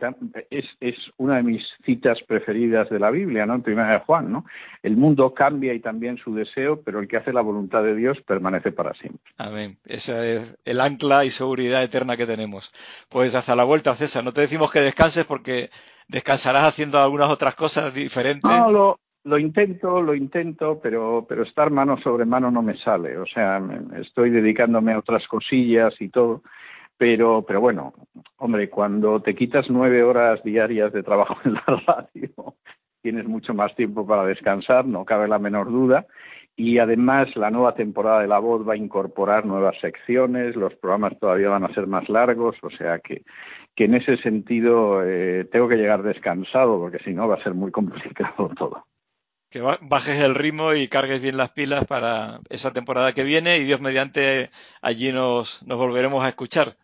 es, 0.50 0.66
es 0.80 0.96
una 1.16 1.36
de 1.36 1.44
mis 1.44 1.62
citas 1.84 2.18
preferidas 2.26 2.90
de 2.90 2.98
la 2.98 3.10
Biblia, 3.10 3.46
¿no? 3.46 3.54
En 3.54 3.62
primera 3.62 3.92
de 3.92 3.98
Juan, 4.00 4.32
¿no? 4.32 4.44
El 4.82 4.96
mundo 4.96 5.32
cambia 5.32 5.72
y 5.72 5.80
también 5.80 6.18
su 6.18 6.34
deseo, 6.34 6.82
pero 6.82 7.00
el 7.00 7.08
que 7.08 7.16
hace 7.16 7.32
la 7.32 7.40
voluntad 7.40 7.82
de 7.82 7.94
Dios 7.94 8.18
permanece 8.26 8.72
para 8.72 8.92
siempre. 8.94 9.20
Amén. 9.38 9.76
Esa 9.86 10.26
es 10.26 10.56
el 10.64 10.80
ancla 10.80 11.24
y 11.24 11.30
seguridad 11.30 11.82
eterna 11.82 12.16
que 12.16 12.26
tenemos. 12.26 12.72
Pues 13.08 13.34
hasta 13.36 13.54
la 13.54 13.64
vuelta, 13.64 13.94
César. 13.94 14.24
No 14.24 14.32
te 14.32 14.40
decimos 14.40 14.72
que 14.72 14.80
descanses 14.80 15.24
porque 15.24 15.70
descansarás 16.12 16.68
haciendo 16.68 16.98
algunas 16.98 17.30
otras 17.30 17.56
cosas 17.56 17.92
diferentes. 17.92 18.48
No, 18.48 18.98
lo 19.24 19.38
intento, 19.38 20.02
lo 20.02 20.14
intento, 20.14 20.80
pero, 20.82 21.24
pero 21.28 21.44
estar 21.44 21.70
mano 21.70 21.96
sobre 21.98 22.24
mano 22.24 22.50
no 22.50 22.60
me 22.60 22.76
sale. 22.78 23.18
O 23.18 23.26
sea, 23.26 23.60
estoy 24.00 24.30
dedicándome 24.30 24.92
a 24.92 24.98
otras 24.98 25.26
cosillas 25.28 25.94
y 26.00 26.08
todo. 26.08 26.42
Pero, 26.98 27.44
pero 27.46 27.60
bueno, 27.60 27.94
hombre, 28.36 28.68
cuando 28.68 29.20
te 29.20 29.34
quitas 29.34 29.66
nueve 29.70 30.02
horas 30.04 30.42
diarias 30.44 30.92
de 30.92 31.02
trabajo 31.02 31.36
en 31.44 31.54
la 31.54 31.64
radio, 31.86 32.54
tienes 33.00 33.26
mucho 33.26 33.54
más 33.54 33.74
tiempo 33.74 34.06
para 34.06 34.24
descansar, 34.24 34.86
no 34.86 35.04
cabe 35.04 35.26
la 35.26 35.38
menor 35.38 35.70
duda. 35.70 36.06
y 36.56 36.78
además 36.78 37.34
la 37.34 37.50
nueva 37.50 37.74
temporada 37.74 38.20
de 38.20 38.28
La 38.28 38.38
Voz 38.38 38.66
va 38.68 38.74
a 38.74 38.76
incorporar 38.76 39.46
nuevas 39.46 39.76
secciones, 39.80 40.54
los 40.54 40.74
programas 40.74 41.18
todavía 41.18 41.48
van 41.48 41.64
a 41.64 41.72
ser 41.74 41.86
más 41.86 42.08
largos, 42.08 42.56
o 42.62 42.70
sea 42.70 42.98
que, 42.98 43.22
que 43.74 43.84
en 43.84 43.94
ese 43.94 44.16
sentido 44.18 45.02
eh, 45.04 45.46
tengo 45.50 45.68
que 45.68 45.76
llegar 45.76 46.02
descansado 46.02 46.78
porque 46.78 46.98
si 47.04 47.12
no 47.12 47.28
va 47.28 47.36
a 47.36 47.42
ser 47.42 47.54
muy 47.54 47.70
complicado 47.70 48.50
todo. 48.58 48.86
Que 49.50 49.60
bajes 49.60 50.18
el 50.18 50.34
ritmo 50.34 50.72
y 50.72 50.88
cargues 50.88 51.20
bien 51.20 51.36
las 51.36 51.50
pilas 51.50 51.84
para 51.84 52.40
esa 52.48 52.72
temporada 52.72 53.12
que 53.12 53.22
viene 53.22 53.58
y 53.58 53.64
Dios 53.64 53.82
mediante 53.82 54.50
allí 54.80 55.12
nos, 55.12 55.62
nos 55.66 55.76
volveremos 55.76 56.24
a 56.24 56.28
escuchar. 56.28 56.76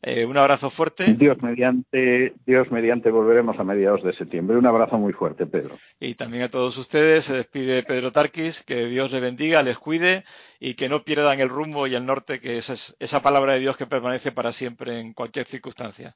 Eh, 0.00 0.24
un 0.24 0.36
abrazo 0.36 0.70
fuerte. 0.70 1.12
Dios 1.14 1.42
mediante, 1.42 2.34
Dios 2.46 2.70
mediante 2.70 3.10
volveremos 3.10 3.58
a 3.58 3.64
mediados 3.64 4.04
de 4.04 4.12
septiembre. 4.14 4.56
Un 4.56 4.66
abrazo 4.66 4.96
muy 4.96 5.12
fuerte, 5.12 5.44
Pedro. 5.44 5.74
Y 5.98 6.14
también 6.14 6.44
a 6.44 6.48
todos 6.48 6.78
ustedes 6.78 7.24
se 7.24 7.34
despide 7.34 7.82
Pedro 7.82 8.12
Tarquis, 8.12 8.62
que 8.62 8.86
Dios 8.86 9.10
les 9.10 9.20
bendiga, 9.20 9.62
les 9.64 9.78
cuide 9.78 10.24
y 10.60 10.74
que 10.74 10.88
no 10.88 11.02
pierdan 11.02 11.40
el 11.40 11.48
rumbo 11.48 11.88
y 11.88 11.96
el 11.96 12.06
norte, 12.06 12.40
que 12.40 12.58
esa 12.58 12.74
es 12.74 12.96
esa 13.00 13.22
palabra 13.22 13.54
de 13.54 13.60
Dios 13.60 13.76
que 13.76 13.86
permanece 13.86 14.30
para 14.30 14.52
siempre 14.52 15.00
en 15.00 15.14
cualquier 15.14 15.46
circunstancia. 15.46 16.14